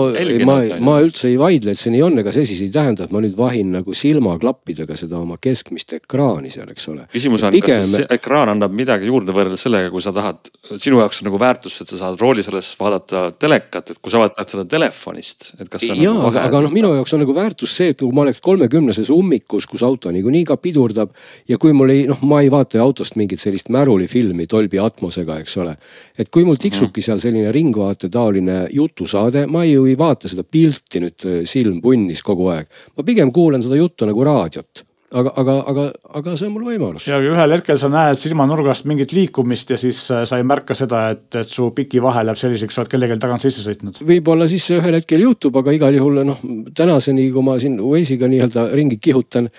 ma, 0.47 0.55
ma 0.81 0.95
üldse 1.03 1.29
ei 1.29 1.37
vaidle, 1.39 1.73
et 1.75 1.79
see 1.79 1.91
nii 1.93 2.01
on, 2.05 2.17
ega 2.21 2.33
see 2.33 2.47
siis 2.47 2.61
ei 2.65 2.71
tähenda, 2.73 3.05
et 3.05 3.13
ma 3.13 3.21
nüüd 3.23 3.35
vahin 3.37 3.71
nagu 3.75 3.93
silmaklappidega 3.95 4.97
seda 4.97 5.19
oma 5.19 5.37
keskmist 5.41 5.93
ekraani 5.99 6.51
seal, 6.53 6.69
eks 6.73 6.87
ole. 6.91 7.05
küsimus 7.13 7.45
on, 7.45 7.57
kas 7.65 7.91
see 7.91 8.07
ekraan 8.15 8.53
annab 8.55 8.73
midagi 8.75 9.09
juurde 9.09 9.35
võrreldes 9.35 9.65
sellega, 9.67 9.91
kui 9.93 10.03
sa 10.03 10.13
tahad, 10.15 10.49
sinu 10.75 11.01
jaoks 11.03 11.21
on 11.21 11.29
nagu 11.29 11.41
väärtus, 11.41 11.77
et 11.83 11.91
sa 11.93 11.99
saad 12.01 12.19
roolis 12.21 12.49
olles 12.51 12.71
vaadata 12.79 13.25
telekat, 13.37 13.93
et 13.93 14.01
kui 14.01 14.13
sa 14.13 14.23
vaatad 14.23 14.55
seda 14.55 14.65
telefonist, 14.69 15.51
et 15.59 15.69
kas. 15.69 15.85
ja, 15.89 16.13
nagu 16.13 16.31
aga, 16.31 16.47
aga 16.49 16.63
noh, 16.65 16.73
minu 16.73 16.93
jaoks 16.97 17.15
on 17.17 17.23
nagu 17.25 17.35
väärtus 17.37 17.75
see, 17.81 17.93
et 17.93 18.01
kui 18.01 18.15
ma 18.15 18.25
oleks 18.25 18.41
kolmekümneses 18.45 19.11
ummikus, 19.13 19.69
kus 19.69 19.85
auto 19.85 20.13
niikuinii 20.15 20.45
ka 20.49 20.57
pidurdab 20.61 21.13
ja 21.49 21.59
kui 21.61 21.75
mul 21.77 21.93
ei, 21.93 22.07
noh, 22.09 22.21
ma 22.29 22.41
ei 22.45 22.49
vaata 22.53 22.79
ju 22.79 22.85
autost 22.85 23.19
mingit 23.19 23.41
sellist 23.41 23.69
märulifilmi 23.73 24.49
Dolby 24.49 24.81
Atmosega, 24.81 25.39
eks 25.43 25.57
ole. 25.61 25.75
Et 26.19 26.29
kui 26.33 26.43
mul 26.47 26.59
tiksubki 26.59 27.03
seal 27.03 27.21
selline 27.23 27.53
ringvaate 27.55 28.09
taoline 28.11 28.65
jutusaade, 28.75 29.45
ma 29.47 29.63
ju 29.67 29.87
ei 29.87 29.95
vaata 29.99 30.31
seda 30.31 30.43
pilti 30.43 31.03
nüüd 31.05 31.27
äh, 31.27 31.41
silm 31.49 31.79
punnis 31.81 32.23
kogu 32.25 32.51
aeg. 32.53 32.69
ma 32.97 33.07
pigem 33.07 33.31
kuulan 33.35 33.63
seda 33.63 33.79
juttu 33.79 34.09
nagu 34.09 34.27
raadiot 34.27 34.85
aga, 35.15 35.33
aga, 35.41 35.55
aga, 35.71 35.85
aga 36.19 36.35
see 36.37 36.47
on 36.47 36.53
mul 36.55 36.67
võimalus. 36.69 37.07
ja 37.09 37.19
ühel 37.23 37.55
hetkel 37.55 37.79
sa 37.81 37.89
näed 37.91 38.17
silmanurgast 38.19 38.85
mingit 38.89 39.13
liikumist 39.15 39.73
ja 39.73 39.79
siis 39.81 40.01
äh, 40.13 40.23
sa 40.29 40.39
ei 40.39 40.45
märka 40.47 40.77
seda, 40.77 41.07
et, 41.15 41.27
et 41.41 41.49
su 41.49 41.69
piki 41.75 42.01
vahe 42.03 42.23
läheb 42.25 42.39
selliseks, 42.39 42.75
sa 42.75 42.83
oled 42.83 42.93
kellelgi 42.93 43.19
tagant 43.21 43.43
sisse 43.43 43.65
sõitnud. 43.65 44.01
võib-olla 44.11 44.47
siis 44.51 44.67
ühel 44.75 44.99
hetkel 44.99 45.25
juhtub, 45.25 45.57
aga 45.61 45.75
igal 45.75 45.97
juhul 45.97 46.23
noh, 46.27 46.41
tänaseni, 46.77 47.29
kui 47.33 47.45
ma 47.45 47.57
siin 47.61 47.79
Waze'iga 47.81 48.29
nii-öelda 48.31 48.69
ringi 48.75 48.99
kihutan 49.01 49.49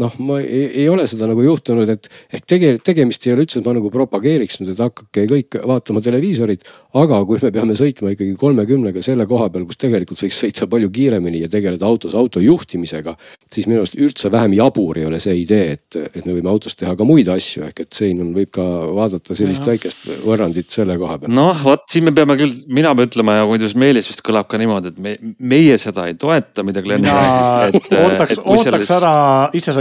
noh, 0.00 0.14
ma 0.26 0.38
ei, 0.42 0.66
ei 0.82 0.88
ole 0.90 1.06
seda 1.10 1.28
nagu 1.30 1.42
juhtunud, 1.44 1.88
et 1.90 2.08
ehk 2.34 2.46
tege-, 2.50 2.72
tegemist 2.84 3.26
ei 3.26 3.34
ole 3.34 3.44
üldse, 3.44 3.60
et 3.60 3.68
ma 3.68 3.74
nagu 3.76 3.90
propageeriks 3.92 4.60
nüüd, 4.60 4.72
et 4.74 4.82
hakake 4.82 5.26
kõik 5.30 5.58
vaatama 5.70 6.02
televiisorit. 6.04 6.64
aga 6.94 7.20
kui 7.26 7.40
me 7.42 7.50
peame 7.54 7.74
sõitma 7.78 8.12
ikkagi 8.14 8.34
kolmekümnega 8.38 9.02
selle 9.02 9.26
koha 9.30 9.48
peal, 9.50 9.66
kus 9.68 9.78
tegelikult 9.82 10.20
võiks 10.22 10.40
sõita 10.44 10.68
palju 10.70 10.90
kiiremini 10.94 11.42
ja 11.44 11.50
tegeleda 11.50 11.86
autos 11.86 12.14
auto 12.14 12.42
juhtimisega. 12.42 13.16
siis 13.50 13.68
minu 13.70 13.82
arust 13.82 13.98
üldse 13.98 14.30
vähem 14.32 14.56
jabur 14.58 14.98
ei 14.98 15.06
ole 15.06 15.20
see 15.22 15.36
idee, 15.42 15.78
et, 15.78 15.98
et 16.14 16.26
me 16.26 16.34
võime 16.34 16.50
autos 16.50 16.74
teha 16.74 16.96
ka 16.96 17.06
muid 17.06 17.28
asju, 17.30 17.64
ehk 17.68 17.84
et 17.86 17.92
siin 17.94 18.22
on, 18.22 18.32
võib 18.34 18.50
ka 18.54 18.64
vaadata 18.98 19.34
sellist 19.34 19.66
ja. 19.66 19.74
väikest 19.74 20.08
võrrandit 20.24 20.70
selle 20.74 20.98
koha 20.98 21.18
peal. 21.22 21.34
noh, 21.34 21.62
vot 21.64 21.86
siin 21.90 22.08
me 22.08 22.14
peame 22.16 22.38
küll, 22.40 22.54
mina 22.66 22.94
pean 22.94 23.10
ütlema 23.10 23.38
ja 23.38 23.46
muideks 23.48 23.76
Meelis 23.78 24.10
vist 24.10 24.24
kõlab 24.26 24.50
ka 24.50 24.58
niimoodi, 24.58 24.94
et 24.94 24.98
me, 25.02 25.16
meie 25.38 25.78
seda 25.78 26.08
ei 26.10 26.18
toeta, 26.18 26.66
mida 26.66 26.82
Glen 26.82 27.06
räägib. 27.06 27.90
ootaks, 28.02 28.42
ootaks 28.42 28.64
selles... 28.66 28.94
ära 28.98 29.14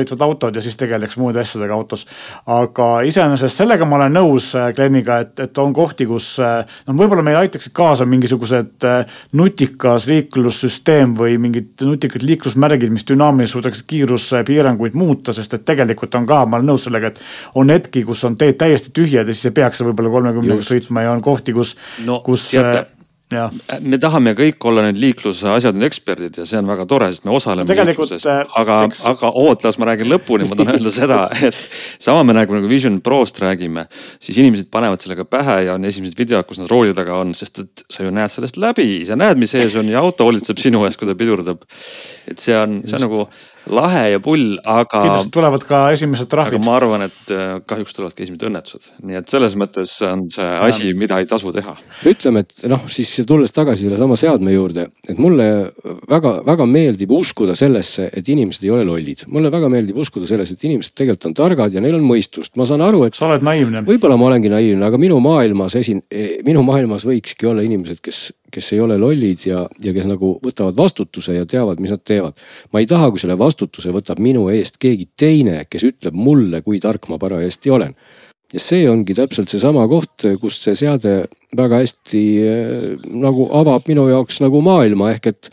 isesõitvad 0.04 0.26
autod 0.26 0.56
ja 0.56 0.62
siis 0.62 0.78
tegeleks 0.78 1.18
muude 1.18 1.40
asjadega 1.42 1.74
autos. 1.74 2.06
aga 2.46 3.02
iseenesest 3.08 3.58
sellega 3.58 3.86
ma 3.86 3.98
olen 3.98 4.14
nõus 4.14 4.54
äh, 4.56 4.72
Gleniga, 4.76 5.20
et, 5.24 5.40
et 5.40 5.58
on 5.58 5.74
kohti, 5.74 6.06
kus 6.06 6.40
noh, 6.40 6.96
võib-olla 6.98 7.24
meil 7.24 7.40
aitaksid 7.44 7.74
kaasa 7.74 8.06
mingisugused 8.06 8.88
äh, 8.88 9.06
nutikas 9.34 10.08
liiklussüsteem 10.08 11.16
või 11.18 11.38
mingid 11.42 11.84
nutikad 11.84 12.24
liiklusmärgid, 12.24 12.92
mis 12.94 13.08
dünaamiliselt 13.08 13.54
suudaks 13.54 13.84
kiiruspiiranguid 13.88 14.96
muuta, 14.98 15.34
sest 15.34 15.54
et 15.54 15.66
tegelikult 15.66 16.16
on 16.16 16.26
ka, 16.26 16.44
ma 16.46 16.60
olen 16.60 16.74
nõus 16.74 16.88
sellega, 16.88 17.14
et 17.14 17.22
on 17.60 17.70
hetki, 17.70 18.04
kus 18.08 18.24
on 18.28 18.38
teed 18.40 18.58
täiesti 18.60 18.94
tühjad 18.96 19.28
ja 19.28 19.36
siis 19.36 19.52
ei 19.52 19.58
peaks 19.62 19.84
võib-olla 19.84 20.12
kolmekümnega 20.18 20.66
sõitma 20.66 21.06
ja 21.06 21.14
on 21.14 21.24
kohti, 21.24 21.56
kus 21.56 21.76
no,, 22.08 22.20
kus 22.26 22.50
teate 22.52 22.88
me 23.84 24.00
tahame 24.02 24.34
kõik 24.38 24.68
olla 24.70 24.86
need 24.88 25.00
liikluse 25.02 25.50
asjad 25.54 25.80
eksperdid 25.88 26.40
ja 26.42 26.46
see 26.48 26.60
on 26.60 26.70
väga 26.70 26.86
tore, 26.90 27.10
sest 27.14 27.26
me 27.28 27.34
osaleme 27.36 27.78
liikluses. 27.90 28.26
Äh, 28.30 28.42
aga 28.60 28.80
eks..., 28.88 29.04
aga 29.10 29.32
oota, 29.32 29.68
las 29.70 29.80
ma 29.82 29.90
räägin 29.92 30.10
lõpuni, 30.12 30.48
ma 30.50 30.58
tahan 30.60 30.78
öelda 30.78 30.94
seda, 30.94 31.20
et 31.48 31.58
sama 32.04 32.26
me 32.28 32.36
nagu, 32.38 32.56
nagu 32.58 32.70
Vision 32.72 33.00
Prost 33.06 33.40
räägime, 33.44 33.86
siis 34.24 34.40
inimesed 34.42 34.70
panevad 34.74 35.04
sellega 35.04 35.26
pähe 35.28 35.60
ja 35.68 35.78
on 35.78 35.88
esimesed 35.90 36.20
videod, 36.20 36.48
kus 36.50 36.62
nad 36.62 36.72
rooli 36.72 36.96
taga 36.98 37.18
on, 37.22 37.34
sest 37.38 37.64
et 37.64 37.86
sa 37.92 38.06
ju 38.06 38.14
näed 38.14 38.34
sellest 38.34 38.60
läbi, 38.62 38.88
sa 39.08 39.18
näed, 39.20 39.42
mis 39.42 39.56
ees 39.60 39.78
on 39.80 39.90
ja 39.92 40.04
auto 40.04 40.30
hoolitseb 40.30 40.62
sinu 40.62 40.86
eest, 40.88 41.00
kui 41.02 41.10
ta 41.10 41.18
pidurdab. 41.18 41.66
et 42.30 42.40
see 42.40 42.56
on, 42.58 42.82
see 42.88 42.98
on 42.98 43.08
nagu 43.08 43.26
lahe 43.72 44.04
ja 44.14 44.20
pull, 44.24 44.58
aga. 44.60 45.02
kindlasti 45.06 45.32
tulevad 45.34 45.64
ka 45.68 45.80
esimesed 45.96 46.30
trahvid. 46.32 46.60
aga 46.60 46.66
ma 46.66 46.76
arvan, 46.78 47.06
et 47.08 47.32
äh, 47.32 47.54
kahjuks 47.68 47.96
tulevad 47.96 48.16
ka 48.18 48.26
esimesed 48.26 48.46
õnnetused, 48.50 48.90
nii 49.08 49.20
et 49.20 49.32
selles 49.32 49.56
mõttes 49.60 49.94
on 50.08 50.26
see 50.34 50.50
asi, 50.68 50.92
mida 51.00 51.20
ei 51.22 51.30
tasu 51.30 51.54
teha. 51.56 51.76
ütleme, 52.10 52.44
et 52.44 52.66
noh, 52.72 52.84
siis 52.92 53.14
tulles 53.28 53.56
tagasi 53.56 53.88
sellesama 53.88 54.18
seadme 54.20 54.56
juurde, 54.56 54.88
et 55.08 55.22
mulle 55.22 55.48
väga-väga 56.12 56.68
meeldib 56.70 57.16
uskuda 57.16 57.56
sellesse, 57.58 58.10
et 58.12 58.30
inimesed 58.36 58.68
ei 58.68 58.74
ole 58.76 58.86
lollid. 58.88 59.26
mulle 59.32 59.52
väga 59.54 59.72
meeldib 59.72 60.04
uskuda 60.04 60.28
sellesse, 60.30 60.58
et 60.58 60.68
inimesed 60.70 60.96
tegelikult 60.98 61.32
on 61.32 61.40
targad 61.44 61.74
ja 61.74 61.84
neil 61.84 61.98
on 62.00 62.08
mõistust, 62.08 62.56
ma 62.60 62.68
saan 62.70 62.84
aru, 62.84 63.06
et. 63.08 63.18
sa 63.18 63.30
oled 63.30 63.46
naiivne. 63.46 63.86
võib-olla 63.88 64.20
ma 64.20 64.32
olengi 64.32 64.52
naiivne, 64.52 64.88
aga 64.92 65.00
minu 65.00 65.20
maailmas 65.24 65.78
esin-, 65.80 66.04
minu 66.46 66.66
maailmas 66.68 67.08
võikski 67.08 67.48
olla 67.50 67.64
inimesed, 67.66 68.04
kes 68.04 68.26
kes 68.54 68.74
ei 68.76 68.82
ole 68.84 68.98
lollid 69.02 69.46
ja, 69.48 69.64
ja 69.84 69.94
kes 69.96 70.08
nagu 70.10 70.36
võtavad 70.44 70.78
vastutuse 70.78 71.38
ja 71.38 71.48
teavad, 71.50 71.82
mis 71.84 71.94
nad 71.94 72.04
teevad. 72.06 72.38
ma 72.74 72.84
ei 72.84 72.90
taha, 72.90 73.10
kui 73.12 73.22
selle 73.22 73.38
vastutuse 73.40 73.94
võtab 73.96 74.22
minu 74.24 74.48
eest 74.54 74.78
keegi 74.82 75.10
teine, 75.18 75.64
kes 75.70 75.88
ütleb 75.90 76.18
mulle, 76.18 76.62
kui 76.66 76.82
tark 76.84 77.10
ma 77.10 77.20
parajasti 77.22 77.74
olen. 77.74 77.96
ja 78.54 78.62
see 78.62 78.86
ongi 78.90 79.16
täpselt 79.18 79.50
seesama 79.50 79.88
koht, 79.90 80.28
kust 80.42 80.66
see 80.66 80.78
seade 80.78 81.24
väga 81.58 81.80
hästi 81.82 82.22
eh, 82.44 82.86
nagu 83.10 83.48
avab 83.56 83.90
minu 83.90 84.06
jaoks 84.10 84.40
nagu 84.44 84.62
maailma, 84.66 85.12
ehk 85.14 85.30
et 85.32 85.50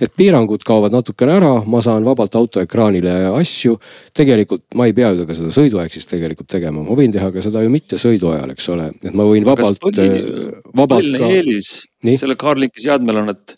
need 0.00 0.14
piirangud 0.18 0.64
kaovad 0.66 0.94
natukene 0.94 1.36
ära, 1.38 1.52
ma 1.70 1.80
saan 1.84 2.06
vabalt 2.06 2.34
autoekraanile 2.38 3.14
asju. 3.34 3.76
tegelikult 4.16 4.64
ma 4.74 4.88
ei 4.88 4.96
pea 4.96 5.12
ju 5.14 5.26
ka 5.28 5.36
seda 5.38 5.52
sõiduaeg 5.54 5.92
siis 5.94 6.08
tegelikult 6.10 6.50
tegema, 6.50 6.82
ma 6.82 6.98
võin 6.98 7.14
teha 7.14 7.30
ka 7.34 7.44
seda 7.44 7.62
ju 7.64 7.70
mitte 7.72 8.00
sõidu 8.00 8.32
ajal, 8.34 8.54
eks 8.54 8.68
ole, 8.74 8.90
et 8.94 9.14
ma 9.14 9.28
võin 9.28 9.46
vabalt. 9.46 9.80
põhiline 9.82 11.22
ka... 11.22 11.30
eelis 11.30 11.70
sellel 12.04 12.38
CarLinki 12.40 12.82
seadmel 12.84 13.22
on, 13.22 13.32
et 13.32 13.56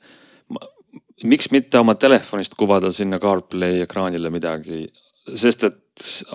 miks 1.25 1.51
mitte 1.55 1.81
oma 1.81 1.97
telefonist 1.99 2.55
kuvada 2.59 2.93
sinna 2.93 3.19
CarPlay 3.23 3.83
ekraanile 3.87 4.31
midagi, 4.33 4.85
sest 5.35 5.67
et 5.67 5.83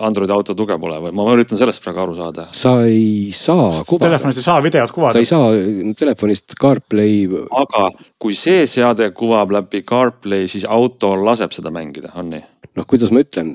Androidi 0.02 0.34
auto 0.34 0.54
tuge 0.58 0.74
pole 0.80 0.98
või 1.04 1.12
ma 1.14 1.26
üritan 1.32 1.58
sellest 1.58 1.82
praegu 1.84 2.02
aru 2.02 2.16
saada. 2.18 2.48
sa 2.56 2.74
ei 2.84 3.30
saa 3.34 3.70
kuvada. 3.86 4.08
Telefonist 4.10 4.40
ei 4.40 4.46
saa 4.46 4.62
videot 4.64 4.94
kuvada. 4.94 5.12
sa 5.12 5.22
ei 5.22 5.28
saa 5.28 5.94
telefonist 5.98 6.56
CarPlay. 6.60 7.28
aga 7.62 7.84
kui 8.18 8.34
see 8.38 8.66
seade 8.66 9.12
kuvab 9.16 9.54
läbi 9.54 9.84
CarPlay, 9.86 10.48
siis 10.50 10.66
auto 10.66 11.14
laseb 11.24 11.54
seda 11.54 11.70
mängida, 11.74 12.12
on 12.18 12.34
nii? 12.34 12.42
noh, 12.76 12.88
kuidas 12.88 13.14
ma 13.14 13.22
ütlen, 13.22 13.54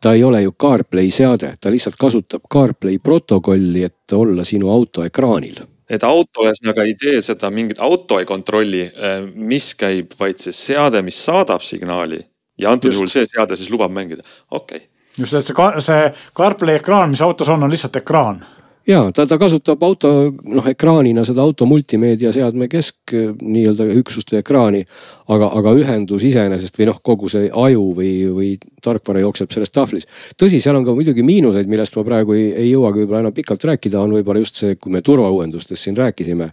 ta 0.00 0.14
ei 0.14 0.24
ole 0.24 0.44
ju 0.44 0.54
CarPlay 0.54 1.10
seade, 1.10 1.56
ta 1.60 1.74
lihtsalt 1.74 1.98
kasutab 1.98 2.46
CarPlay 2.52 3.02
protokolli, 3.02 3.84
et 3.90 4.16
olla 4.16 4.46
sinu 4.46 4.70
auto 4.72 5.04
ekraanil 5.06 5.64
et 5.92 6.04
auto 6.06 6.46
ühesõnaga 6.46 6.86
ei 6.88 6.94
tee 6.96 7.18
seda, 7.20 7.50
mingit 7.52 7.82
auto 7.82 8.16
ei 8.22 8.24
kontrolli, 8.24 8.86
äh, 8.86 9.24
mis 9.34 9.74
käib, 9.76 10.14
vaid 10.16 10.38
see 10.40 10.54
seade, 10.56 11.02
mis 11.04 11.18
saadab 11.20 11.60
signaali 11.66 12.22
ja 12.58 12.72
antud 12.72 12.92
juhul 12.92 13.10
see 13.10 13.26
seade 13.28 13.56
siis 13.56 13.70
lubab 13.70 13.92
mängida, 13.92 14.24
okei 14.50 14.84
okay 14.84 14.88
just, 15.18 15.34
et 15.34 15.44
see, 15.44 15.84
see 15.84 16.10
CarPlay 16.36 16.80
ekraan, 16.80 17.12
mis 17.12 17.22
autos 17.24 17.48
on, 17.52 17.62
on 17.62 17.72
lihtsalt 17.72 17.96
ekraan 18.02 18.42
ja 18.88 19.02
ta, 19.14 19.26
ta 19.26 19.38
kasutab 19.38 19.82
auto 19.86 20.10
noh 20.30 20.66
ekraanina 20.70 21.24
seda 21.26 21.42
auto 21.44 21.66
multimeediaseadme 21.70 22.68
kesk 22.72 23.14
nii-öelda 23.14 23.86
üksust 24.00 24.32
või 24.32 24.40
ekraani. 24.40 24.84
aga, 25.28 25.50
aga 25.58 25.74
ühendus 25.78 26.24
iseenesest 26.26 26.78
või 26.78 26.88
noh, 26.90 26.98
kogu 27.04 27.30
see 27.32 27.50
aju 27.50 27.84
või, 27.98 28.12
või 28.34 28.48
tarkvara 28.82 29.22
jookseb 29.22 29.52
selles 29.54 29.70
tahvlis. 29.70 30.08
tõsi, 30.40 30.60
seal 30.60 30.76
on 30.76 30.86
ka 30.86 30.94
muidugi 30.96 31.22
miinuseid, 31.22 31.70
millest 31.70 31.96
ma 31.96 32.04
praegu 32.04 32.34
ei, 32.34 32.48
ei 32.64 32.70
jõuagi 32.72 33.04
võib-olla 33.04 33.26
enam 33.26 33.36
pikalt 33.36 33.64
rääkida, 33.70 34.00
on 34.00 34.16
võib-olla 34.18 34.42
just 34.42 34.58
see, 34.58 34.74
kui 34.76 34.92
me 34.92 35.02
turvauuendustest 35.02 35.82
siin 35.82 35.96
rääkisime. 35.96 36.50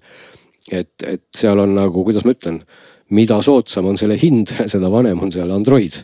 et, 0.71 0.93
et 1.03 1.23
seal 1.35 1.59
on 1.59 1.73
nagu, 1.75 2.03
kuidas 2.03 2.25
ma 2.25 2.35
ütlen 2.37 2.61
mida 3.15 3.39
soodsam 3.41 3.87
on 3.89 3.97
selle 3.99 4.17
hind, 4.19 4.51
seda 4.71 4.89
vanem 4.91 5.19
on 5.23 5.31
seal 5.33 5.49
Android. 5.53 5.95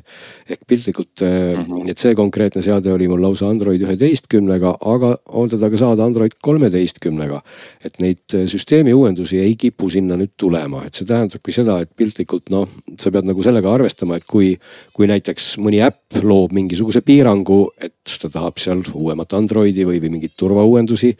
ehk 0.49 0.61
piltlikult 0.67 1.21
mm, 1.21 1.63
-hmm. 1.63 1.89
et 1.89 2.01
see 2.01 2.15
konkreetne 2.15 2.61
seade 2.61 2.91
oli 2.93 3.07
mul 3.07 3.21
lausa 3.21 3.47
Android 3.49 3.81
üheteistkümnega, 3.81 4.75
aga 4.81 5.17
on 5.27 5.49
teda 5.49 5.69
ka 5.69 5.77
saada 5.77 6.05
Android 6.05 6.37
kolmeteistkümnega. 6.41 7.41
et 7.85 7.99
neid 7.99 8.33
äh, 8.33 8.45
süsteemi 8.45 8.93
uuendusi 8.93 9.39
ei 9.39 9.55
kipu 9.55 9.89
sinna 9.89 10.17
nüüd 10.17 10.33
tulema, 10.37 10.85
et 10.85 10.93
see 10.93 11.05
tähendabki 11.05 11.51
seda, 11.51 11.79
et 11.81 11.89
piltlikult 11.95 12.49
noh, 12.49 12.67
sa 12.99 13.11
pead 13.11 13.25
nagu 13.25 13.43
sellega 13.43 13.73
arvestama, 13.73 14.17
et 14.17 14.25
kui, 14.25 14.55
kui 14.93 15.07
näiteks 15.07 15.57
mõni 15.61 15.81
äpp 15.85 16.23
loob 16.23 16.53
mingisuguse 16.55 17.01
piirangu, 17.01 17.71
et 17.77 18.17
ta 18.21 18.29
tahab 18.29 18.57
seal 18.61 18.81
uuemat 18.93 19.33
Androidi 19.33 19.85
või, 19.85 20.01
või 20.01 20.17
mingeid 20.17 20.35
turvauuendusi, 20.37 21.15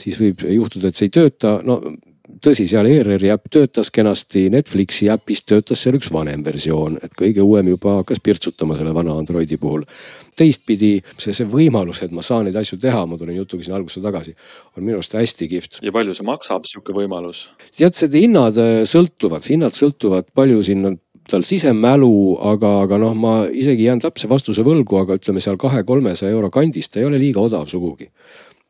siis 0.00 0.20
võib 0.20 0.44
juhtuda, 0.48 0.88
et 0.88 0.96
see 0.96 1.10
ei 1.10 1.16
tööta, 1.16 1.58
no 1.64 1.80
tõsi, 2.42 2.66
seal 2.70 2.88
ERR-i 2.90 3.30
äpp 3.32 3.48
töötas 3.52 3.90
kenasti, 3.94 4.46
Netflixi 4.52 5.08
äpis 5.12 5.42
töötas 5.46 5.82
seal 5.82 5.98
üks 5.98 6.10
vanem 6.12 6.44
versioon, 6.46 6.98
et 7.02 7.14
kõige 7.18 7.44
uuem 7.44 7.70
juba 7.72 7.98
hakkas 8.00 8.20
pirtsutama 8.24 8.76
selle 8.78 8.94
vana 8.96 9.16
Androidi 9.16 9.58
puhul. 9.60 9.86
teistpidi 10.36 10.98
see, 11.16 11.32
see 11.32 11.46
võimalus, 11.48 12.02
et 12.04 12.12
ma 12.12 12.20
saan 12.20 12.44
neid 12.44 12.56
asju 12.60 12.76
teha, 12.80 13.06
ma 13.08 13.16
tulin 13.16 13.38
jutuga 13.38 13.64
sinna 13.64 13.78
algusse 13.78 14.02
tagasi, 14.04 14.34
on 14.76 14.84
minu 14.84 14.98
arust 14.98 15.16
hästi 15.16 15.48
kihvt. 15.48 15.80
ja 15.82 15.92
palju 15.92 16.14
see 16.14 16.28
maksab, 16.28 16.68
sihuke 16.68 16.92
võimalus? 16.96 17.46
tead, 17.72 17.96
see 17.96 18.12
hinnad 18.18 18.60
äh, 18.60 18.84
sõltuvad, 18.88 19.44
hinnad 19.48 19.76
sõltuvad 19.76 20.28
palju 20.36 20.62
siin 20.66 20.84
on 20.92 21.00
tal 21.26 21.42
sisemälu, 21.42 22.36
aga, 22.52 22.68
aga 22.84 22.98
noh, 23.02 23.14
ma 23.18 23.32
isegi 23.50 23.88
jään 23.88 23.98
täpse 24.04 24.28
vastuse 24.30 24.62
võlgu, 24.62 25.00
aga 25.00 25.16
ütleme 25.18 25.42
seal 25.42 25.56
kahe-kolmesaja 25.58 26.30
euro 26.30 26.52
kandis, 26.54 26.86
ta 26.86 27.00
ei 27.00 27.08
ole 27.08 27.18
liiga 27.18 27.42
odav 27.42 27.66
sugugi 27.66 28.06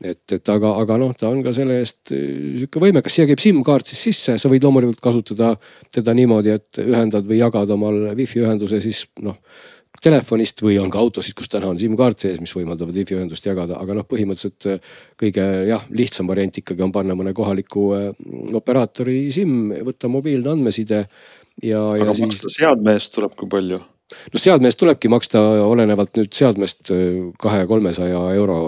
et, 0.05 0.21
et 0.33 0.51
aga, 0.53 0.75
aga 0.83 0.99
noh, 1.01 1.15
ta 1.17 1.31
on 1.31 1.41
ka 1.45 1.55
selle 1.57 1.79
eest 1.81 2.13
äh, 2.15 2.59
sihuke 2.61 2.83
võimekas, 2.83 3.15
siia 3.17 3.29
käib 3.29 3.41
SIM-kaart 3.43 3.89
siis 3.93 4.03
sisse, 4.09 4.37
sa 4.41 4.51
võid 4.53 4.67
loomulikult 4.67 5.01
kasutada 5.05 5.55
teda 5.95 6.15
niimoodi, 6.17 6.53
et 6.57 6.83
ühendad 6.85 7.27
või 7.29 7.41
jagad 7.41 7.73
omal 7.73 8.03
wifi 8.19 8.45
ühenduse 8.45 8.83
siis 8.85 9.07
noh 9.25 9.41
telefonist 10.03 10.61
või 10.61 10.77
on 10.81 10.91
ka 10.93 11.01
autosid, 11.01 11.33
kus 11.37 11.49
täna 11.49 11.71
on 11.71 11.79
SIM-kaart 11.81 12.27
sees, 12.27 12.41
mis 12.43 12.53
võimaldavad 12.53 12.97
wifi 12.97 13.17
ühendust 13.17 13.47
jagada, 13.47 13.79
aga 13.81 13.97
noh, 13.97 14.07
põhimõtteliselt 14.09 14.69
äh, 14.69 14.95
kõige 15.21 15.47
jah, 15.71 15.85
lihtsam 15.97 16.29
variant 16.29 16.61
ikkagi 16.61 16.85
on 16.85 16.93
panna 16.95 17.17
mõne 17.19 17.33
kohaliku 17.37 17.89
äh, 17.97 18.09
operaatori 18.57 19.27
SIM, 19.35 19.73
võtta 19.87 20.11
mobiilne 20.13 20.53
andmeside 20.57 21.07
ja. 21.65 21.83
aga 21.97 22.13
siis... 22.13 22.27
maksta 22.27 22.53
seadme 22.53 22.97
eest 22.97 23.15
tuleb 23.17 23.37
kui 23.39 23.49
palju? 23.51 23.81
No 24.07 24.38
seadme 24.38 24.71
eest 24.71 24.79
tulebki 24.79 25.11
maksta 25.11 25.40
olenevalt 25.66 26.14
nüüd 26.19 26.35
seadmest 26.37 26.92
äh, 26.95 27.16
kahe-kolmesaja 27.42 28.21
euro 28.37 28.59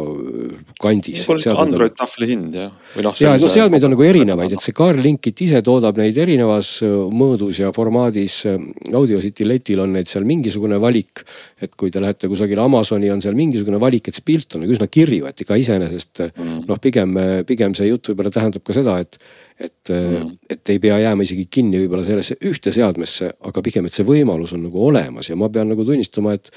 kandis. 0.83 1.22
Android 1.55 1.95
tahvli 1.99 2.30
hind 2.32 2.59
jah, 2.59 2.72
või 2.97 3.07
noh. 3.07 3.18
ja 3.22 3.36
no 3.39 3.51
seadmeid 3.53 3.86
on 3.86 3.95
nagu 3.95 4.07
erinevaid, 4.07 4.57
et 4.57 4.64
see 4.64 4.74
CarLinkit 4.76 5.45
ise 5.47 5.62
toodab 5.66 6.01
neid 6.01 6.18
erinevas 6.18 6.72
äh, 6.86 6.95
mõõdus 7.22 7.62
ja 7.62 7.70
formaadis. 7.74 8.41
Äh, 8.51 8.59
Audiocity 8.99 9.47
letil 9.47 9.84
on 9.84 9.95
neid 9.95 10.11
seal 10.11 10.26
mingisugune 10.26 10.80
valik. 10.82 11.22
et 11.62 11.72
kui 11.78 11.91
te 11.91 12.01
lähete 12.03 12.28
kusagile 12.30 12.62
Amazoni, 12.62 13.11
on 13.11 13.22
seal 13.22 13.34
mingisugune 13.39 13.78
valik, 13.82 14.09
et 14.09 14.18
see 14.18 14.26
pilt 14.26 14.55
on 14.55 14.62
nagu 14.62 14.74
üsna 14.74 14.86
kirju, 14.91 15.26
et 15.26 15.43
ega 15.43 15.57
iseenesest 15.59 16.22
mm. 16.28 16.64
noh, 16.68 16.78
pigem, 16.82 17.14
pigem 17.47 17.74
see 17.74 17.89
jutt 17.91 18.11
võib-olla 18.11 18.30
tähendab 18.34 18.62
ka 18.66 18.76
seda, 18.76 18.95
et 19.03 19.18
et 19.59 19.90
mm., 19.90 20.34
et 20.50 20.72
ei 20.74 20.78
pea 20.82 20.98
jääma 21.02 21.26
isegi 21.26 21.48
kinni 21.50 21.80
võib-olla 21.82 22.04
sellesse 22.06 22.38
ühte 22.46 22.72
seadmesse, 22.74 23.32
aga 23.50 23.62
pigem, 23.64 23.88
et 23.88 23.94
see 23.94 24.06
võimalus 24.06 24.54
on 24.54 24.62
nagu 24.68 24.84
olemas 24.90 25.30
ja 25.30 25.36
ma 25.38 25.50
pean 25.52 25.70
nagu 25.72 25.86
tunnistama, 25.86 26.36
et. 26.38 26.50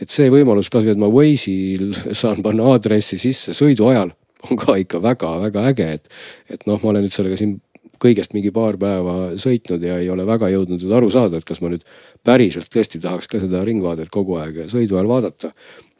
et 0.00 0.10
see 0.10 0.30
võimalus 0.32 0.70
kasvõi, 0.72 0.96
et 0.96 1.02
ma 1.02 1.10
Waze'il 1.12 1.92
saan 2.20 2.42
panna 2.42 2.72
aadressi 2.72 3.20
sisse 3.20 3.54
sõidu 3.56 3.90
ajal 3.92 4.14
on 4.50 4.58
ka 4.58 4.76
ikka 4.78 5.00
väga-väga 5.02 5.64
äge, 5.72 5.88
et. 5.98 6.12
et 6.50 6.66
noh, 6.66 6.78
ma 6.82 6.92
olen 6.92 7.06
nüüd 7.06 7.14
sellega 7.14 7.38
siin 7.38 7.58
kõigest 8.02 8.34
mingi 8.34 8.52
paar 8.54 8.78
päeva 8.78 9.32
sõitnud 9.38 9.82
ja 9.82 9.98
ei 9.98 10.10
ole 10.12 10.26
väga 10.26 10.50
jõudnud 10.52 10.82
nüüd 10.82 10.94
aru 10.94 11.10
saada, 11.10 11.38
et 11.38 11.46
kas 11.46 11.60
ma 11.62 11.72
nüüd 11.72 11.84
päriselt 12.26 12.70
tõesti 12.72 13.00
tahaks 13.02 13.30
ka 13.30 13.40
seda 13.42 13.64
ringvaadet 13.66 14.10
kogu 14.14 14.38
aeg 14.38 14.64
sõidu 14.70 14.98
ajal 14.98 15.10
vaadata. 15.10 15.52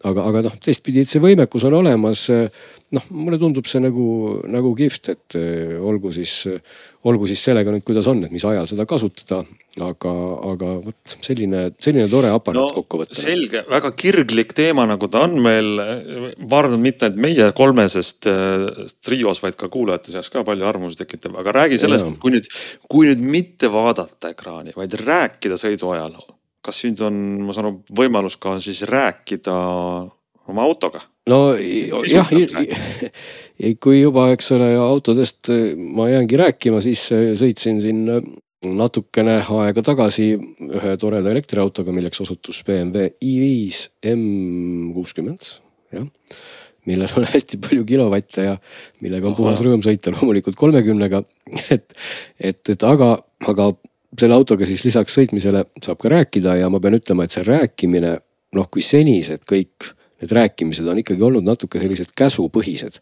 Aga, 0.04 0.26
aga 0.30 0.44
noh, 0.48 0.58
teistpidi, 0.62 1.06
see 1.08 1.22
võimekus 1.22 1.66
on 1.66 1.78
olemas 1.80 2.26
noh, 2.94 3.08
mulle 3.12 3.38
tundub 3.40 3.66
see 3.68 3.80
nagu, 3.82 4.04
nagu 4.48 4.72
kihvt, 4.76 5.10
et 5.12 5.36
eh, 5.38 5.74
olgu 5.76 6.12
siis, 6.14 6.32
olgu 7.08 7.28
siis 7.28 7.42
sellega 7.44 7.72
nüüd, 7.72 7.84
kuidas 7.86 8.08
on, 8.10 8.22
et 8.24 8.32
mis 8.34 8.44
ajal 8.48 8.68
seda 8.70 8.86
kasutada. 8.88 9.44
aga, 9.78 10.12
aga 10.50 10.68
vot 10.82 11.12
selline, 11.22 11.60
selline 11.78 12.08
tore 12.10 12.32
aparaat 12.34 12.58
no, 12.58 12.70
kokkuvõttes. 12.80 13.20
selge, 13.28 13.60
väga 13.70 13.92
kirglik 13.94 14.50
teema, 14.56 14.88
nagu 14.90 15.06
ta 15.12 15.22
on 15.26 15.36
meil. 15.44 15.68
ma 15.78 16.58
arvan, 16.58 16.78
et 16.78 16.86
mitte 16.88 17.06
ainult 17.06 17.22
meie 17.22 17.50
kolmesest 17.54 18.30
eh, 18.32 18.66
trios, 19.04 19.42
vaid 19.44 19.58
ka 19.60 19.70
kuulajate 19.72 20.16
seas 20.16 20.32
ka 20.32 20.42
palju 20.46 20.66
arvamusi 20.66 20.98
tekitab, 21.04 21.36
aga 21.38 21.54
räägi 21.60 21.82
sellest, 21.84 22.10
et 22.10 22.18
kui 22.22 22.34
nüüd, 22.34 22.50
kui 22.88 23.12
nüüd 23.12 23.22
mitte 23.36 23.70
vaadata 23.72 24.32
ekraani, 24.34 24.74
vaid 24.76 24.98
rääkida 25.04 25.60
sõidu 25.60 25.92
ajal. 25.94 26.16
Kas 26.64 26.82
nüüd 26.86 27.02
on, 27.06 27.20
ma 27.46 27.54
saan 27.56 27.68
aru, 27.68 27.78
võimalus 28.00 28.38
ka 28.40 28.56
siis 28.62 28.82
rääkida 28.88 29.54
oma 30.48 30.64
autoga 30.64 31.04
no 31.28 31.38
jah, 32.08 32.28
kui 33.82 34.00
juba, 34.00 34.28
eks 34.34 34.52
ole, 34.56 34.72
autodest 34.80 35.50
äh, 35.52 35.72
ma 35.76 36.08
jäängi 36.10 36.38
rääkima, 36.40 36.82
siis 36.84 37.08
äh, 37.14 37.32
sõitsin 37.38 37.82
siin 37.84 38.04
äh, 38.12 38.22
natukene 38.66 39.38
aega 39.44 39.84
tagasi 39.86 40.32
ühe 40.34 40.94
toreda 41.00 41.30
elektriautoga, 41.30 41.94
milleks 41.94 42.22
osutus 42.24 42.62
BMW 42.66 43.12
i5 43.22 43.84
M60, 44.14 45.52
jah. 45.94 46.08
millel 46.88 47.18
on 47.20 47.28
hästi 47.34 47.60
palju 47.62 47.86
kilovatte 47.88 48.48
ja 48.48 48.56
millega 49.04 49.30
on 49.30 49.36
puhas 49.38 49.62
rõõm 49.64 49.84
sõita 49.84 50.14
loomulikult 50.16 50.58
kolmekümnega. 50.58 51.22
et, 51.74 51.94
et, 52.40 52.62
et 52.74 52.88
aga, 52.88 53.14
aga 53.46 53.70
selle 54.16 54.36
autoga 54.38 54.66
siis 54.68 54.84
lisaks 54.86 55.14
sõitmisele 55.18 55.66
saab 55.84 56.00
ka 56.00 56.12
rääkida 56.12 56.56
ja 56.60 56.70
ma 56.72 56.80
pean 56.80 56.96
ütlema, 56.96 57.26
et 57.26 57.34
see 57.34 57.44
rääkimine, 57.46 58.14
noh, 58.56 58.68
kui 58.72 58.84
senised 58.84 59.44
kõik 59.48 59.92
need 60.18 60.32
rääkimised 60.34 60.86
on 60.90 60.98
ikkagi 60.98 61.22
olnud 61.22 61.46
natuke 61.46 61.78
sellised 61.78 62.10
käsupõhised. 62.18 62.98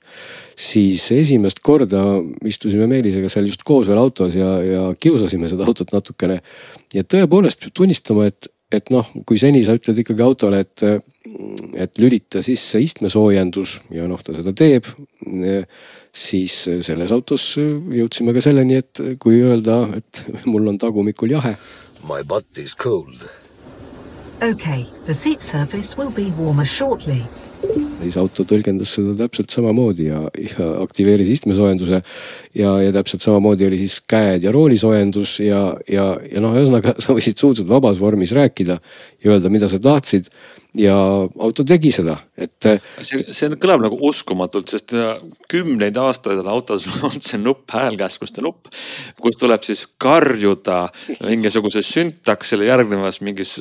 siis 0.56 1.06
esimest 1.12 1.62
korda 1.64 2.02
istusime 2.44 2.86
Meelisega 2.90 3.30
seal 3.32 3.48
just 3.48 3.64
koos 3.64 3.88
veel 3.88 4.00
autos 4.00 4.36
ja, 4.36 4.50
ja 4.62 4.82
kiusasime 5.00 5.48
seda 5.48 5.64
autot 5.64 5.92
natukene. 5.92 6.40
ja 6.94 7.02
tõepoolest 7.02 7.62
peab 7.64 7.72
tunnistama, 7.80 8.26
et, 8.28 8.50
et 8.72 8.92
noh, 8.92 9.08
kui 9.24 9.40
seni 9.40 9.64
sa 9.64 9.78
ütled 9.78 10.02
ikkagi 10.04 10.24
autole, 10.26 10.60
et, 10.60 10.84
et 11.74 12.02
lülita 12.02 12.44
sisse 12.44 12.82
istmesoojendus 12.84 13.80
ja 13.96 14.08
noh, 14.08 14.20
ta 14.22 14.36
seda 14.36 14.52
teeb. 14.52 14.84
Siis 16.16 16.54
selles 16.86 17.12
autos 17.12 17.54
jõudsime 17.60 18.34
ka 18.36 18.44
selleni, 18.44 18.80
et 18.80 19.02
kui 19.22 19.42
öelda, 19.44 19.82
et 19.98 20.24
mul 20.50 20.72
on 20.72 20.78
tagumikul 20.80 21.36
jahe. 21.36 21.56
My 22.06 22.22
butt 22.24 22.58
is 22.58 22.74
cold 22.74 23.26
Okay, 24.42 24.84
the 25.06 25.14
seat 25.14 25.40
surface 25.40 25.96
will 25.96 26.10
be 26.10 26.30
warmer 26.36 26.64
shortly. 26.64 27.22
siis 28.02 28.18
auto 28.20 28.44
tõlgendas 28.44 28.90
seda 28.92 29.14
täpselt 29.16 29.50
samamoodi 29.50 30.10
ja, 30.10 30.18
ja 30.36 30.66
aktiveeris 30.82 31.30
istmesoojenduse. 31.38 32.02
ja, 32.54 32.74
ja 32.84 32.92
täpselt 32.92 33.24
samamoodi 33.24 33.66
oli 33.66 33.78
siis 33.80 33.96
käed 34.04 34.44
ja 34.44 34.52
roolisoojendus 34.52 35.38
ja, 35.40 35.62
ja, 35.88 36.04
ja 36.20 36.42
noh, 36.44 36.52
ühesõnaga 36.52 36.92
sa 37.02 37.16
võisid 37.16 37.40
suhteliselt 37.40 37.72
vabas 37.72 37.96
vormis 38.00 38.36
rääkida 38.36 38.76
ja 39.24 39.32
öelda, 39.32 39.48
mida 39.50 39.72
sa 39.72 39.80
tahtsid 39.80 40.28
ja 40.76 40.94
auto 41.40 41.64
tegi 41.66 41.90
seda, 41.94 42.16
et. 42.36 42.66
see, 43.00 43.22
see 43.24 43.56
kõlab 43.60 43.84
nagu 43.86 43.98
uskumatult, 44.08 44.68
sest 44.70 44.92
äh, 44.96 45.16
kümneid 45.50 45.96
aastaid 46.00 46.42
on 46.42 46.50
autos 46.52 46.86
olnud 47.00 47.24
see 47.24 47.40
nupp, 47.40 47.64
häälkäskluste 47.72 48.44
nupp. 48.44 48.68
kus 49.20 49.38
tuleb 49.40 49.64
siis 49.66 49.86
karjuda 50.02 50.86
mingisuguse 51.24 51.82
süntaksile 51.86 52.68
järgnevas 52.68 53.20
mingis 53.24 53.56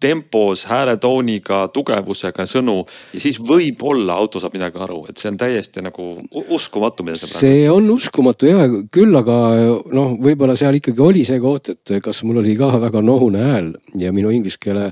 tempos, 0.00 0.64
hääletooniga, 0.70 1.66
tugevusega 1.74 2.48
sõnu. 2.48 2.80
ja 3.14 3.22
siis 3.22 3.40
võib-olla 3.40 4.16
auto 4.20 4.40
saab 4.42 4.56
midagi 4.56 4.80
aru, 4.80 5.04
et 5.10 5.20
see 5.20 5.32
on 5.32 5.38
täiesti 5.40 5.84
nagu 5.84 6.08
uskumatu, 6.56 7.06
mida 7.06 7.20
sa 7.20 7.28
praegu. 7.28 7.44
see 7.44 7.68
on 7.70 7.90
uskumatu 7.92 8.50
ja 8.50 8.64
küll, 8.94 9.14
aga 9.20 9.38
noh, 9.92 10.16
võib-olla 10.22 10.56
seal 10.58 10.80
ikkagi 10.80 11.04
oli 11.04 11.26
see 11.28 11.40
koht, 11.42 11.74
et 11.74 11.96
kas 12.04 12.24
mul 12.24 12.40
oli 12.44 12.56
ka 12.58 12.72
väga 12.88 13.04
nohune 13.04 13.44
hääl 13.44 13.72
ja 14.00 14.12
minu 14.16 14.32
inglise 14.32 14.60
keele 14.62 14.90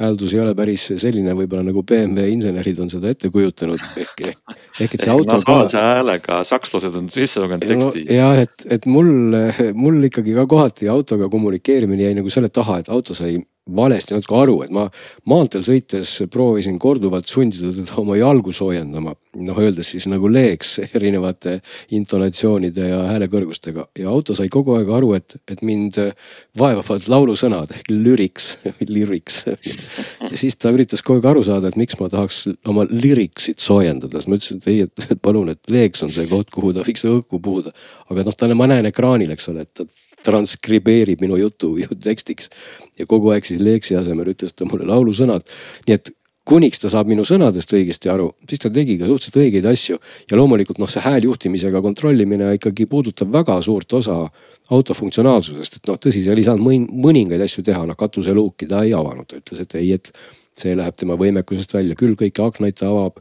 hääldus 0.00 0.32
ei 0.34 0.40
ole 0.40 0.54
päris 0.56 0.86
selline 0.96 1.09
võib-olla 1.14 1.64
nagu 1.66 1.82
BMW 1.86 2.30
insenerid 2.34 2.80
on 2.82 2.90
seda 2.92 3.10
ette 3.12 3.30
kujutanud 3.32 3.80
ehk, 4.00 4.24
ehk, 4.30 4.56
ehk 4.80 4.96
et 4.96 5.04
see 5.04 5.12
auto. 5.12 5.32
nasaalse 5.32 5.80
häälega 5.82 6.40
sakslased 6.46 6.96
on 7.00 7.10
sisse 7.12 7.42
lugenud 7.42 7.66
teksti 7.66 8.04
no,. 8.06 8.16
jah, 8.16 8.42
et, 8.46 8.66
et 8.78 8.86
mul, 8.90 9.10
mul 9.74 10.10
ikkagi 10.10 10.36
ka 10.38 10.46
kohati 10.50 10.90
autoga 10.92 11.28
kommunikeerimine 11.32 12.08
jäi 12.08 12.18
nagu 12.20 12.32
selle 12.32 12.52
taha, 12.54 12.80
et 12.84 12.92
auto 12.92 13.16
sai 13.16 13.38
valesti 13.76 14.16
natuke 14.16 14.36
aru, 14.36 14.56
et 14.64 14.72
ma 14.74 14.86
maanteel 15.30 15.64
sõites 15.64 16.12
proovisin 16.32 16.78
korduvalt 16.80 17.28
sundida 17.30 17.72
teda 17.74 17.98
oma 18.02 18.16
jalgu 18.18 18.52
soojendama. 18.54 19.14
noh, 19.40 19.58
öeldes 19.62 19.92
siis 19.92 20.08
nagu 20.10 20.26
leeks 20.26 20.72
erinevate 20.90 21.60
intonatsioonide 21.94 22.88
ja 22.88 22.98
häälekõrgustega 23.12 23.84
ja 23.98 24.08
auto 24.10 24.34
sai 24.34 24.48
kogu 24.50 24.74
aeg 24.74 24.90
aru, 24.90 25.12
et, 25.14 25.36
et 25.46 25.62
mind 25.62 26.00
vaevavad 26.58 27.06
laulusõnad 27.12 27.70
ehk 27.76 27.92
lyrics, 27.92 28.56
lyrics. 28.94 29.44
ja 29.46 30.34
siis 30.34 30.58
ta 30.58 30.74
üritas 30.74 31.04
kogu 31.06 31.20
aeg 31.20 31.30
aru 31.30 31.44
saada, 31.46 31.70
et 31.70 31.78
miks 31.78 31.98
ma 32.00 32.10
tahaks 32.10 32.42
oma 32.66 32.86
lyricsit 32.90 33.62
soojendada, 33.62 34.18
siis 34.18 34.30
ma 34.30 34.40
ütlesin, 34.40 34.60
et 34.60 34.70
ei, 34.72 34.82
et 34.88 35.22
palun, 35.22 35.54
et 35.54 35.62
leeks 35.70 36.02
on 36.06 36.10
see 36.12 36.26
koht, 36.30 36.50
kuhu 36.50 36.74
ta 36.74 36.86
võiks 36.86 37.06
õhku 37.06 37.38
puhuda. 37.42 37.74
aga 38.10 38.26
noh, 38.26 38.36
talle 38.36 38.58
ma 38.58 38.66
näen 38.70 38.90
ekraanil, 38.90 39.30
eks 39.36 39.52
ole, 39.52 39.68
et 39.68 39.74
ta 39.78 39.86
transkribeerib 40.26 41.20
minu 41.24 41.38
jutu 41.40 41.76
ju 41.80 41.98
tekstiks. 42.02 42.50
ja 42.98 43.06
kogu 43.06 43.30
aeg 43.34 43.44
siis 43.44 43.60
Leeksi 43.60 43.96
asemel 43.96 44.32
ütles 44.34 44.54
ta 44.54 44.64
mulle 44.68 44.88
laulusõnad. 44.88 45.46
nii 45.86 45.94
et 45.94 46.12
kuniks 46.50 46.80
ta 46.82 46.90
saab 46.90 47.10
minu 47.10 47.24
sõnadest 47.26 47.72
õigesti 47.76 48.10
aru, 48.10 48.32
siis 48.48 48.62
ta 48.62 48.70
tegi 48.74 48.96
ka 48.98 49.06
suhteliselt 49.06 49.38
õigeid 49.42 49.66
asju. 49.70 49.98
ja 50.30 50.36
loomulikult 50.36 50.80
noh, 50.82 50.90
see 50.90 51.02
hääljuhtimisega 51.04 51.82
kontrollimine 51.82 52.54
ikkagi 52.56 52.86
puudutab 52.90 53.32
väga 53.32 53.60
suurt 53.62 53.92
osa 53.92 54.24
auto 54.70 54.94
funktsionaalsusest, 54.94 55.80
et 55.80 55.90
noh, 55.90 55.98
tõsi, 55.98 56.22
seal 56.24 56.38
ei 56.38 56.46
saanud 56.46 56.90
mõningaid 56.90 57.42
asju 57.42 57.64
teha, 57.66 57.84
noh 57.86 57.98
katuseluuki 57.98 58.68
ta 58.70 58.84
ei 58.86 58.94
avanud, 58.94 59.26
ta 59.26 59.40
ütles, 59.40 59.64
et 59.64 59.74
ei, 59.78 59.96
et 59.98 60.12
see 60.56 60.76
läheb 60.76 60.96
tema 60.98 61.16
võimekusest 61.18 61.74
välja, 61.74 61.96
küll 61.98 62.14
kõiki 62.18 62.44
aknaid 62.44 62.78
ta 62.78 62.90
avab 62.90 63.18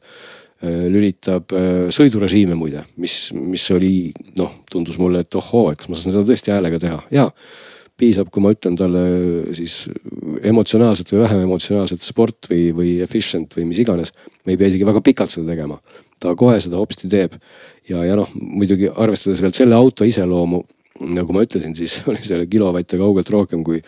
lülitab 0.62 1.54
äh, 1.56 1.88
sõidurežiime 1.96 2.58
muide, 2.60 2.84
mis, 3.00 3.30
mis 3.32 3.64
oli 3.72 4.12
noh, 4.40 4.62
tundus 4.72 5.00
mulle, 5.00 5.24
et 5.24 5.40
ohoo, 5.40 5.70
et 5.72 5.80
kas 5.80 5.92
ma 5.92 6.00
saan 6.00 6.16
seda 6.16 6.26
tõesti 6.28 6.52
häälega 6.52 6.82
teha. 6.84 7.00
Ja 7.16 7.30
piisab, 8.00 8.30
kui 8.32 8.44
ma 8.44 8.52
ütlen 8.56 8.78
talle 8.80 9.04
siis 9.58 9.82
emotsionaalselt 10.48 11.12
või 11.14 11.24
vähem 11.24 11.46
emotsionaalselt 11.48 12.04
sport 12.04 12.48
või, 12.52 12.70
või 12.76 12.94
efficient 13.04 13.56
või 13.58 13.70
mis 13.72 13.82
iganes. 13.84 14.14
me 14.46 14.54
ei 14.54 14.60
pea 14.60 14.72
isegi 14.72 14.88
väga 14.88 15.02
pikalt 15.04 15.34
seda 15.34 15.52
tegema, 15.52 15.80
ta 16.20 16.36
kohe 16.40 16.60
seda 16.64 16.80
hopsti 16.80 17.10
teeb. 17.12 17.36
Ja, 17.90 18.04
ja 18.06 18.16
noh, 18.20 18.30
muidugi 18.36 18.88
arvestades 18.88 19.42
veel 19.44 19.56
selle 19.56 19.76
auto 19.76 20.08
iseloomu 20.08 20.64
nagu 21.00 21.36
ma 21.36 21.44
ütlesin, 21.46 21.76
siis 21.78 22.00
oli 22.10 22.22
selle 22.24 22.48
kilovatte 22.50 23.00
kaugelt 23.00 23.30
rohkem, 23.34 23.64
kui 23.68 23.82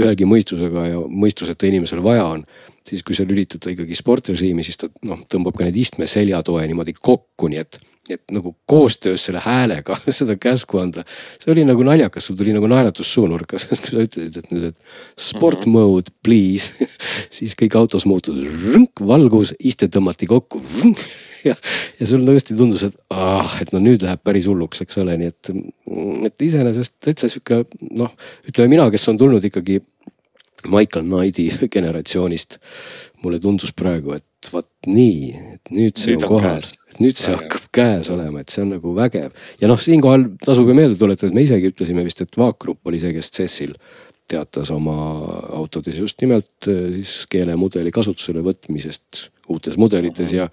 ühegi 0.00 0.28
mõistusega 0.28 0.86
ja 0.92 1.00
mõistuseta 1.00 1.68
inimesel 1.68 2.02
vaja 2.04 2.26
on. 2.36 2.46
siis 2.84 3.02
kui 3.02 3.16
sa 3.16 3.24
lülitad 3.24 3.62
ta 3.64 3.70
ikkagi 3.72 3.96
sportrežiimi, 3.96 4.62
siis 4.64 4.76
ta 4.76 4.90
noh, 5.08 5.22
tõmbab 5.30 5.56
ka 5.56 5.64
need 5.64 5.76
istme 5.80 6.06
seljatoe 6.06 6.66
niimoodi 6.68 6.92
kokku, 7.00 7.48
nii 7.48 7.62
et 7.62 7.80
et 8.10 8.20
nagu 8.36 8.50
koostöös 8.68 9.22
selle 9.24 9.40
häälega 9.40 9.96
seda 10.12 10.36
käsku 10.36 10.78
anda. 10.78 11.04
see 11.40 11.52
oli 11.52 11.64
nagu 11.64 11.82
naljakas, 11.82 12.26
sul 12.26 12.36
tuli 12.36 12.52
nagu 12.52 12.68
naeratus 12.68 13.14
suunurka, 13.14 13.58
sest 13.62 13.80
kui 13.80 13.94
sa 13.94 14.04
ütlesid, 14.04 14.36
et 14.38 14.50
nüüd, 14.52 14.66
et 14.72 15.20
sport 15.20 15.64
mhm. 15.64 15.72
mode 15.72 16.12
please 16.24 16.88
siis 17.36 17.56
kõik 17.58 17.78
autos 17.78 18.04
muutus, 18.08 18.36
valgus, 19.00 19.54
iste 19.58 19.88
tõmmati 19.88 20.28
kokku. 20.28 20.60
ja, 21.50 21.56
ja 22.00 22.08
sul 22.08 22.26
tõesti 22.26 22.56
tundus, 22.58 22.86
et 22.88 22.98
ah, 23.14 23.56
et 23.62 23.72
no 23.74 23.82
nüüd 23.82 24.04
läheb 24.04 24.22
päris 24.24 24.48
hulluks, 24.50 24.84
eks 24.84 25.00
ole, 25.02 25.16
nii 25.20 25.32
et, 25.32 25.50
et 26.30 26.46
iseenesest 26.48 26.96
täitsa 27.04 27.30
sihuke 27.32 27.64
noh, 27.94 28.14
ütleme 28.48 28.76
mina, 28.76 28.88
kes 28.94 29.08
on 29.12 29.20
tulnud 29.20 29.44
ikkagi 29.50 29.80
Michael 30.64 31.04
Knighti 31.04 31.68
generatsioonist. 31.74 32.58
mulle 33.24 33.38
tundus 33.40 33.72
praegu, 33.72 34.12
et 34.16 34.52
vot 34.52 34.68
nii, 34.86 35.34
et 35.56 35.70
nüüd 35.72 35.96
see 35.96 36.12
nüüd 36.12 36.26
on 36.26 36.34
kohas 36.36 36.74
nüüd 37.02 37.16
see 37.18 37.34
hakkab 37.34 37.68
käes 37.74 38.08
olema, 38.12 38.42
et 38.42 38.52
see 38.52 38.62
on 38.62 38.74
nagu 38.76 38.94
vägev. 38.96 39.32
ja 39.60 39.70
noh, 39.70 39.80
siinkohal 39.80 40.26
tasub 40.44 40.68
ju 40.68 40.76
meelde 40.76 40.98
tuletada, 41.00 41.30
et 41.30 41.36
me 41.36 41.44
isegi 41.46 41.70
ütlesime 41.72 42.04
vist, 42.06 42.20
et 42.22 42.38
Vaak 42.38 42.60
Grupp 42.62 42.90
oli 42.90 43.00
see, 43.02 43.14
kes 43.16 43.32
CES-il 43.34 43.74
teatas 44.30 44.70
oma 44.72 44.94
autodes 45.58 45.98
just 46.00 46.20
nimelt 46.22 46.68
eh, 46.70 47.00
siis 47.00 47.26
keelemudeli 47.32 47.92
kasutusele 47.94 48.44
võtmisest 48.44 49.28
uutes 49.52 49.76
mudelites 49.80 50.32
ja 50.32 50.48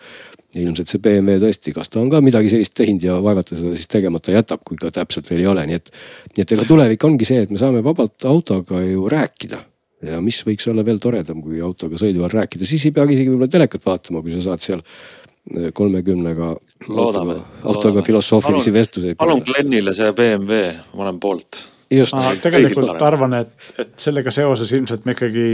ja 0.52 0.62
ilmselt 0.66 0.92
see 0.92 1.02
BMW 1.04 1.40
tõesti, 1.42 1.74
kas 1.76 1.92
ta 1.92 2.02
on 2.02 2.10
ka 2.12 2.20
midagi 2.24 2.52
sellist 2.52 2.74
teinud 2.78 3.04
ja 3.06 3.18
vaevalt 3.24 3.52
ta 3.52 3.58
seda 3.58 3.74
siis 3.78 3.90
tegemata 3.92 4.34
jätab, 4.36 4.64
kui 4.68 4.80
ka 4.80 4.92
täpselt 4.94 5.30
veel 5.32 5.46
ei 5.46 5.50
ole, 5.52 5.64
nii 5.70 5.80
et. 5.80 5.92
nii 6.36 6.46
et 6.46 6.54
ega 6.58 6.68
tulevik 6.68 7.06
ongi 7.08 7.28
see, 7.28 7.46
et 7.46 7.54
me 7.54 7.60
saame 7.62 7.84
vabalt 7.86 8.28
autoga 8.28 8.84
ju 8.84 9.08
rääkida. 9.12 9.64
ja 10.02 10.20
mis 10.22 10.42
võiks 10.46 10.68
olla 10.72 10.84
veel 10.86 11.00
toredam, 11.00 11.44
kui 11.46 11.62
autoga 11.62 12.00
sõidu 12.02 12.24
ajal 12.24 12.42
rääkida, 12.42 12.68
siis 12.68 12.88
ei 12.90 12.96
peagi 12.96 13.16
isegi 13.16 13.32
võib-olla 13.32 13.52
telekat 13.54 13.86
vaatama, 13.86 14.24
kui 14.26 14.34
sa 14.34 14.42
saad 14.50 14.64
seal 14.64 14.82
äh, 14.82 15.70
kolmekümnega 15.78 16.56
autoga, 16.90 17.38
autoga 17.64 18.06
filosoofilisi 18.08 18.74
vestlusi. 18.74 19.16
palun 19.20 19.44
Glenile 19.46 19.94
see 19.96 20.12
BMW, 20.18 20.66
ma 20.96 21.06
olen 21.08 21.22
poolt. 21.22 21.68
ma 22.18 22.34
tegelikult 22.44 22.98
arvan, 23.04 23.40
et, 23.44 23.72
et 23.80 23.94
sellega 24.00 24.34
seoses 24.34 24.72
ilmselt 24.76 25.06
me 25.06 25.16
ikkagi 25.16 25.48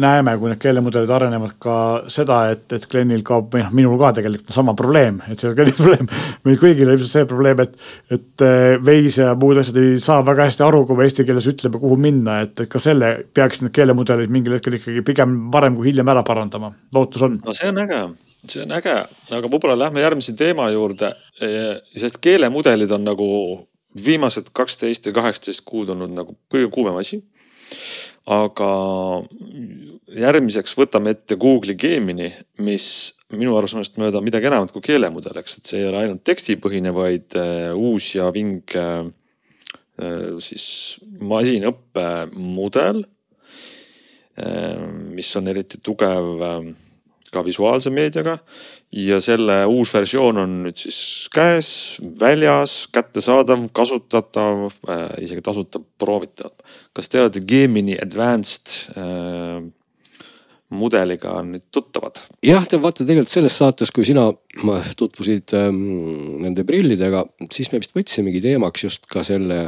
näeme, 0.00 0.32
kui 0.38 0.50
need 0.50 0.58
keelemudelid 0.62 1.10
arenevad 1.14 1.52
ka 1.62 1.74
seda, 2.10 2.40
et, 2.50 2.64
et 2.74 2.86
Glenil 2.90 3.22
kaob 3.26 3.52
või 3.54 3.62
noh, 3.62 3.74
minul 3.78 3.98
ka 4.00 4.10
tegelikult 4.16 4.54
sama 4.54 4.74
probleem, 4.78 5.20
et 5.30 5.38
see 5.38 5.46
ole 5.48 5.58
Gleni 5.58 5.74
probleem. 5.78 6.08
meil 6.46 6.58
kõigil 6.58 6.88
on 6.88 6.96
ilmselt 6.96 7.12
see 7.12 7.28
probleem, 7.30 7.62
et, 7.62 7.76
et 8.16 8.44
eh, 8.46 8.74
veis 8.82 9.20
ja 9.20 9.30
muud 9.38 9.60
asjad 9.62 9.78
ei 9.78 10.00
saa 10.02 10.24
väga 10.26 10.48
hästi 10.48 10.64
aru, 10.66 10.82
kui 10.88 10.98
me 10.98 11.06
eesti 11.06 11.26
keeles 11.28 11.46
ütleme, 11.50 11.78
kuhu 11.82 11.98
minna, 12.00 12.40
et, 12.46 12.64
et 12.64 12.70
ka 12.70 12.82
selle 12.82 13.12
peaksid 13.34 13.68
need 13.68 13.76
keelemudelid 13.76 14.34
mingil 14.34 14.56
hetkel 14.58 14.80
ikkagi 14.80 15.04
pigem 15.06 15.36
varem 15.54 15.78
kui 15.78 15.92
hiljem 15.92 16.10
ära 16.10 16.24
parandama, 16.26 16.72
lootus 16.94 17.22
on. 17.28 17.38
no 17.44 17.54
see 17.54 17.70
on 17.70 17.78
äge, 17.84 18.00
see 18.48 18.64
on 18.64 18.74
äge, 18.80 18.96
aga 19.38 19.52
võib-olla 19.52 19.78
lähme 19.84 20.02
järgmise 20.02 20.34
teema 20.38 20.66
juurde, 20.74 21.12
eh, 21.38 21.76
sest 21.94 22.18
keelemudelid 22.24 22.96
on 22.98 23.06
nagu 23.12 23.28
viimased 23.94 24.50
kaksteist 24.50 25.06
või 25.06 25.20
kaheksateist 25.20 25.62
kuud 25.70 25.94
olnud 25.94 26.10
nagu 26.18 26.34
kõige 26.50 26.66
kuumem 26.74 26.98
asi 26.98 27.22
aga 28.30 28.70
järgmiseks 30.14 30.76
võtame 30.78 31.12
ette 31.14 31.36
Google'i 31.40 31.76
Gemini, 31.76 32.30
mis 32.64 32.86
minu 33.34 33.56
arusaamist 33.58 33.98
mööda 34.00 34.22
midagi 34.24 34.48
enamat 34.48 34.72
kui 34.72 34.84
keelemudel, 34.84 35.36
eks, 35.40 35.58
et 35.58 35.70
see 35.70 35.82
ei 35.82 35.88
ole 35.88 36.04
ainult 36.04 36.24
tekstipõhine, 36.26 36.94
vaid 36.94 37.36
äh, 37.40 37.72
uus 37.74 38.12
ja 38.14 38.30
vinge 38.34 38.84
äh, 38.84 40.30
siis 40.44 40.66
masinõppemudel. 41.20 43.04
Äh, 44.34 44.86
mis 45.14 45.30
on 45.38 45.50
eriti 45.52 45.82
tugev 45.84 46.32
ka 47.34 47.44
visuaalse 47.46 47.92
meediaga 47.94 48.38
ja 48.94 49.20
selle 49.22 49.60
uus 49.70 49.92
versioon 49.94 50.40
on 50.44 50.58
nüüd 50.66 50.80
siis 50.80 50.98
käes, 51.34 51.68
väljas, 52.20 52.84
kättesaadav, 52.94 53.68
kasutatav 53.74 54.66
äh,, 54.70 55.06
isegi 55.26 55.44
tasuta 55.44 55.82
proovitav. 55.98 56.54
kas 56.94 57.10
te 57.10 57.22
olete 57.22 57.44
Gemini 57.44 57.98
Advanced 58.00 58.76
äh, 58.96 59.64
mudeliga 60.74 61.36
nüüd 61.46 61.66
tuttavad? 61.74 62.20
jah, 62.44 62.66
te 62.68 62.80
vaata 62.82 63.04
tegelikult 63.04 63.32
selles 63.32 63.56
saates, 63.60 63.92
kui 63.94 64.06
sina 64.06 64.26
tutvusid 64.98 65.54
ähm, 65.58 65.80
nende 66.44 66.66
prillidega, 66.68 67.24
siis 67.52 67.70
me 67.72 67.82
vist 67.82 67.96
võtsimegi 67.96 68.42
teemaks 68.44 68.86
just 68.86 69.10
ka 69.10 69.24
selle 69.26 69.66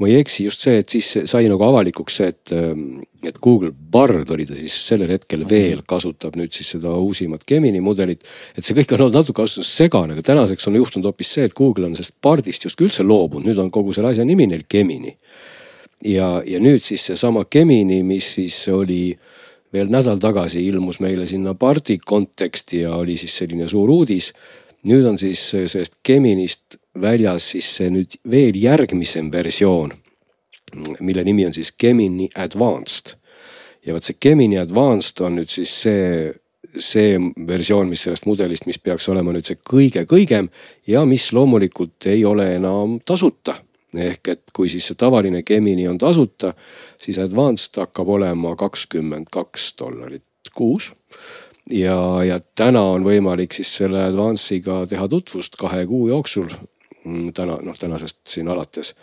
kui 0.00 0.08
ma 0.08 0.14
ei 0.14 0.22
eksi, 0.24 0.46
just 0.46 0.62
see, 0.64 0.78
et 0.80 0.88
siis 0.88 1.06
sai 1.28 1.44
nagu 1.50 1.60
avalikuks 1.60 2.14
see, 2.16 2.28
et, 2.32 2.52
ähm, 2.56 3.02
et 3.20 3.36
Google 3.44 3.68
Bard 3.70 4.30
oli 4.32 4.46
ta 4.48 4.56
siis 4.56 4.72
sellel 4.86 5.10
hetkel 5.12 5.42
veel 5.44 5.82
kasutab 5.84 6.38
nüüd 6.40 6.54
siis 6.56 6.70
seda 6.72 6.94
uusimat 6.96 7.44
Gemini 7.44 7.82
mudelit. 7.84 8.24
et 8.56 8.64
see 8.64 8.72
kõik 8.78 8.94
on 8.96 9.04
olnud 9.04 9.18
natuke 9.20 9.42
ausalt 9.42 9.60
öeldes 9.60 9.76
segane, 9.76 10.16
aga 10.16 10.24
tänaseks 10.24 10.70
on 10.70 10.78
juhtunud 10.80 11.10
hoopis 11.10 11.34
see, 11.34 11.44
et 11.44 11.52
Google 11.52 11.90
on 11.90 11.98
sellest 11.98 12.16
Bardist 12.24 12.64
justkui 12.64 12.88
üldse 12.88 13.04
loobunud, 13.04 13.50
nüüd 13.50 13.60
on 13.60 13.68
kogu 13.70 13.92
selle 13.92 14.14
asja 14.14 14.24
nimi 14.24 14.46
neil 14.48 14.64
Gemini. 14.64 15.12
ja, 16.08 16.30
ja 16.48 16.62
nüüd 16.64 16.80
siis 16.80 17.04
seesama 17.10 17.44
Gemini, 17.44 18.00
mis 18.02 18.32
siis 18.38 18.56
oli 18.72 19.12
veel 19.72 19.92
nädal 19.92 20.16
tagasi 20.16 20.64
ilmus 20.64 21.02
meile 21.04 21.28
sinna 21.28 21.52
Bardi 21.54 21.98
konteksti 22.00 22.86
ja 22.86 22.96
oli 22.96 23.20
siis 23.20 23.36
selline 23.36 23.68
suur 23.68 23.90
uudis. 23.90 24.32
Nüüd 24.88 25.06
on 25.06 25.18
siis 25.20 25.42
sellest 25.50 25.98
Geminist 26.06 26.78
väljas 27.00 27.50
siis 27.52 27.68
see 27.76 27.90
nüüd 27.92 28.16
veel 28.30 28.56
järgmisem 28.58 29.30
versioon, 29.32 29.92
mille 31.00 31.24
nimi 31.26 31.46
on 31.46 31.54
siis 31.54 31.72
Gemini 31.72 32.28
Advanced. 32.34 33.16
ja 33.86 33.94
vot 33.94 34.04
see 34.04 34.18
Gemini 34.20 34.58
Advanced 34.60 35.20
on 35.24 35.38
nüüd 35.40 35.50
siis 35.50 35.72
see, 35.82 36.32
see 36.76 37.16
versioon, 37.46 37.88
mis 37.88 38.04
sellest 38.04 38.26
mudelist, 38.28 38.66
mis 38.66 38.78
peaks 38.78 39.08
olema 39.08 39.32
nüüd 39.32 39.46
see 39.48 39.56
kõige-kõigem 39.56 40.50
ja 40.86 41.04
mis 41.08 41.30
loomulikult 41.32 42.06
ei 42.06 42.24
ole 42.24 42.54
enam 42.56 42.98
tasuta 43.04 43.60
ehk 43.94 44.28
et 44.28 44.52
kui 44.54 44.68
siis 44.70 44.86
see 44.86 44.98
tavaline 44.98 45.42
Gemini 45.42 45.88
on 45.90 45.98
tasuta, 45.98 46.52
siis 47.00 47.18
Advanced 47.18 47.80
hakkab 47.80 48.08
olema 48.08 48.54
kakskümmend 48.56 49.30
kaks 49.32 49.72
dollarit 49.80 50.24
kuus 50.54 50.92
ja, 51.70 51.96
ja 52.26 52.40
täna 52.58 52.82
on 52.94 53.04
võimalik 53.06 53.54
siis 53.56 53.70
selle 53.82 54.04
Advance'iga 54.08 54.84
teha 54.90 55.08
tutvust 55.08 55.56
kahe 55.60 55.86
kuu 55.86 56.08
jooksul 56.08 56.50
Mm, 57.04 57.32
täna 57.32 57.56
noh, 57.64 57.76
tänasest 57.78 58.20
siin 58.28 58.48
alates. 58.52 58.94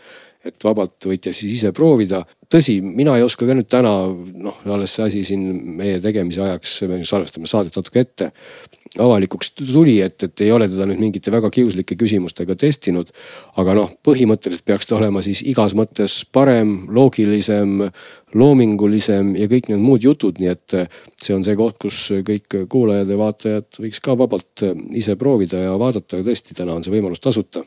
et 0.45 0.63
vabalt 0.63 1.03
võite 1.09 1.31
siis 1.33 1.57
ise 1.57 1.71
proovida. 1.75 2.21
tõsi, 2.47 2.77
mina 2.81 3.15
ei 3.17 3.23
oska 3.25 3.45
ka 3.45 3.55
nüüd 3.57 3.67
täna 3.67 3.89
noh, 4.37 4.59
alles 4.69 4.93
see 4.95 5.05
asi 5.07 5.23
siin 5.27 5.41
meie 5.79 5.97
tegemise 5.99 6.43
ajaks, 6.45 6.75
me 6.87 7.01
salvestame 7.03 7.49
saadet 7.49 7.75
natuke 7.75 7.99
ette 7.99 8.29
avalikuks 8.99 9.51
tuli, 9.57 9.97
et, 10.01 10.23
et 10.23 10.43
ei 10.45 10.51
ole 10.51 10.67
teda 10.71 10.87
nüüd 10.89 11.01
mingite 11.01 11.31
väga 11.33 11.49
kiuslike 11.53 11.97
küsimustega 11.99 12.55
testinud. 12.59 13.11
aga 13.57 13.75
noh, 13.77 13.91
põhimõtteliselt 14.05 14.65
peaks 14.65 14.89
ta 14.89 14.97
olema 14.97 15.21
siis 15.25 15.41
igas 15.45 15.75
mõttes 15.77 16.19
parem, 16.31 16.87
loogilisem, 16.93 17.87
loomingulisem 18.33 19.35
ja 19.39 19.47
kõik 19.51 19.71
need 19.71 19.83
muud 19.83 20.03
jutud, 20.03 20.39
nii 20.39 20.51
et 20.53 20.77
see 21.21 21.35
on 21.35 21.43
see 21.45 21.57
koht, 21.59 21.79
kus 21.81 22.01
kõik 22.27 22.63
kuulajad 22.69 23.09
ja 23.09 23.19
vaatajad 23.19 23.81
võiks 23.81 24.03
ka 24.03 24.17
vabalt 24.19 24.67
ise 24.97 25.17
proovida 25.19 25.63
ja 25.67 25.75
vaadata, 25.79 26.21
tõesti 26.23 26.57
täna 26.57 26.77
on 26.77 26.85
see 26.85 26.93
võimalus 26.93 27.23
tasuta 27.23 27.63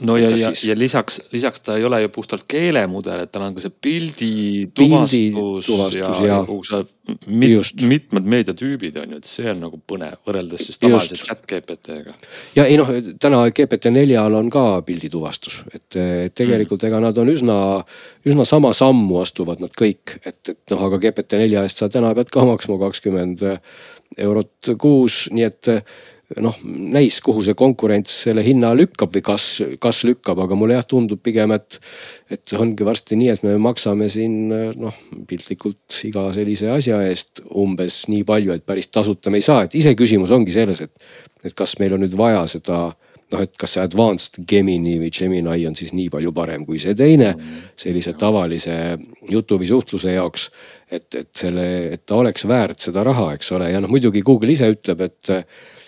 no 0.00 0.16
ja, 0.16 0.30
ja, 0.30 0.50
ja 0.64 0.74
lisaks, 0.78 1.20
lisaks 1.32 1.60
ta 1.60 1.76
ei 1.76 1.84
ole 1.84 2.00
ju 2.02 2.08
puhtalt 2.08 2.46
keelemudel, 2.48 3.26
et 3.26 3.32
tal 3.32 3.44
on 3.44 3.56
ka 3.56 3.60
see 3.60 3.72
pildi 3.84 4.30
tuvastus, 4.72 5.66
tuvastus 5.66 5.98
ja, 6.00 6.12
ja 6.26 6.38
kogu 6.48 6.64
see 6.64 6.80
mit, 7.26 7.82
mitmed 7.84 8.30
meediatüübid 8.34 8.96
on 9.02 9.12
ju, 9.12 9.20
et 9.20 9.28
see 9.28 9.50
on 9.52 9.60
nagu 9.66 9.80
põnev 9.92 10.16
võrreldes 10.24 10.64
siis 10.64 10.80
tavalise 10.80 11.18
chat 11.20 11.44
GPT-ga. 11.50 12.14
ja 12.56 12.64
ei 12.64 12.78
noh, 12.80 12.88
täna 13.20 13.42
GPT4-l 13.52 14.38
on 14.38 14.48
ka 14.52 14.64
pildituvastus, 14.88 15.60
et, 15.74 15.98
et 16.00 16.36
tegelikult 16.40 16.88
ega 16.88 17.02
nad 17.04 17.20
on 17.20 17.28
üsna, 17.34 17.58
üsna 18.24 18.48
sama 18.48 18.72
sammu 18.76 19.20
astuvad 19.20 19.60
nad 19.60 19.76
kõik, 19.76 20.16
et, 20.24 20.40
et 20.54 20.72
noh, 20.72 20.86
aga 20.88 21.02
GPT4 21.04 21.66
eest 21.66 21.84
sa 21.84 21.92
täna 21.92 22.14
pead 22.16 22.32
ka 22.32 22.46
maksma 22.48 22.80
kakskümmend 22.80 23.44
eurot 24.16 24.72
kuus, 24.80 25.26
nii 25.36 25.48
et 25.50 25.72
noh, 26.40 26.56
näis, 26.64 27.18
kuhu 27.24 27.42
see 27.44 27.56
konkurents 27.58 28.14
selle 28.26 28.44
hinna 28.46 28.72
lükkab 28.78 29.12
või 29.14 29.24
kas, 29.26 29.46
kas 29.82 30.02
lükkab, 30.08 30.40
aga 30.44 30.56
mulle 30.58 30.78
jah 30.78 30.86
tundub 30.88 31.22
pigem, 31.24 31.52
et. 31.56 31.78
et 32.32 32.54
ongi 32.56 32.86
varsti 32.86 33.16
nii, 33.18 33.30
et 33.34 33.44
me 33.44 33.56
maksame 33.60 34.08
siin 34.12 34.48
noh, 34.50 34.98
piltlikult 35.28 36.00
iga 36.08 36.28
sellise 36.34 36.70
asja 36.72 37.02
eest 37.08 37.42
umbes 37.60 38.04
nii 38.12 38.24
palju, 38.28 38.56
et 38.56 38.66
päris 38.66 38.88
tasuta 38.92 39.32
me 39.32 39.40
ei 39.42 39.46
saa, 39.46 39.66
et 39.66 39.76
iseküsimus 39.78 40.32
ongi 40.32 40.54
selles, 40.54 40.84
et. 40.84 41.08
et 41.44 41.54
kas 41.58 41.76
meil 41.80 41.96
on 41.96 42.04
nüüd 42.04 42.16
vaja 42.16 42.44
seda 42.50 42.84
noh, 43.32 43.42
et 43.42 43.56
kas 43.58 43.76
see 43.76 43.82
advanced 43.82 44.40
Gemini 44.48 44.98
või 45.00 45.10
Gemini 45.14 45.66
on 45.68 45.76
siis 45.78 45.92
nii 45.96 46.08
palju 46.12 46.32
parem 46.36 46.66
kui 46.68 46.80
see 46.82 46.94
teine 46.98 47.32
sellise 47.78 48.14
tavalise 48.18 48.76
jutu 49.30 49.58
või 49.60 49.68
suhtluse 49.70 50.16
jaoks. 50.16 50.48
et, 50.92 51.08
et 51.16 51.30
selle, 51.36 51.66
et 51.94 52.02
ta 52.06 52.18
oleks 52.20 52.44
väärt 52.44 52.82
seda 52.84 53.04
raha, 53.06 53.30
eks 53.32 53.52
ole, 53.56 53.70
ja 53.72 53.80
noh, 53.80 53.88
muidugi 53.88 54.20
Google 54.22 54.52
ise 54.52 54.68
ütleb, 54.68 55.00
et 55.06 55.30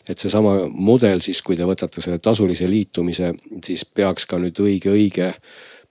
et 0.09 0.21
seesama 0.21 0.57
mudel 0.69 1.23
siis, 1.25 1.41
kui 1.43 1.57
te 1.57 1.67
võtate 1.69 2.03
selle 2.05 2.19
tasulise 2.23 2.69
liitumise, 2.71 3.33
siis 3.65 3.85
peaks 3.85 4.27
ka 4.29 4.39
nüüd 4.43 4.59
õige, 4.61 4.93
õige 4.93 5.33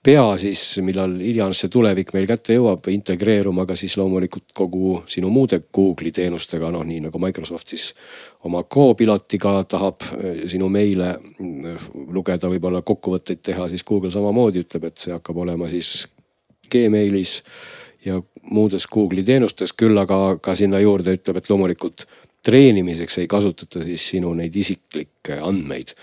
pea 0.04 0.24
siis, 0.36 0.60
millal 0.84 1.14
iganes 1.24 1.62
see 1.62 1.70
tulevik 1.72 2.12
meil 2.14 2.26
kätte 2.28 2.56
jõuab, 2.58 2.84
integreeruma 2.92 3.64
ka 3.68 3.76
siis 3.78 3.96
loomulikult 3.96 4.52
kogu 4.56 4.98
sinu 5.10 5.30
muude 5.32 5.62
Google'i 5.74 6.12
teenustega, 6.12 6.68
noh 6.74 6.84
nii 6.84 7.06
nagu 7.06 7.20
Microsoft 7.22 7.72
siis 7.72 7.86
oma 8.44 8.62
Copilotiga 8.68 9.56
tahab 9.68 10.04
eh, 10.18 10.42
sinu 10.50 10.68
meile 10.72 11.14
eh, 11.14 11.86
lugeda, 12.12 12.50
võib-olla 12.52 12.84
kokkuvõtteid 12.84 13.40
teha, 13.48 13.70
siis 13.72 13.86
Google 13.88 14.12
samamoodi 14.12 14.66
ütleb, 14.66 14.90
et 14.90 15.00
see 15.00 15.14
hakkab 15.14 15.40
olema 15.46 15.70
siis 15.72 16.04
Gmailis 16.72 17.38
ja 18.04 18.20
muudes 18.52 18.84
Google'i 18.92 19.24
teenustes, 19.24 19.72
küll 19.72 19.96
aga 19.98 20.36
ka 20.42 20.52
sinna 20.58 20.82
juurde 20.84 21.16
ütleb, 21.16 21.40
et 21.40 21.48
loomulikult 21.48 22.04
treenimiseks 22.44 23.18
ei 23.22 23.28
kasutata 23.30 23.82
siis 23.84 24.04
sinu 24.14 24.32
neid 24.36 24.56
isiklikke 24.56 25.38
andmeid. 25.40 25.94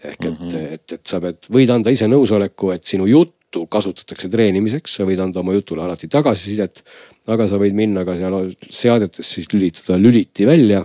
ehk 0.00 0.24
et 0.24 0.30
mm, 0.30 0.36
-hmm. 0.36 0.72
et, 0.74 0.92
et 0.92 1.06
sa 1.06 1.20
pead, 1.20 1.44
võid 1.52 1.70
anda 1.74 1.92
ise 1.92 2.08
nõusoleku, 2.08 2.72
et 2.72 2.84
sinu 2.84 3.06
juttu 3.06 3.66
kasutatakse 3.68 4.30
treenimiseks, 4.32 4.94
sa 4.96 5.04
võid 5.04 5.20
anda 5.20 5.40
oma 5.40 5.52
jutule 5.52 5.82
alati 5.84 6.08
tagasisidet. 6.08 6.82
aga 7.26 7.46
sa 7.46 7.58
võid 7.60 7.76
minna 7.76 8.04
ka 8.04 8.16
seal 8.16 8.54
seadetes 8.70 9.34
siis 9.34 9.52
lülitada 9.52 9.98
lüliti 9.98 10.46
välja, 10.46 10.84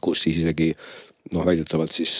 kus 0.00 0.22
siis 0.22 0.40
isegi 0.42 0.72
noh, 1.32 1.44
väidetavalt 1.46 1.92
siis 1.92 2.12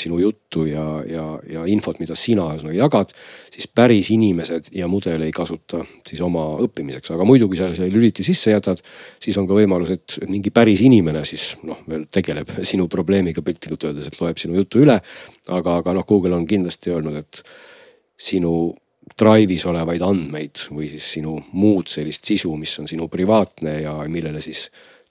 sinu 0.00 0.18
juttu 0.20 0.66
ja, 0.68 0.84
ja, 1.08 1.24
ja 1.50 1.64
infot, 1.70 1.98
mida 2.02 2.16
sina 2.18 2.46
ühesõnaga 2.52 2.76
jagad, 2.76 3.12
siis 3.52 3.68
päris 3.68 4.10
inimesed 4.14 4.70
ja 4.76 4.88
mudel 4.90 5.26
ei 5.26 5.34
kasuta 5.34 5.82
siis 6.06 6.22
oma 6.24 6.46
õppimiseks, 6.64 7.12
aga 7.14 7.26
muidu, 7.28 7.50
kui 7.50 7.60
sa 7.60 7.68
selle 7.74 7.92
lüliti 7.92 8.24
sisse 8.26 8.54
jätad, 8.54 8.80
siis 9.22 9.36
on 9.40 9.48
ka 9.48 9.58
võimalus, 9.58 9.92
et 9.96 10.18
mingi 10.30 10.52
päris 10.54 10.82
inimene 10.86 11.24
siis 11.28 11.52
noh, 11.66 11.82
veel 11.88 12.08
tegeleb 12.12 12.56
sinu 12.70 12.88
probleemiga 12.92 13.44
piltlikult 13.44 13.90
öeldes, 13.90 14.10
et 14.10 14.20
loeb 14.20 14.40
sinu 14.40 14.58
jutu 14.60 14.82
üle. 14.84 14.98
aga, 15.46 15.78
aga 15.82 15.94
noh, 15.96 16.06
Google 16.08 16.36
on 16.36 16.48
kindlasti 16.48 16.92
öelnud, 16.94 17.22
et 17.22 17.42
sinu 18.16 18.74
Drive'is 19.16 19.62
olevaid 19.70 20.02
andmeid 20.02 20.66
või 20.74 20.90
siis 20.90 21.06
sinu 21.16 21.38
muud 21.56 21.88
sellist 21.88 22.26
sisu, 22.26 22.50
mis 22.58 22.74
on 22.82 22.88
sinu 22.90 23.06
privaatne 23.08 23.78
ja 23.84 23.94
millele 24.10 24.42
siis 24.44 24.66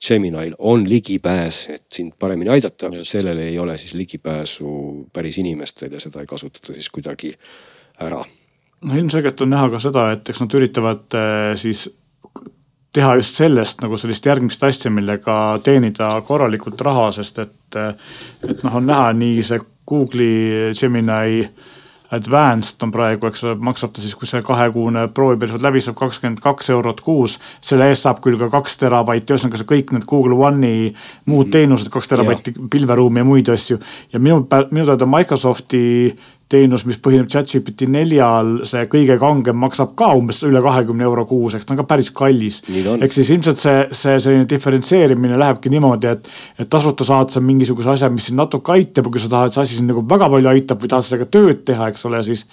Geminil 0.08 0.56
on 0.58 0.86
ligipääs, 0.89 1.60
et 1.74 1.86
sind 1.93 2.14
paremini 2.20 2.51
aidata, 2.53 2.91
sellele 3.03 3.47
ei 3.49 3.60
ole 3.60 3.78
siis 3.78 3.93
ligipääsu 3.93 4.70
päris 5.14 5.38
inimestel 5.41 5.93
ja 5.93 5.99
seda 5.99 6.22
ei 6.22 6.30
kasutata 6.30 6.74
siis 6.74 6.89
kuidagi 6.89 7.34
ära. 7.99 8.24
no 8.86 8.95
ilmselgelt 8.95 9.41
on 9.41 9.49
näha 9.49 9.70
ka 9.70 9.80
seda, 9.80 10.10
et 10.12 10.30
eks 10.30 10.41
nad 10.43 10.58
üritavad 10.60 11.18
äh, 11.18 11.53
siis 11.60 11.88
teha 12.95 13.16
just 13.20 13.39
sellest 13.39 13.82
nagu 13.84 13.97
sellist 13.99 14.26
järgmist 14.26 14.64
asja, 14.64 14.91
millega 14.91 15.60
teenida 15.64 16.10
korralikult 16.28 16.82
raha, 16.82 17.10
sest 17.16 17.39
et, 17.43 17.80
äh, 17.80 17.95
et 18.49 18.64
noh, 18.64 18.76
on 18.80 18.86
näha 18.91 19.10
nii 19.14 19.41
see 19.43 19.64
Google'i 19.89 20.72
Gemini 20.80 21.49
Advanced 22.14 22.84
on 22.86 22.91
praegu, 22.93 23.28
eks 23.28 23.43
ole, 23.45 23.56
maksab 23.66 23.95
ta 23.95 24.03
siis, 24.03 24.14
kui 24.18 24.30
see 24.30 24.43
kahekuune 24.45 25.08
prooviperiood 25.16 25.64
läbi 25.66 25.82
saab, 25.82 25.97
kakskümmend 25.97 26.41
kaks 26.43 26.70
eurot 26.76 27.01
kuus. 27.06 27.39
selle 27.62 27.88
eest 27.89 28.06
saab 28.06 28.22
küll 28.22 28.38
ka 28.38 28.49
kaks 28.53 28.78
terabaiti, 28.82 29.34
ühesõnaga 29.34 29.62
see 29.62 29.70
kõik 29.72 29.93
need 29.95 30.06
Google 30.10 30.38
One'i 30.38 30.93
muud 31.26 31.47
mhm. 31.47 31.51
teenused, 31.58 31.89
kaks 31.93 32.12
terabaiti 32.12 32.53
pilveruumi 32.72 33.24
ja 33.24 33.28
muid 33.28 33.49
asju. 33.49 33.80
ja 34.14 34.20
minu, 34.20 34.45
minu 34.72 34.86
teada 34.86 35.10
Microsofti 35.10 35.84
teenus, 36.52 36.84
mis 36.86 37.00
põhineb 37.02 37.30
chat-GPT 37.32 37.88
neljal, 37.89 38.60
see 38.70 38.86
kõige 38.91 39.18
kangem 39.22 39.58
maksab 39.58 39.96
ka 39.98 40.12
umbes 40.18 40.43
üle 40.46 40.62
kahekümne 40.62 41.06
euro 41.08 41.26
kuus, 41.30 41.56
ehk 41.58 41.66
ta 41.66 41.74
on 41.74 41.80
ka 41.80 41.88
päris 41.89 42.12
kallis. 42.16 42.62
ehk 42.70 43.16
siis 43.16 43.32
ilmselt 43.34 43.62
see, 43.62 43.78
see 43.91 44.18
selline 44.22 44.46
diferentseerimine 44.50 45.39
lähebki 45.41 45.74
niimoodi, 45.74 46.12
et, 46.14 46.30
et 46.62 46.70
tasuta 46.70 47.08
saad 47.08 47.34
sa 47.34 47.41
mingisuguse 47.41 47.96
asja, 47.96 48.12
mis 48.14 48.30
sind 48.30 48.41
natuke 48.41 48.76
aitab 48.76 49.10
ja 49.10 49.16
kui 49.16 49.24
sa 49.24 49.32
tahad, 49.32 49.50
et 49.50 49.58
see 49.58 49.66
asi 49.66 49.80
sind 49.80 49.89
nagu 49.89 50.06
väga 50.10 50.30
palju 50.36 50.52
aitab 50.54 50.84
või 50.84 50.93
tahad 50.93 51.08
sellega 51.08 51.32
tööd 51.34 51.64
teha, 51.72 51.89
eks 51.93 52.06
ole, 52.10 52.22
siis. 52.28 52.46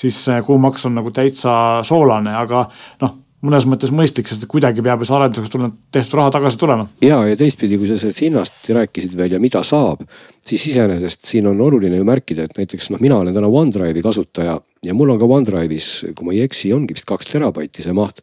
siis 0.00 0.22
kuumaks 0.46 0.86
on 0.86 0.94
nagu 0.96 1.10
täitsa 1.14 1.52
soolane, 1.86 2.32
aga 2.36 2.64
noh 3.02 3.19
mõnes 3.46 3.66
mõttes 3.68 3.92
mõistlik, 3.94 4.28
sest 4.28 4.44
kuidagi 4.50 4.82
peab 4.84 5.00
ju 5.00 5.08
see 5.08 5.16
arenduseks 5.16 5.52
tulnud 5.52 5.76
tehtud 5.94 6.18
raha 6.18 6.34
tagasi 6.36 6.60
tulema. 6.60 6.88
ja, 7.04 7.20
ja 7.28 7.38
teistpidi, 7.40 7.78
kui 7.80 7.88
sa 7.88 7.96
sellest 8.00 8.20
hinnast 8.24 8.68
rääkisid 8.76 9.16
veel 9.16 9.36
ja 9.36 9.40
mida 9.40 9.62
saab, 9.66 10.04
siis 10.46 10.66
iseenesest 10.72 11.24
siin 11.28 11.48
on 11.48 11.60
oluline 11.60 11.96
ju 11.96 12.06
märkida, 12.08 12.48
et 12.48 12.60
näiteks 12.60 12.90
noh, 12.92 13.00
mina 13.00 13.20
olen 13.20 13.36
täna 13.36 13.48
OneDrive'i 13.48 14.04
kasutaja 14.04 14.58
ja 14.84 14.96
mul 14.96 15.14
on 15.14 15.20
ka 15.20 15.28
OneDrive'is, 15.38 15.90
kui 16.14 16.28
ma 16.28 16.36
ei 16.36 16.44
eksi, 16.44 16.74
ongi 16.76 16.96
vist 16.96 17.08
kaks 17.08 17.32
terabaiti 17.32 17.86
see 17.86 17.96
maht. 17.96 18.20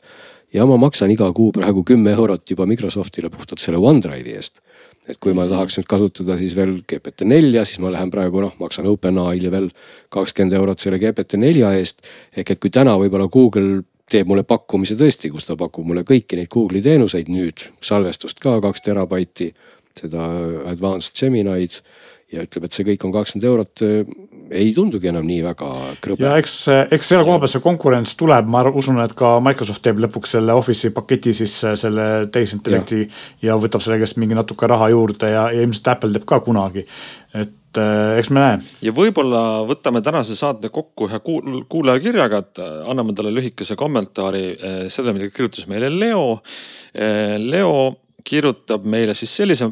ja 0.54 0.66
ma 0.66 0.78
maksan 0.80 1.12
iga 1.12 1.28
kuu 1.36 1.52
praegu 1.52 1.84
kümme 1.84 2.14
eurot 2.14 2.50
juba 2.50 2.66
Microsoftile 2.66 3.30
puhtalt 3.30 3.60
selle 3.60 3.82
OneDrive'i 3.82 4.38
eest 4.38 4.62
et 5.08 5.18
kui 5.24 5.34
ma 5.34 5.46
tahaks 5.48 5.78
nüüd 5.80 5.88
kasutada 5.88 6.36
siis 6.38 6.54
veel 6.56 6.82
GPT-4, 6.84 7.64
siis 7.64 7.80
ma 7.80 7.92
lähen 7.94 8.10
praegu 8.12 8.42
noh, 8.44 8.54
maksan 8.60 8.90
OpenAI-le 8.92 9.52
veel 9.52 9.70
kakskümmend 10.12 10.56
eurot 10.60 10.84
selle 10.84 11.00
GPT-4 11.00 11.70
eest. 11.80 12.04
ehk 12.36 12.52
et 12.52 12.60
kui 12.60 12.70
täna 12.70 12.98
võib-olla 13.00 13.30
Google 13.32 13.86
teeb 14.12 14.28
mulle 14.30 14.44
pakkumise 14.48 14.96
tõesti, 15.00 15.32
kus 15.34 15.48
ta 15.48 15.58
pakub 15.60 15.88
mulle 15.88 16.06
kõiki 16.08 16.40
neid 16.40 16.52
Google'i 16.54 16.84
teenuseid 16.84 17.32
nüüd, 17.32 17.68
salvestust 17.84 18.40
ka 18.44 18.58
kaks 18.64 18.86
terabaiti, 18.86 19.52
seda 19.98 20.30
advanced 20.72 21.18
Gemini'd 21.18 21.82
ja 22.34 22.44
ütleb, 22.44 22.66
et 22.68 22.76
see 22.76 22.86
kõik 22.88 23.04
on 23.08 23.14
kakskümmend 23.16 23.48
eurot. 23.48 23.84
ei 24.48 24.72
tundugi 24.76 25.10
enam 25.12 25.26
nii 25.28 25.42
väga 25.44 25.70
krõbe. 26.04 26.24
ja 26.24 26.36
eks, 26.40 26.56
eks 26.96 27.12
selle 27.12 27.24
koha 27.28 27.40
peal 27.40 27.52
see 27.52 27.64
konkurents 27.64 28.16
tuleb, 28.20 28.50
ma 28.52 28.64
usun, 28.68 29.00
et 29.04 29.14
ka 29.18 29.38
Microsoft 29.44 29.84
teeb 29.84 30.02
lõpuks 30.04 30.36
selle 30.36 30.56
Office'i 30.56 30.92
paketi 30.96 31.34
sisse 31.36 31.76
selle 31.80 32.28
tehisintellekti 32.32 33.00
ja. 33.04 33.12
ja 33.50 33.60
võtab 33.60 33.84
selle 33.84 34.00
käest 34.02 34.20
mingi 34.20 34.36
natuke 34.36 34.68
raha 34.68 34.90
juurde 34.92 35.32
ja, 35.32 35.48
ja 35.56 35.64
ilmselt 35.64 35.88
Apple 35.94 36.12
teeb 36.16 36.28
ka 36.28 36.42
kunagi. 36.44 36.84
et 37.34 37.80
äh, 37.80 38.18
eks 38.20 38.32
me 38.36 38.44
näe. 38.44 38.60
ja 38.90 38.96
võib-olla 38.96 39.44
võtame 39.70 40.04
tänase 40.04 40.36
saate 40.36 40.72
kokku 40.74 41.08
ühe 41.08 41.22
kuulajakirjaga, 41.24 42.44
et 42.44 42.64
äh, 42.64 42.76
anname 42.92 43.16
talle 43.16 43.32
lühikese 43.36 43.80
kommentaari 43.80 44.46
äh, 44.52 44.84
selle, 44.92 45.16
mida 45.16 45.32
kirjutas 45.32 45.68
meile 45.72 45.92
Leo. 45.96 46.42
Leo 47.38 47.74
kirjutab 48.28 48.84
meile 48.90 49.14
siis 49.16 49.32
sellise 49.40 49.70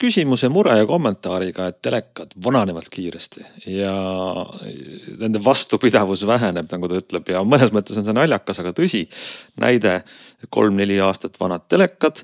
küsimuse, 0.00 0.48
mure 0.52 0.74
ja 0.78 0.86
kommentaariga, 0.88 1.66
et 1.70 1.80
telekad 1.84 2.32
vananevad 2.44 2.88
kiiresti 2.92 3.44
ja 3.74 3.92
nende 5.20 5.42
vastupidavus 5.44 6.24
väheneb, 6.28 6.68
nagu 6.72 6.88
ta 6.88 7.00
ütleb 7.00 7.28
ja 7.34 7.42
mõnes 7.46 7.72
mõttes 7.74 7.98
on 8.00 8.06
see 8.06 8.16
naljakas, 8.16 8.62
aga 8.62 8.72
tõsi. 8.76 9.02
näide 9.60 10.00
kolm-neli 10.50 11.00
aastat 11.04 11.36
vanad 11.40 11.66
telekad, 11.68 12.22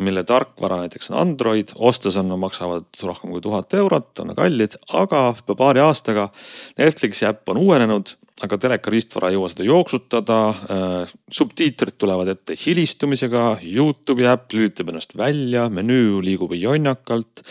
mille 0.00 0.24
tarkvara 0.24 0.80
näiteks 0.84 1.10
on 1.12 1.18
Android, 1.20 1.74
ostes 1.76 2.16
on, 2.16 2.32
maksavad 2.40 2.88
rohkem 3.02 3.34
kui 3.34 3.44
tuhat 3.44 3.74
eurot, 3.74 4.12
on 4.24 4.34
kallid, 4.38 4.78
aga 4.92 5.34
paari 5.56 5.84
aastaga 5.84 6.30
Netflixi 6.78 7.28
äpp 7.28 7.52
on 7.52 7.60
uuenenud 7.66 8.16
aga 8.44 8.58
teleka 8.60 8.92
riistvara 8.92 9.30
ei 9.30 9.36
jõua 9.36 9.50
seda 9.50 9.66
jooksutada 9.66 10.38
äh,. 10.48 11.14
subtiitrid 11.30 11.96
tulevad 11.98 12.30
ette 12.34 12.56
hilistumisega, 12.58 13.58
Youtube'i 13.62 14.28
äpp 14.30 14.54
lülitab 14.54 14.92
ennast 14.92 15.16
välja, 15.18 15.68
menüü 15.70 16.22
liigub 16.24 16.54
jonnakalt. 16.54 17.42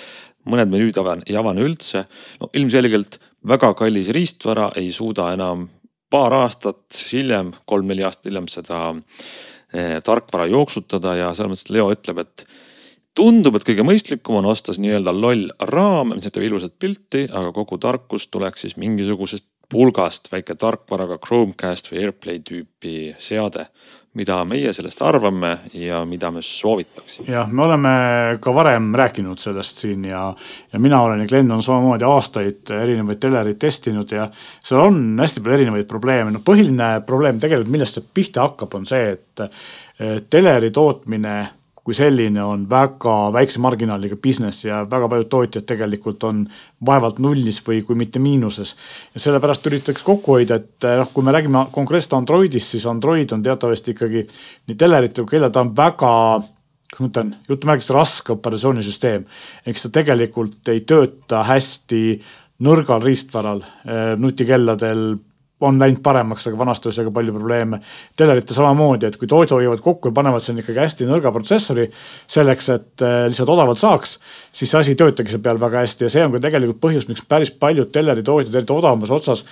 mõned 0.48 0.72
menüüd 0.72 0.96
ei 1.28 1.36
avane 1.36 1.62
üldse. 1.62 2.06
no 2.40 2.50
ilmselgelt 2.54 3.20
väga 3.48 3.74
kallis 3.74 4.10
riistvara 4.16 4.72
ei 4.76 4.92
suuda 4.92 5.34
enam 5.34 5.68
paar 6.10 6.34
aastat 6.34 6.96
hiljem, 7.12 7.52
kolm-neli 7.66 8.04
aastat 8.08 8.30
hiljem 8.32 8.48
seda 8.48 8.80
eh, 9.74 10.00
tarkvara 10.04 10.48
jooksutada 10.48 11.16
ja 11.20 11.34
selles 11.36 11.52
mõttes 11.52 11.74
Leo 11.76 11.92
ütleb, 11.92 12.24
et 12.24 12.48
tundub, 13.18 13.58
et 13.58 13.66
kõige 13.68 13.84
mõistlikum 13.84 14.40
on 14.40 14.48
osta 14.48 14.72
nii-öelda 14.78 15.12
loll 15.12 15.50
raam, 15.72 16.14
mis 16.14 16.28
näitab 16.28 16.46
ilusat 16.48 16.78
pilti, 16.80 17.26
aga 17.28 17.52
kogu 17.56 17.80
tarkus 17.82 18.30
tuleks 18.32 18.64
siis 18.64 18.78
mingisugusest 18.80 19.50
pulgast 19.72 20.32
väike 20.32 20.56
tarkvaraga 20.56 21.18
Chromecast 21.20 21.92
või 21.92 22.06
AirPlay 22.06 22.44
tüüpi 22.46 22.98
seade. 23.20 23.68
mida 24.18 24.40
meie 24.50 24.72
sellest 24.74 25.02
arvame 25.06 25.52
ja 25.78 26.00
mida 26.06 26.32
me 26.32 26.42
soovitaksime? 26.42 27.28
jah, 27.30 27.52
me 27.52 27.64
oleme 27.64 27.90
ka 28.42 28.54
varem 28.56 28.96
rääkinud 28.96 29.38
sellest 29.38 29.78
siin 29.84 30.06
ja, 30.06 30.34
ja 30.74 30.80
mina 30.80 31.02
olen 31.02 31.20
ja 31.20 31.28
Glen 31.28 31.52
on 31.52 31.64
samamoodi 31.64 32.06
aastaid 32.06 32.72
erinevaid 32.72 33.20
telereid 33.20 33.60
testinud 33.60 34.12
ja 34.12 34.30
seal 34.64 34.82
on 34.88 35.20
hästi 35.20 35.44
palju 35.44 35.60
erinevaid 35.60 35.88
probleeme, 35.88 36.32
noh 36.32 36.42
põhiline 36.46 36.90
probleem 37.06 37.40
tegelikult, 37.40 37.72
millest 37.72 38.00
see 38.00 38.10
pihta 38.14 38.48
hakkab, 38.48 38.74
on 38.80 38.90
see, 38.90 39.14
et 39.18 40.30
teleri 40.30 40.72
tootmine 40.72 41.38
kui 41.88 41.96
selline 41.96 42.42
on 42.44 42.66
väga 42.68 43.12
väikse 43.32 43.62
marginaaliga 43.64 44.18
business 44.20 44.66
ja 44.66 44.82
väga 44.92 45.08
paljud 45.08 45.30
tootjad 45.32 45.64
tegelikult 45.70 46.26
on 46.28 46.42
vaevalt 46.86 47.22
nullis 47.24 47.62
või 47.64 47.80
kui 47.88 47.96
mitte 47.96 48.20
miinuses. 48.20 48.76
ja 49.14 49.22
sellepärast 49.24 49.70
üritatakse 49.70 50.04
kokku 50.04 50.36
hoida, 50.36 50.58
et 50.60 50.84
eh, 50.84 50.98
noh, 51.00 51.08
kui 51.14 51.24
me 51.24 51.32
räägime 51.32 51.62
konkreetselt 51.72 52.18
Androidist, 52.20 52.76
siis 52.76 52.86
Android 52.92 53.32
on 53.32 53.44
teatavasti 53.44 53.96
ikkagi 53.96 54.26
nii 54.68 54.76
telerite 54.76 55.24
kui 55.24 55.38
kella, 55.38 55.50
ta 55.50 55.64
on 55.64 55.72
väga 55.78 56.12
kuidas 56.98 57.00
ma 57.00 57.08
ütlen, 57.08 57.32
jutumärkides 57.48 57.94
raske 57.96 58.36
operatsioonisüsteem. 58.36 59.24
eks 59.66 59.88
ta 59.88 59.90
tegelikult 60.02 60.68
ei 60.74 60.82
tööta 60.82 61.44
hästi 61.48 62.04
nõrgal 62.68 63.04
riistvaral, 63.04 63.64
eh, 63.86 64.16
nutikelladel 64.18 65.20
on 65.62 65.80
läinud 65.82 66.04
paremaks, 66.06 66.46
aga 66.48 66.58
vanasti 66.58 66.88
oli 66.88 66.96
sellega 66.96 67.14
palju 67.14 67.34
probleeme. 67.34 67.80
telerite 68.16 68.54
samamoodi, 68.54 69.08
et 69.08 69.18
kui 69.18 69.28
toidu 69.28 69.58
hoiavad 69.58 69.82
kokku 69.82 70.12
ja 70.12 70.14
panevad 70.14 70.44
sinna 70.44 70.62
ikkagi 70.62 70.80
hästi 70.80 71.08
nõrga 71.10 71.32
protsessori 71.34 71.88
selleks, 72.28 72.70
et 72.70 73.06
äh, 73.06 73.26
lihtsalt 73.32 73.50
odavalt 73.50 73.82
saaks, 73.82 74.20
siis 74.54 74.70
see 74.72 74.80
asi 74.80 74.94
ei 74.94 75.00
töötagi 75.02 75.34
seal 75.34 75.42
peal 75.42 75.60
väga 75.62 75.82
hästi 75.86 76.06
ja 76.06 76.14
see 76.14 76.26
on 76.26 76.36
ka 76.36 76.44
tegelikult 76.46 76.82
põhjus, 76.84 77.10
miks 77.10 77.26
päris 77.26 77.52
paljud 77.52 77.90
teleritootjad, 77.94 78.54
eriti 78.54 78.76
odavamas 78.76 79.14
otsas 79.18 79.46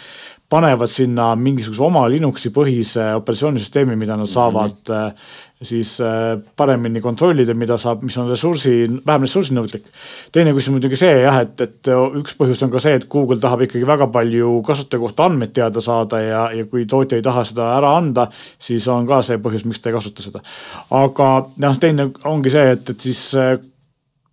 panevad 0.49 0.91
sinna 0.93 1.31
mingisuguse 1.35 1.81
oma 1.83 2.05
Linuxi 2.09 2.51
põhise 2.53 3.15
operatsioonisüsteemi, 3.17 3.97
mida 3.97 4.17
nad 4.17 4.29
saavad 4.29 4.77
mm 4.77 4.93
-hmm. 4.93 5.43
Siis 5.67 5.95
äh, 6.03 6.35
paremini 6.57 7.01
kontrollida, 7.03 7.55
mida 7.57 7.77
saab, 7.81 8.03
mis 8.05 8.17
on 8.21 8.29
ressursi, 8.31 8.75
vähem 9.05 9.27
ressursinõudlik. 9.27 9.89
teine 10.35 10.53
küsimus 10.55 10.79
muidugi 10.79 10.99
see 10.99 11.13
jah, 11.23 11.41
et, 11.45 11.61
et 11.61 11.91
üks 12.21 12.37
põhjus 12.39 12.63
on 12.65 12.73
ka 12.73 12.81
see, 12.83 12.95
et 12.99 13.07
Google 13.11 13.39
tahab 13.41 13.65
ikkagi 13.65 13.85
väga 13.87 14.09
palju 14.13 14.59
kasutaja 14.65 15.03
kohta 15.03 15.29
andmeid 15.29 15.53
teada 15.55 15.83
saada 15.83 16.21
ja, 16.23 16.47
ja 16.55 16.65
kui 16.71 16.85
tootja 16.89 17.19
ei 17.19 17.25
taha 17.25 17.45
seda 17.47 17.69
ära 17.77 17.95
anda, 17.97 18.27
siis 18.59 18.87
on 18.91 19.07
ka 19.09 19.21
see 19.25 19.41
põhjus, 19.41 19.67
miks 19.69 19.81
ta 19.81 19.91
ei 19.91 19.97
kasuta 19.97 20.25
seda. 20.25 20.43
aga 21.03 21.31
noh, 21.65 21.79
teine 21.79 22.09
ongi 22.25 22.53
see, 22.53 22.75
et, 22.75 22.93
et 22.95 23.09
siis 23.09 23.23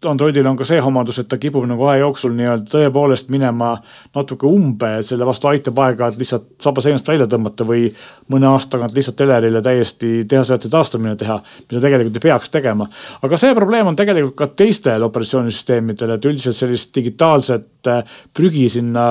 Androidil 0.08 0.46
on 0.46 0.56
ka 0.58 0.66
see 0.66 0.80
omadus, 0.82 1.18
et 1.22 1.28
ta 1.30 1.38
kipub 1.40 1.64
nagu 1.68 1.84
aja 1.86 2.02
jooksul 2.02 2.32
nii-öelda 2.36 2.66
tõepoolest 2.70 3.30
minema 3.32 3.72
natuke 4.16 4.46
umbe, 4.48 4.90
selle 5.06 5.26
vastu 5.28 5.50
aitab 5.50 5.78
aeg-ajalt 5.84 6.18
lihtsalt 6.20 6.48
saba 6.62 6.82
seinast 6.84 7.08
välja 7.08 7.28
tõmmata 7.30 7.66
või 7.68 7.86
mõne 8.32 8.48
aasta 8.50 8.76
tagant 8.76 8.96
lihtsalt 8.96 9.20
Elerile 9.24 9.62
täiesti 9.62 10.24
tehasejäätmete 10.28 10.72
taastamine 10.72 11.14
teha, 11.20 11.38
mida 11.70 11.84
tegelikult 11.84 12.18
ei 12.18 12.26
peaks 12.26 12.50
tegema. 12.50 12.88
aga 13.22 13.38
see 13.40 13.54
probleem 13.54 13.92
on 13.92 13.98
tegelikult 13.98 14.36
ka 14.38 14.50
teistel 14.62 15.06
operatsioonisüsteemidel, 15.08 16.16
et 16.16 16.28
üldiselt 16.30 16.58
sellist 16.58 16.94
digitaalset 16.94 17.92
äh, 17.92 18.02
prügi 18.34 18.68
sinna 18.72 19.06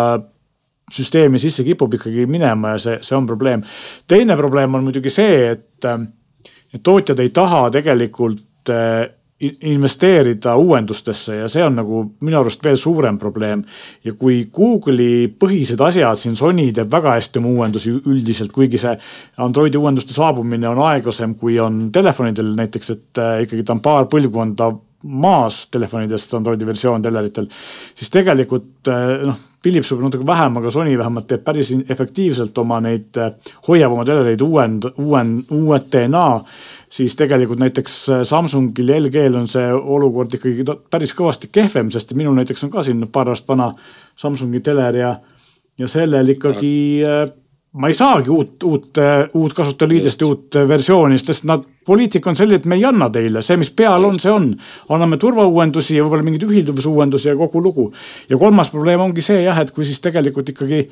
süsteemi 0.91 1.39
sisse 1.39 1.63
kipub 1.63 1.93
ikkagi 1.95 2.25
minema 2.27 2.75
ja 2.75 2.83
see, 2.83 2.99
see 3.01 3.15
on 3.15 3.27
probleem. 3.29 3.63
teine 4.07 4.37
probleem 4.37 4.75
on 4.75 4.83
muidugi 4.83 5.09
see, 5.13 5.55
et, 5.55 5.85
äh, 5.85 6.03
tootjad 6.83 7.19
ei 7.19 7.29
taha 7.29 7.69
tegelikult 7.71 8.69
äh, 8.69 9.09
investeerida 9.41 10.55
uuendustesse 10.55 11.35
ja 11.35 11.47
see 11.49 11.63
on 11.65 11.79
nagu 11.79 12.01
minu 12.21 12.39
arust 12.39 12.63
veel 12.63 12.77
suurem 12.77 13.17
probleem. 13.17 13.63
ja 14.03 14.13
kui 14.13 14.45
Google'i 14.53 15.27
põhised 15.39 15.81
asjad 15.81 16.19
siin, 16.19 16.35
Sony 16.35 16.69
teeb 16.75 16.91
väga 16.91 17.15
hästi 17.17 17.41
oma 17.41 17.49
uuendusi 17.55 17.93
üldiselt, 18.05 18.51
kuigi 18.53 18.77
see 18.81 18.93
Androidi 19.41 19.77
uuenduste 19.77 20.13
saabumine 20.13 20.69
on 20.69 20.83
aeglasem, 20.85 21.35
kui 21.35 21.59
on 21.59 21.89
telefonidel 21.91 22.53
näiteks, 22.57 22.89
et 22.95 23.21
äh, 23.21 23.41
ikkagi 23.47 23.65
ta 23.65 23.77
on 23.77 23.83
paar 23.83 24.09
põlvkonda 24.11 24.71
maas 25.03 25.67
telefonidest 25.71 26.33
Androidi 26.33 26.65
versioon 26.65 27.01
teleritel. 27.01 27.47
siis 27.95 28.09
tegelikult 28.09 28.87
äh, 28.87 29.25
noh, 29.25 29.39
Philips 29.61 29.91
võib 29.93 30.07
natuke 30.07 30.25
vähem, 30.25 30.57
aga 30.57 30.71
Sony 30.73 30.93
vähemalt 30.97 31.27
teeb 31.29 31.43
päris 31.45 31.69
efektiivselt 31.89 32.57
oma 32.57 32.79
neid, 32.81 33.09
äh, 33.17 33.33
hoiab 33.67 33.93
oma 33.93 34.05
telereid 34.05 34.41
uuend, 34.41 34.87
uuend, 34.97 35.51
uuetena 35.53 36.25
siis 36.91 37.15
tegelikult 37.15 37.59
näiteks 37.59 37.97
äh, 38.09 38.23
Samsungil 38.27 38.89
ja 38.89 38.99
LG-l 38.99 39.35
on 39.39 39.47
see 39.47 39.67
olukord 39.73 40.33
ikkagi 40.35 40.65
päris 40.91 41.15
kõvasti 41.17 41.51
kehvem, 41.51 41.91
sest 41.93 42.13
minul 42.19 42.35
näiteks 42.37 42.65
on 42.67 42.73
ka 42.73 42.83
siin 42.85 43.05
paar 43.11 43.31
aastat 43.31 43.53
vana 43.53 43.71
Samsungi 44.19 44.59
teler 44.63 44.97
ja, 44.99 45.13
ja 45.79 45.91
sellel 45.91 46.35
ikkagi 46.35 46.73
äh, 47.07 47.29
ma 47.79 47.87
ei 47.87 47.95
saagi 47.95 48.29
uut, 48.29 48.57
uut, 48.67 48.97
äh, 48.99 49.29
uut 49.39 49.55
kasutajaliidest, 49.55 50.25
uut 50.27 50.59
versiooni, 50.67 51.19
sest 51.21 51.47
nad, 51.47 51.63
poliitika 51.87 52.29
on 52.29 52.35
selline, 52.35 52.59
et 52.59 52.67
me 52.69 52.75
ei 52.75 52.83
anna 52.85 53.07
teile, 53.09 53.41
see, 53.41 53.57
mis 53.57 53.71
peal 53.75 54.03
on, 54.05 54.19
see 54.19 54.31
on. 54.31 54.51
anname 54.91 55.17
turvauuendusi 55.21 55.95
ja 55.95 56.03
võib-olla 56.03 56.27
mingeid 56.27 56.43
ühilduvusuuendusi 56.49 57.31
ja 57.31 57.37
kogu 57.39 57.63
lugu. 57.63 57.87
ja 58.29 58.37
kolmas 58.37 58.69
probleem 58.69 59.01
ongi 59.01 59.23
see 59.23 59.45
jah, 59.45 59.63
et 59.63 59.71
kui 59.71 59.87
siis 59.87 60.03
tegelikult 60.03 60.51
ikkagi 60.51 60.83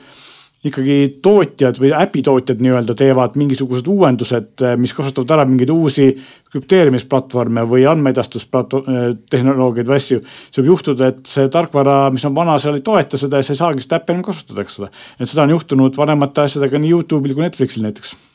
ikkagi 0.66 1.20
tootjad 1.24 1.78
või 1.80 1.93
äpitootjad 1.95 2.60
nii-öelda 2.64 2.95
teevad 2.99 3.36
mingisugused 3.39 3.88
uuendused, 3.88 4.62
eh, 4.62 4.78
mis 4.78 4.93
kasutavad 4.93 5.32
ära 5.38 5.45
mingeid 5.47 5.70
uusi 5.72 6.18
krüpteerimisplatvorme 6.51 7.62
või 7.70 7.88
andmeedastustehnoloogiaid 7.88 9.88
või 9.88 9.95
asju. 9.95 10.20
siis 10.20 10.57
võib 10.60 10.66
juhtuda, 10.74 11.07
et 11.07 11.26
see 11.26 11.49
tarkvara, 11.49 12.12
mis 12.12 12.26
on 12.26 12.36
vana, 12.36 12.60
seal 12.60 12.76
ei 12.76 12.82
toeta 12.82 13.18
seda 13.18 13.38
ja 13.38 13.43
sa 13.43 13.53
ei 13.53 13.57
saagi 13.64 13.82
seda 13.82 13.95
äppi 14.01 14.14
enam 14.14 14.24
kasutada, 14.24 14.62
eks 14.62 14.80
ole. 14.80 14.89
et 15.20 15.30
seda 15.30 15.43
on 15.43 15.49
juhtunud 15.55 15.97
vanemate 15.97 16.41
asjadega 16.41 16.80
nii 16.80 16.91
Youtube'il 16.91 17.34
kui 17.34 17.43
Netflixil 17.43 17.84
näiteks 17.84 18.28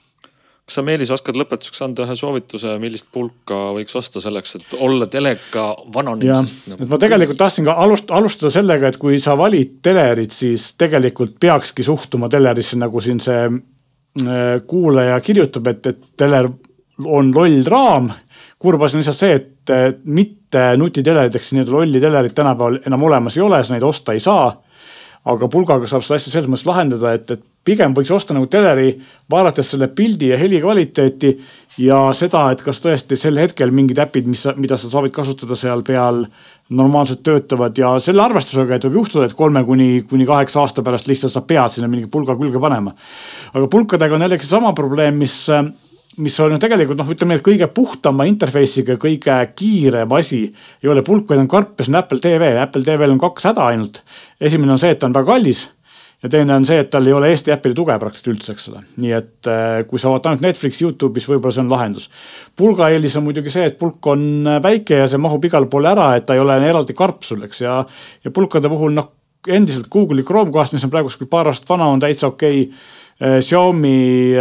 kas 0.64 0.78
sa, 0.78 0.82
Meelis, 0.86 1.10
oskad 1.12 1.36
lõpetuseks 1.36 1.82
anda 1.84 2.06
ühe 2.06 2.16
soovituse, 2.16 2.78
millist 2.80 3.10
pulka 3.12 3.58
võiks 3.76 3.96
osta 4.00 4.22
selleks, 4.24 4.56
et 4.58 4.76
olla 4.80 5.08
teleka 5.12 5.66
vananemisest? 5.94 6.70
Nagu... 6.72 6.88
ma 6.88 6.98
tegelikult 7.02 7.40
tahtsin 7.40 7.68
ka 7.68 7.76
alust, 7.84 8.12
alustada 8.14 8.52
sellega, 8.54 8.88
et 8.88 8.98
kui 9.00 9.20
sa 9.20 9.36
valid 9.38 9.78
telerit, 9.84 10.32
siis 10.32 10.70
tegelikult 10.80 11.36
peakski 11.40 11.84
suhtuma 11.84 12.30
telerisse 12.32 12.80
nagu 12.80 13.02
siin 13.04 13.20
see 13.20 13.42
äh, 13.44 14.64
kuulaja 14.66 15.20
kirjutab, 15.24 15.68
et, 15.74 15.92
et 15.92 16.02
teler 16.24 16.48
on 17.04 17.32
loll 17.34 17.60
raam. 17.68 18.08
kurb 18.58 18.82
asi 18.86 18.96
on 18.96 19.02
lihtsalt 19.02 19.20
see, 19.20 19.36
et 19.36 20.04
mitte 20.04 20.60
siis 20.78 21.56
nii-öelda 21.58 21.72
lolli 21.74 22.00
telerit 22.00 22.34
tänapäeval 22.34 22.78
enam 22.86 23.02
olemas 23.02 23.36
ei 23.36 23.42
ole, 23.44 23.60
sa 23.64 23.74
neid 23.74 23.84
osta 23.84 24.16
ei 24.16 24.22
saa 24.22 24.52
aga 25.24 25.48
pulgaga 25.48 25.88
saab 25.88 26.04
seda 26.04 26.18
asja 26.20 26.32
selles 26.34 26.48
mõttes 26.50 26.66
lahendada, 26.68 27.14
et, 27.16 27.30
et 27.32 27.44
pigem 27.64 27.94
võiks 27.96 28.12
osta 28.14 28.34
nagu 28.36 28.46
teleri, 28.50 28.90
vaadates 29.30 29.70
selle 29.72 29.88
pildi 29.88 30.30
ja 30.32 30.38
heli 30.40 30.60
kvaliteeti 30.62 31.30
ja 31.84 31.98
seda, 32.16 32.46
et 32.52 32.62
kas 32.64 32.80
tõesti 32.84 33.16
sel 33.18 33.40
hetkel 33.40 33.72
mingid 33.74 33.98
äpid, 34.04 34.28
mis, 34.30 34.44
mida 34.60 34.78
sa 34.80 34.90
soovid 34.90 35.14
kasutada 35.14 35.56
seal 35.58 35.82
peal 35.86 36.24
normaalselt 36.74 37.24
töötavad 37.26 37.76
ja 37.78 37.94
selle 38.02 38.22
arvestusega, 38.24 38.76
et 38.76 38.86
võib 38.88 39.00
juhtuda, 39.02 39.28
et 39.28 39.38
kolme 39.38 39.64
kuni, 39.64 40.04
kuni 40.08 40.28
kaheksa 40.28 40.62
aasta 40.62 40.84
pärast 40.84 41.08
lihtsalt 41.10 41.34
sa 41.34 41.44
pead 41.44 41.72
sinna 41.72 41.88
mingi 41.90 42.08
pulga 42.12 42.36
külge 42.40 42.60
panema. 42.60 42.94
aga 43.52 43.66
pulkadega 43.70 44.16
on 44.16 44.24
jällegi 44.26 44.46
seesama 44.46 44.72
probleem, 44.76 45.18
mis 45.20 45.42
mis 46.16 46.36
on 46.40 46.52
ju 46.54 46.58
tegelikult 46.62 46.98
noh, 47.00 47.08
ütleme, 47.10 47.38
et 47.38 47.42
kõige 47.42 47.66
puhtama 47.74 48.26
interface'iga, 48.30 48.94
kõige 49.02 49.34
kiirem 49.58 50.12
asi 50.14 50.44
ei 50.46 50.90
ole 50.90 51.02
pulk, 51.02 51.26
vaid 51.30 51.42
on 51.42 51.50
karp 51.50 51.80
ja 51.80 51.86
see 51.86 51.90
on 51.90 51.98
Apple 51.98 52.20
TV. 52.22 52.52
Apple 52.60 52.86
TV-l 52.86 53.16
on 53.16 53.22
kaks 53.22 53.48
häda 53.50 53.70
ainult. 53.72 54.02
esimene 54.40 54.76
on 54.76 54.78
see, 54.78 54.92
et 54.94 55.00
ta 55.02 55.08
on 55.10 55.16
väga 55.16 55.32
kallis 55.32 55.64
ja 56.24 56.32
teine 56.32 56.56
on 56.56 56.64
see, 56.64 56.80
et 56.80 56.90
tal 56.90 57.06
ei 57.06 57.14
ole 57.14 57.28
Eesti 57.30 57.52
äpile 57.54 57.76
tuge 57.76 57.96
praktiliselt 58.00 58.32
üldse, 58.32 58.56
eks 58.56 58.68
ole. 58.72 58.80
nii 59.04 59.12
et 59.14 59.50
äh, 59.52 59.82
kui 59.90 60.02
sa 60.02 60.10
vaatad 60.12 60.32
ainult 60.32 60.46
Netflixi, 60.48 60.86
Youtube'is, 60.86 61.28
võib-olla 61.30 61.54
see 61.54 61.64
on 61.66 61.70
lahendus. 61.72 62.08
pulga 62.56 62.88
eelis 62.94 63.18
on 63.20 63.28
muidugi 63.28 63.52
see, 63.52 63.68
et 63.70 63.78
pulk 63.78 64.10
on 64.10 64.26
äh, 64.48 64.62
väike 64.64 65.04
ja 65.04 65.10
see 65.10 65.20
mahub 65.20 65.44
igale 65.44 65.70
poole 65.70 65.92
ära, 65.92 66.10
et 66.16 66.26
ta 66.26 66.34
ei 66.34 66.42
ole 66.42 66.58
eraldi 66.64 66.96
karp 66.96 67.22
sul, 67.28 67.44
eks 67.46 67.62
ja, 67.62 67.78
ja 68.24 68.34
pulkade 68.34 68.72
puhul 68.72 68.96
noh, 68.96 69.12
endiselt 69.44 69.90
Google'i 69.92 70.24
Chromecast, 70.24 70.72
mis 70.72 70.84
on 70.86 70.92
praegu 70.92 71.12
kuskil 71.12 71.28
paar 71.28 71.52
aastat 71.52 71.68
vana, 71.68 71.92
on 71.92 72.00
täitsa 72.00 72.32
okei 72.32 72.66
okay 72.66 73.02
Äh, 73.22 73.38
Xiaomi 73.40 74.34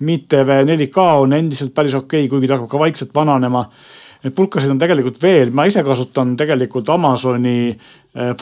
Mi 0.00 0.18
TV 0.28 0.62
4K 0.64 0.98
on 1.20 1.32
endiselt 1.36 1.74
päris 1.74 1.94
okei 1.94 2.24
okay,, 2.24 2.30
kuigi 2.30 2.48
ta 2.48 2.56
hakkab 2.56 2.70
ka 2.72 2.80
vaikselt 2.80 3.12
vananema. 3.14 3.66
Neid 4.24 4.32
pulkasid 4.34 4.72
on 4.72 4.78
tegelikult 4.80 5.20
veel, 5.20 5.52
ma 5.52 5.66
ise 5.68 5.82
kasutan 5.84 6.32
tegelikult 6.40 6.88
Amazoni 6.90 7.76
äh, 8.16 8.32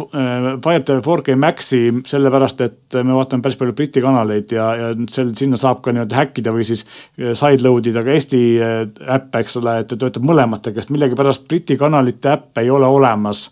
Fire 0.64 0.82
TV 0.86 1.00
4K 1.02 1.36
Maxi 1.36 1.80
sellepärast, 2.06 2.60
et 2.64 2.98
me 3.02 3.16
vaatame 3.16 3.44
päris 3.44 3.58
palju 3.60 3.74
Briti 3.76 4.02
kanaleid 4.04 4.54
ja, 4.54 4.68
ja 4.78 4.92
sel, 5.10 5.34
sinna 5.38 5.58
saab 5.60 5.82
ka 5.84 5.94
nii-öelda 5.94 6.20
häkkida 6.20 6.54
või 6.54 6.66
siis 6.68 6.84
sideload 7.16 7.90
ida 7.90 8.04
ka 8.06 8.14
Eesti 8.14 8.44
äppe, 8.60 9.42
eks 9.42 9.58
ole, 9.60 9.80
et 9.82 9.90
ta 9.90 9.98
töötab 10.00 10.26
mõlematega, 10.26 10.80
sest 10.80 10.94
millegipärast 10.94 11.48
Briti 11.50 11.78
kanalite 11.80 12.36
äppe 12.36 12.64
ei 12.64 12.72
ole 12.72 12.86
olemas. 12.86 13.48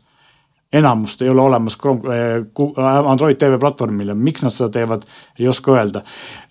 Enamust 0.72 1.20
ei 1.22 1.28
ole 1.28 1.42
olemas 1.42 1.74
Chrome, 1.76 2.16
Android 3.04 3.36
TV 3.36 3.58
platvormil 3.60 4.08
ja 4.08 4.14
miks 4.16 4.40
nad 4.46 4.54
seda 4.54 4.70
teevad, 4.72 5.02
ei 5.38 5.48
oska 5.50 5.74
öelda. 5.74 6.00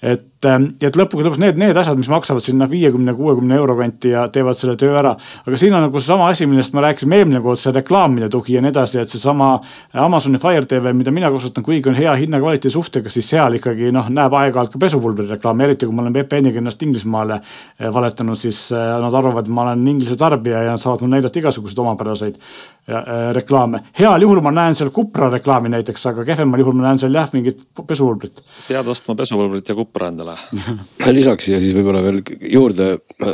Et 0.02 0.32
Ähm, 0.46 0.72
et 0.82 0.96
lõppude 0.98 1.28
lõpuks 1.28 1.40
need, 1.42 1.58
need 1.62 1.78
asjad, 1.78 1.98
mis 2.00 2.10
maksavad 2.10 2.42
sinna 2.42 2.66
viiekümne, 2.70 3.14
kuuekümne 3.14 3.54
euro 3.60 3.76
kanti 3.78 4.10
ja 4.16 4.24
teevad 4.34 4.58
selle 4.58 4.74
töö 4.80 4.96
ära. 4.98 5.12
aga 5.46 5.58
siin 5.60 5.74
on 5.78 5.84
nagu 5.86 6.00
seesama 6.00 6.30
asi, 6.34 6.48
millest 6.50 6.74
me 6.74 6.82
rääkisime 6.82 7.20
eelmine 7.20 7.42
kord, 7.46 7.60
see 7.62 7.74
reklaamide 7.76 8.30
tugi 8.34 8.56
ja 8.56 8.64
nii 8.66 8.72
edasi, 8.74 8.98
et 9.04 9.12
seesama 9.12 9.52
Amazoni 9.94 10.42
Fire 10.42 10.66
TV, 10.66 10.96
mida 10.98 11.14
mina 11.14 11.30
kasutan, 11.32 11.64
kuigi 11.64 11.92
on 11.92 11.98
hea 11.98 12.16
hinna-kvaliteedi 12.24 12.74
suhtega, 12.74 13.14
siis 13.14 13.30
seal 13.30 13.60
ikkagi 13.60 13.92
noh, 13.94 14.10
näeb 14.10 14.34
aeg-ajalt 14.40 14.74
ka 14.74 14.82
pesupulbri 14.82 15.28
reklaami, 15.30 15.68
eriti 15.68 15.86
kui 15.86 15.96
ma 15.96 16.08
olen 16.08 16.18
VPN-iga 16.18 16.62
ennast 16.64 16.82
Inglismaale 16.88 17.38
eh, 17.38 17.92
valetanud, 17.94 18.40
siis 18.40 18.64
eh, 18.74 18.88
nad 19.06 19.14
arvavad, 19.22 19.46
et 19.46 19.54
ma 19.54 19.68
olen 19.68 19.86
Inglise 19.94 20.18
tarbija 20.18 20.64
ja 20.66 20.74
nad 20.74 20.82
saavad 20.82 21.06
mulle 21.06 21.20
näidata 21.20 21.42
igasuguseid 21.44 21.86
omapäraseid 21.86 22.42
äh, 22.42 23.30
reklaame. 23.38 23.84
heal 24.00 24.26
juhul 24.26 24.42
ma 24.42 24.56
näen 24.58 24.76
seal 24.76 24.90
Cupra 24.90 25.30
reklaami 25.30 25.70
näiteks, 25.70 26.10
aga 26.16 26.26
kehvemal 26.26 26.66
juhul 26.66 26.80
ma 26.82 26.90
näen 26.90 27.06
seal 27.06 27.14
jah, 27.14 27.30
mingit 27.38 27.62
pesupulbrit. 27.78 28.42
pead 28.68 28.88
ostma 28.90 29.16
pesupulbrit 29.16 29.70
ja 29.70 29.78
Cupra 29.92 30.08
endale 30.08 30.38
lisaks 31.18 31.50
siia 31.50 31.60
siis 31.60 31.76
võib-olla 31.76 32.00
veel 32.06 32.22
juurde 32.48 32.94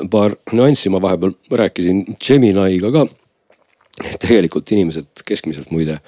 paar 0.10 0.34
nüanssi, 0.58 0.90
ma 0.90 1.02
vahepeal 1.04 1.36
rääkisin 1.62 2.18
Geminiga 2.18 2.92
ka. 2.96 3.06
tegelikult 4.26 4.72
inimesed 4.74 5.24
keskmiselt 5.26 5.70
muide 5.72 6.00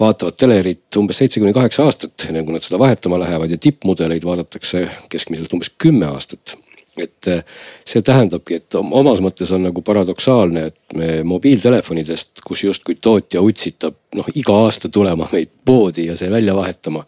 vaatavad 0.00 0.36
telerit 0.40 0.96
umbes 0.98 1.20
seitse 1.20 1.40
kuni 1.40 1.52
kaheksa 1.54 1.84
aastat, 1.84 2.16
enne 2.28 2.42
kui 2.44 2.56
nad 2.56 2.64
seda 2.64 2.80
vahetama 2.80 3.20
lähevad 3.20 3.52
ja 3.52 3.60
tippmudeleid 3.60 4.24
vaadatakse 4.24 4.88
keskmiselt 5.12 5.52
umbes 5.54 5.70
kümme 5.78 6.08
aastat 6.08 6.56
et 7.00 7.28
eh, 7.30 7.42
see 7.86 8.02
tähendabki, 8.04 8.60
et 8.60 8.76
omas 8.78 9.20
mõttes 9.24 9.50
on 9.54 9.64
nagu 9.66 9.82
paradoksaalne, 9.84 10.66
et 10.70 10.96
me 10.98 11.08
mobiiltelefonidest, 11.26 12.42
kus 12.46 12.64
justkui 12.64 12.98
tootja 13.02 13.42
utsitab 13.44 13.96
noh 14.14 14.28
iga 14.38 14.54
aasta 14.64 14.88
tulema 14.92 15.26
meid 15.32 15.50
poodi 15.66 16.06
ja 16.08 16.16
see 16.16 16.30
välja 16.30 16.54
vahetama. 16.54 17.04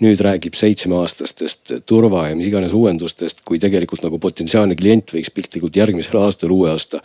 nüüd 0.00 0.20
räägib 0.20 0.54
seitsmeaastastest 0.56 1.72
turva 1.86 2.28
ja 2.28 2.36
mis 2.36 2.50
iganes 2.50 2.74
uuendustest, 2.76 3.40
kui 3.44 3.58
tegelikult 3.58 4.02
nagu 4.04 4.18
potentsiaalne 4.20 4.76
klient 4.76 5.14
võiks 5.14 5.32
piltlikult 5.32 5.76
järgmisel 5.76 6.20
aastal 6.20 6.52
uue 6.52 6.70
osta. 6.70 7.00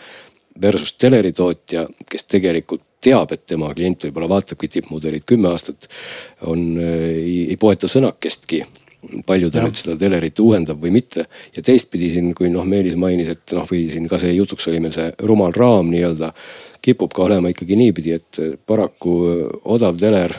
Versus 0.61 0.93
teleritootja, 0.99 1.85
kes 2.11 2.25
tegelikult 2.27 2.83
teab, 3.01 3.31
et 3.31 3.45
tema 3.47 3.71
klient 3.73 4.03
võib-olla 4.03 4.27
vaatabki 4.29 4.67
tippmudelit 4.67 5.23
kümme 5.25 5.47
aastat, 5.49 5.87
on, 6.43 6.75
ei, 6.83 7.47
ei 7.49 7.57
poeta 7.57 7.87
sõnakestki 7.87 8.65
palju 9.25 9.49
ta 9.51 9.61
ja. 9.61 9.67
nüüd 9.67 9.79
seda 9.79 9.97
telerit 9.99 10.39
uuendab 10.39 10.81
või 10.81 10.93
mitte. 10.97 11.25
ja 11.55 11.63
teistpidi 11.65 12.11
siin, 12.13 12.33
kui 12.37 12.51
noh, 12.53 12.65
Meelis 12.67 12.97
mainis, 12.99 13.31
et 13.33 13.55
noh, 13.57 13.65
või 13.67 13.87
siin 13.91 14.07
ka 14.11 14.19
see 14.21 14.33
jutuks 14.35 14.67
oli 14.71 14.81
meil 14.83 14.95
see 14.95 15.09
rumal 15.27 15.53
raam 15.55 15.91
nii-öelda. 15.93 16.33
kipub 16.81 17.13
ka 17.13 17.27
olema 17.27 17.51
ikkagi 17.51 17.75
niipidi, 17.77 18.15
et 18.17 18.39
paraku 18.65 19.17
odav 19.69 19.99
teler 20.01 20.33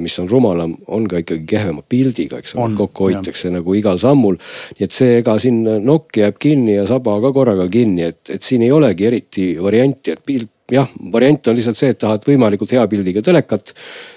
mis 0.00 0.14
on 0.22 0.28
rumalam, 0.30 0.76
on 0.94 1.08
ka 1.10 1.18
ikkagi 1.20 1.42
kehvema 1.50 1.82
pildiga, 1.88 2.38
eks 2.38 2.54
ole, 2.54 2.76
kokku 2.78 3.08
hoitakse 3.08 3.50
nagu 3.50 3.74
igal 3.74 3.98
sammul. 3.98 4.38
nii 4.78 4.86
et 4.86 4.94
see, 4.94 5.18
ega 5.20 5.34
siin 5.42 5.64
nokk 5.84 6.20
jääb 6.22 6.38
kinni 6.38 6.76
ja 6.76 6.86
saba 6.86 7.18
ka 7.20 7.32
korraga 7.34 7.66
kinni, 7.68 8.06
et, 8.06 8.22
et 8.30 8.42
siin 8.42 8.62
ei 8.62 8.72
olegi 8.72 9.08
eriti 9.10 9.48
varianti, 9.62 10.14
et 10.14 10.22
pilt 10.24 10.52
jah, 10.72 10.88
variant 11.12 11.46
on 11.46 11.56
lihtsalt 11.56 11.78
see, 11.78 11.90
et 11.94 11.98
tahad 12.00 12.24
võimalikult 12.26 12.72
hea 12.74 12.82
pildiga 12.90 13.22
telekat. 13.22 13.72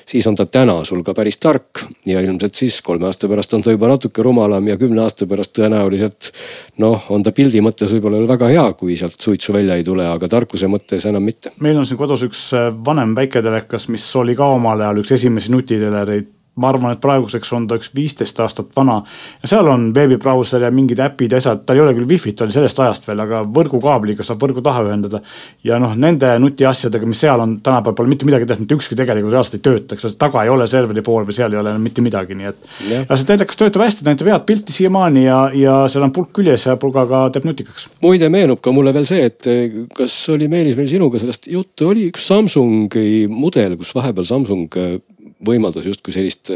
siis 0.09 0.25
on 0.27 0.35
ta 0.35 0.45
täna 0.45 0.79
sul 0.83 1.03
ka 1.05 1.13
päris 1.13 1.37
tark 1.37 1.83
ja 2.05 2.21
ilmselt 2.21 2.55
siis 2.55 2.81
kolme 2.81 3.05
aasta 3.05 3.27
pärast 3.29 3.53
on 3.53 3.61
ta 3.61 3.71
juba 3.71 3.87
natuke 3.91 4.23
rumalam 4.25 4.67
ja 4.67 4.77
kümne 4.77 5.01
aasta 5.01 5.27
pärast 5.27 5.53
tõenäoliselt. 5.59 6.31
noh, 6.77 7.05
on 7.09 7.23
ta 7.23 7.31
pildi 7.31 7.61
mõttes 7.61 7.93
võib-olla 7.93 8.25
väga 8.27 8.47
hea, 8.47 8.65
kui 8.73 8.97
sealt 8.97 9.19
suitsu 9.19 9.53
välja 9.53 9.75
ei 9.75 9.83
tule, 9.83 10.07
aga 10.07 10.27
tarkuse 10.27 10.67
mõttes 10.67 11.05
enam 11.05 11.23
mitte. 11.23 11.53
meil 11.59 11.77
on 11.77 11.85
siin 11.85 11.97
kodus 11.97 12.25
üks 12.25 12.49
äh, 12.57 12.73
vanem 12.85 13.15
väiketelekas, 13.15 13.89
mis 13.89 14.09
oli 14.15 14.35
ka 14.35 14.49
omal 14.57 14.81
ajal 14.81 15.03
üks 15.03 15.13
esimesi 15.19 15.51
nutitelereid 15.53 16.38
ma 16.59 16.69
arvan, 16.73 16.93
et 16.93 17.01
praeguseks 17.03 17.51
on 17.55 17.67
ta 17.69 17.77
üks 17.79 17.91
viisteist 17.95 18.39
aastat 18.43 18.73
vana. 18.75 18.99
ja 19.41 19.51
seal 19.51 19.67
on 19.71 19.89
veebibrauser 19.95 20.65
ja 20.65 20.71
mingid 20.71 20.99
äpid 21.03 21.31
ja 21.31 21.39
asjad, 21.39 21.63
tal 21.65 21.79
ei 21.79 21.83
ole 21.83 21.93
küll 21.97 22.09
wifi't, 22.09 22.35
ta 22.39 22.45
oli 22.47 22.55
sellest 22.55 22.79
ajast 22.83 23.07
veel, 23.07 23.21
aga 23.23 23.41
võrgukaabliga 23.57 24.25
saab 24.27 24.41
võrgu 24.43 24.63
taha 24.65 24.83
ühendada. 24.87 25.21
ja 25.63 25.79
noh, 25.79 25.95
nende 25.95 26.31
nutiasjadega, 26.43 27.07
mis 27.09 27.21
seal 27.23 27.39
on, 27.39 27.57
tänapäeval 27.63 27.97
pole 27.99 28.11
mitte 28.11 28.27
midagi 28.27 28.47
tehtud, 28.49 28.65
mitte 28.65 28.79
ükski 28.79 28.97
tegelikult 28.99 29.35
reaalselt 29.35 29.59
ei 29.59 29.65
tööta, 29.69 29.95
eks 29.95 30.17
taga 30.19 30.43
ei 30.43 30.51
ole 30.53 30.67
serveri 30.67 31.03
pool 31.05 31.27
või 31.27 31.37
seal 31.37 31.55
ei 31.55 31.61
ole 31.61 31.75
mitte 31.79 32.03
midagi, 32.05 32.37
nii 32.39 32.51
et. 32.51 32.69
ja 33.09 33.15
see 33.15 33.29
telekas 33.29 33.59
töötab 33.59 33.85
hästi, 33.85 34.03
ta 34.03 34.11
näitab 34.11 34.31
head 34.33 34.47
pilti 34.49 34.75
siiamaani 34.75 35.25
ja, 35.25 35.39
ja 35.55 35.77
seal 35.91 36.07
on 36.07 36.15
pulk 36.15 36.33
küljes 36.35 36.67
ja 36.67 36.75
pulgaga 36.81 37.27
teeb 37.33 37.47
nutikaks. 37.47 37.87
muide, 38.03 38.31
meenub 38.33 38.63
ka 38.63 38.73
mulle 38.75 38.93
veel 38.95 39.07
see, 39.07 39.23
et 39.31 39.47
eh, 39.49 39.79
kas 39.95 40.17
oli 40.33 40.49
Meelis 40.51 40.77
meil 40.79 40.89
sinuga 40.91 41.21
sellest 41.21 41.47
juttu, 41.51 41.89
oli 41.93 42.09
üks 42.09 42.27
Samsungi 42.29 43.27
mudel, 43.31 43.77
kus 43.79 43.93
vahepeal 43.95 44.27
Samsung 44.27 44.79
eh, 44.79 44.99
võimaldas 45.45 45.87
justkui 45.89 46.15
sellist 46.15 46.53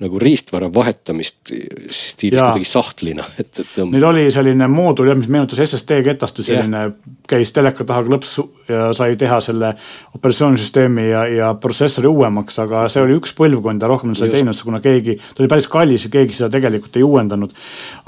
nagu 0.00 0.18
riistvara 0.20 0.70
vahetamist 0.72 1.50
stiilis 1.92 2.40
kuidagi 2.40 2.64
sahtlina, 2.64 3.24
et, 3.40 3.50
et. 3.60 3.74
Neil 3.90 4.06
oli 4.08 4.22
selline 4.32 4.68
moodul 4.72 5.10
jah, 5.10 5.18
mis 5.18 5.28
meenutas 5.28 5.60
SSD 5.60 6.00
ketast 6.06 6.40
või 6.40 6.46
selline 6.46 6.82
käis 7.28 7.52
teleka 7.54 7.84
taha 7.86 8.06
klõps 8.06 8.32
ja 8.70 8.88
sai 8.96 9.18
teha 9.20 9.36
selle 9.44 9.74
operatsioonisüsteemi 10.16 11.04
ja, 11.10 11.26
ja 11.28 11.50
protsessori 11.60 12.08
uuemaks, 12.08 12.56
aga 12.64 12.86
see 12.92 13.04
oli 13.04 13.18
üks 13.20 13.36
põlvkond 13.36 13.84
ja 13.84 13.92
rohkem 13.92 14.16
sai 14.16 14.32
teinud, 14.32 14.56
kuna 14.64 14.80
keegi, 14.84 15.18
ta 15.20 15.44
oli 15.44 15.52
päris 15.52 15.68
kallis 15.70 16.08
ja 16.08 16.14
keegi 16.16 16.38
seda 16.38 16.48
tegelikult 16.56 16.96
ei 16.96 17.04
uuendanud. 17.04 17.52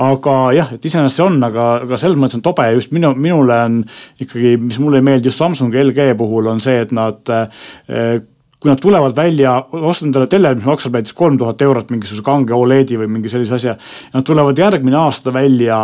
aga 0.09 0.39
jah, 0.57 0.73
et 0.73 0.89
iseenesest 0.89 1.21
see 1.21 1.29
on, 1.29 1.39
aga, 1.45 1.69
aga 1.85 2.01
selles 2.01 2.17
mõttes 2.17 2.41
on 2.41 2.47
tobe 2.49 2.71
just 2.73 2.97
minu, 2.97 3.13
minule 3.21 3.61
on 3.69 3.83
ikkagi, 4.23 4.57
mis 4.65 4.81
mulle 4.81 5.03
ei 5.03 5.11
meeldi 5.13 5.29
just 5.29 5.45
Samsungi 5.45 5.85
LG 5.91 6.13
puhul 6.17 6.49
on 6.49 6.61
see, 6.63 6.81
et 6.87 6.93
nad 6.97 7.37
eh, 7.37 8.23
kui 8.63 8.71
nad 8.71 8.81
tulevad 8.81 9.17
välja, 9.17 9.57
ostad 9.73 10.07
endale 10.07 10.29
teleri, 10.31 10.61
mis 10.61 10.69
maksab 10.69 10.95
näiteks 10.95 11.17
kolm 11.19 11.37
tuhat 11.39 11.63
eurot 11.67 11.91
mingisuguse 11.91 12.23
kange 12.27 12.55
Oledi 12.55 12.99
või 13.01 13.11
mingi 13.11 13.33
sellise 13.33 13.57
asja. 13.59 13.75
Nad 14.15 14.27
tulevad 14.27 14.59
järgmine 14.59 15.01
aasta 15.01 15.35
välja 15.35 15.83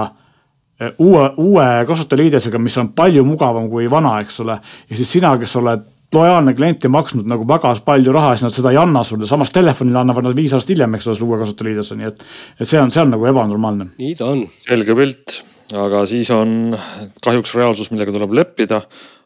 eh, 0.81 0.93
uue, 1.03 1.25
uue 1.43 1.67
kasutajaliidesega, 1.89 2.61
mis 2.63 2.79
on 2.79 2.93
palju 2.95 3.27
mugavam 3.27 3.67
kui 3.73 3.91
vana, 3.91 4.21
eks 4.23 4.41
ole. 4.47 4.61
ja 4.63 4.99
siis 5.01 5.11
sina, 5.19 5.35
kes 5.43 5.57
oled 5.59 5.87
lojaalne 6.15 6.55
klient 6.57 6.87
ja 6.87 6.91
maksnud 6.93 7.27
nagu 7.29 7.45
väga 7.49 7.75
palju 7.85 8.15
raha, 8.15 8.33
siis 8.37 8.47
nad 8.47 8.55
seda 8.55 8.73
ei 8.73 8.81
anna 8.81 9.03
sulle, 9.05 9.27
samas 9.29 9.51
telefonile 9.53 10.01
annavad 10.01 10.25
nad 10.25 10.39
viis 10.39 10.55
aastat 10.57 10.77
hiljem, 10.77 10.95
eks 10.97 11.11
ole, 11.11 11.19
selle 11.19 11.29
uue 11.29 11.43
kasutajaliidese, 11.43 11.99
nii 11.99 12.09
et. 12.09 12.25
et 12.61 12.71
see 12.71 12.81
on, 12.81 12.95
see 12.95 13.03
on 13.03 13.13
nagu 13.17 13.29
ebanormaalne. 13.29 13.91
nii 13.99 14.15
ta 14.17 14.31
on. 14.33 14.47
selge 14.65 14.97
pilt, 14.97 15.41
aga 15.77 16.07
siis 16.09 16.31
on 16.33 16.79
kahjuks 17.25 17.59
reaalsus, 17.59 17.91
millega 17.93 18.15
tuleb 18.15 18.39
leppida 18.39 18.81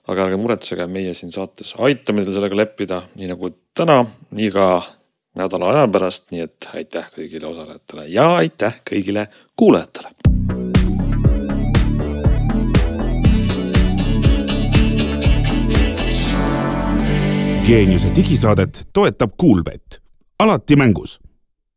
aga 0.09 0.26
ärge 0.26 0.38
muretsege, 0.40 0.86
meie 0.90 1.14
siin 1.14 1.32
saates 1.34 1.76
aitame 1.78 2.24
teil 2.24 2.34
sellega 2.34 2.59
leppida, 2.59 3.03
nii 3.18 3.30
nagu 3.30 3.53
täna, 3.76 4.00
nii 4.34 4.50
ka 4.55 4.66
nädala 5.38 5.70
aja 5.72 5.86
pärast, 5.88 6.30
nii 6.34 6.42
et 6.46 6.68
aitäh 6.74 7.07
kõigile 7.14 7.48
osalejatele 7.53 8.09
ja 8.11 8.28
aitäh 8.42 8.82
kõigile 8.90 9.28
kuulajatele. 9.57 10.11
geeniuse 17.62 18.11
digisaadet 18.14 18.88
toetab 18.92 19.30
Kuulbett, 19.38 20.03
alati 20.38 20.76
mängus 20.76 21.21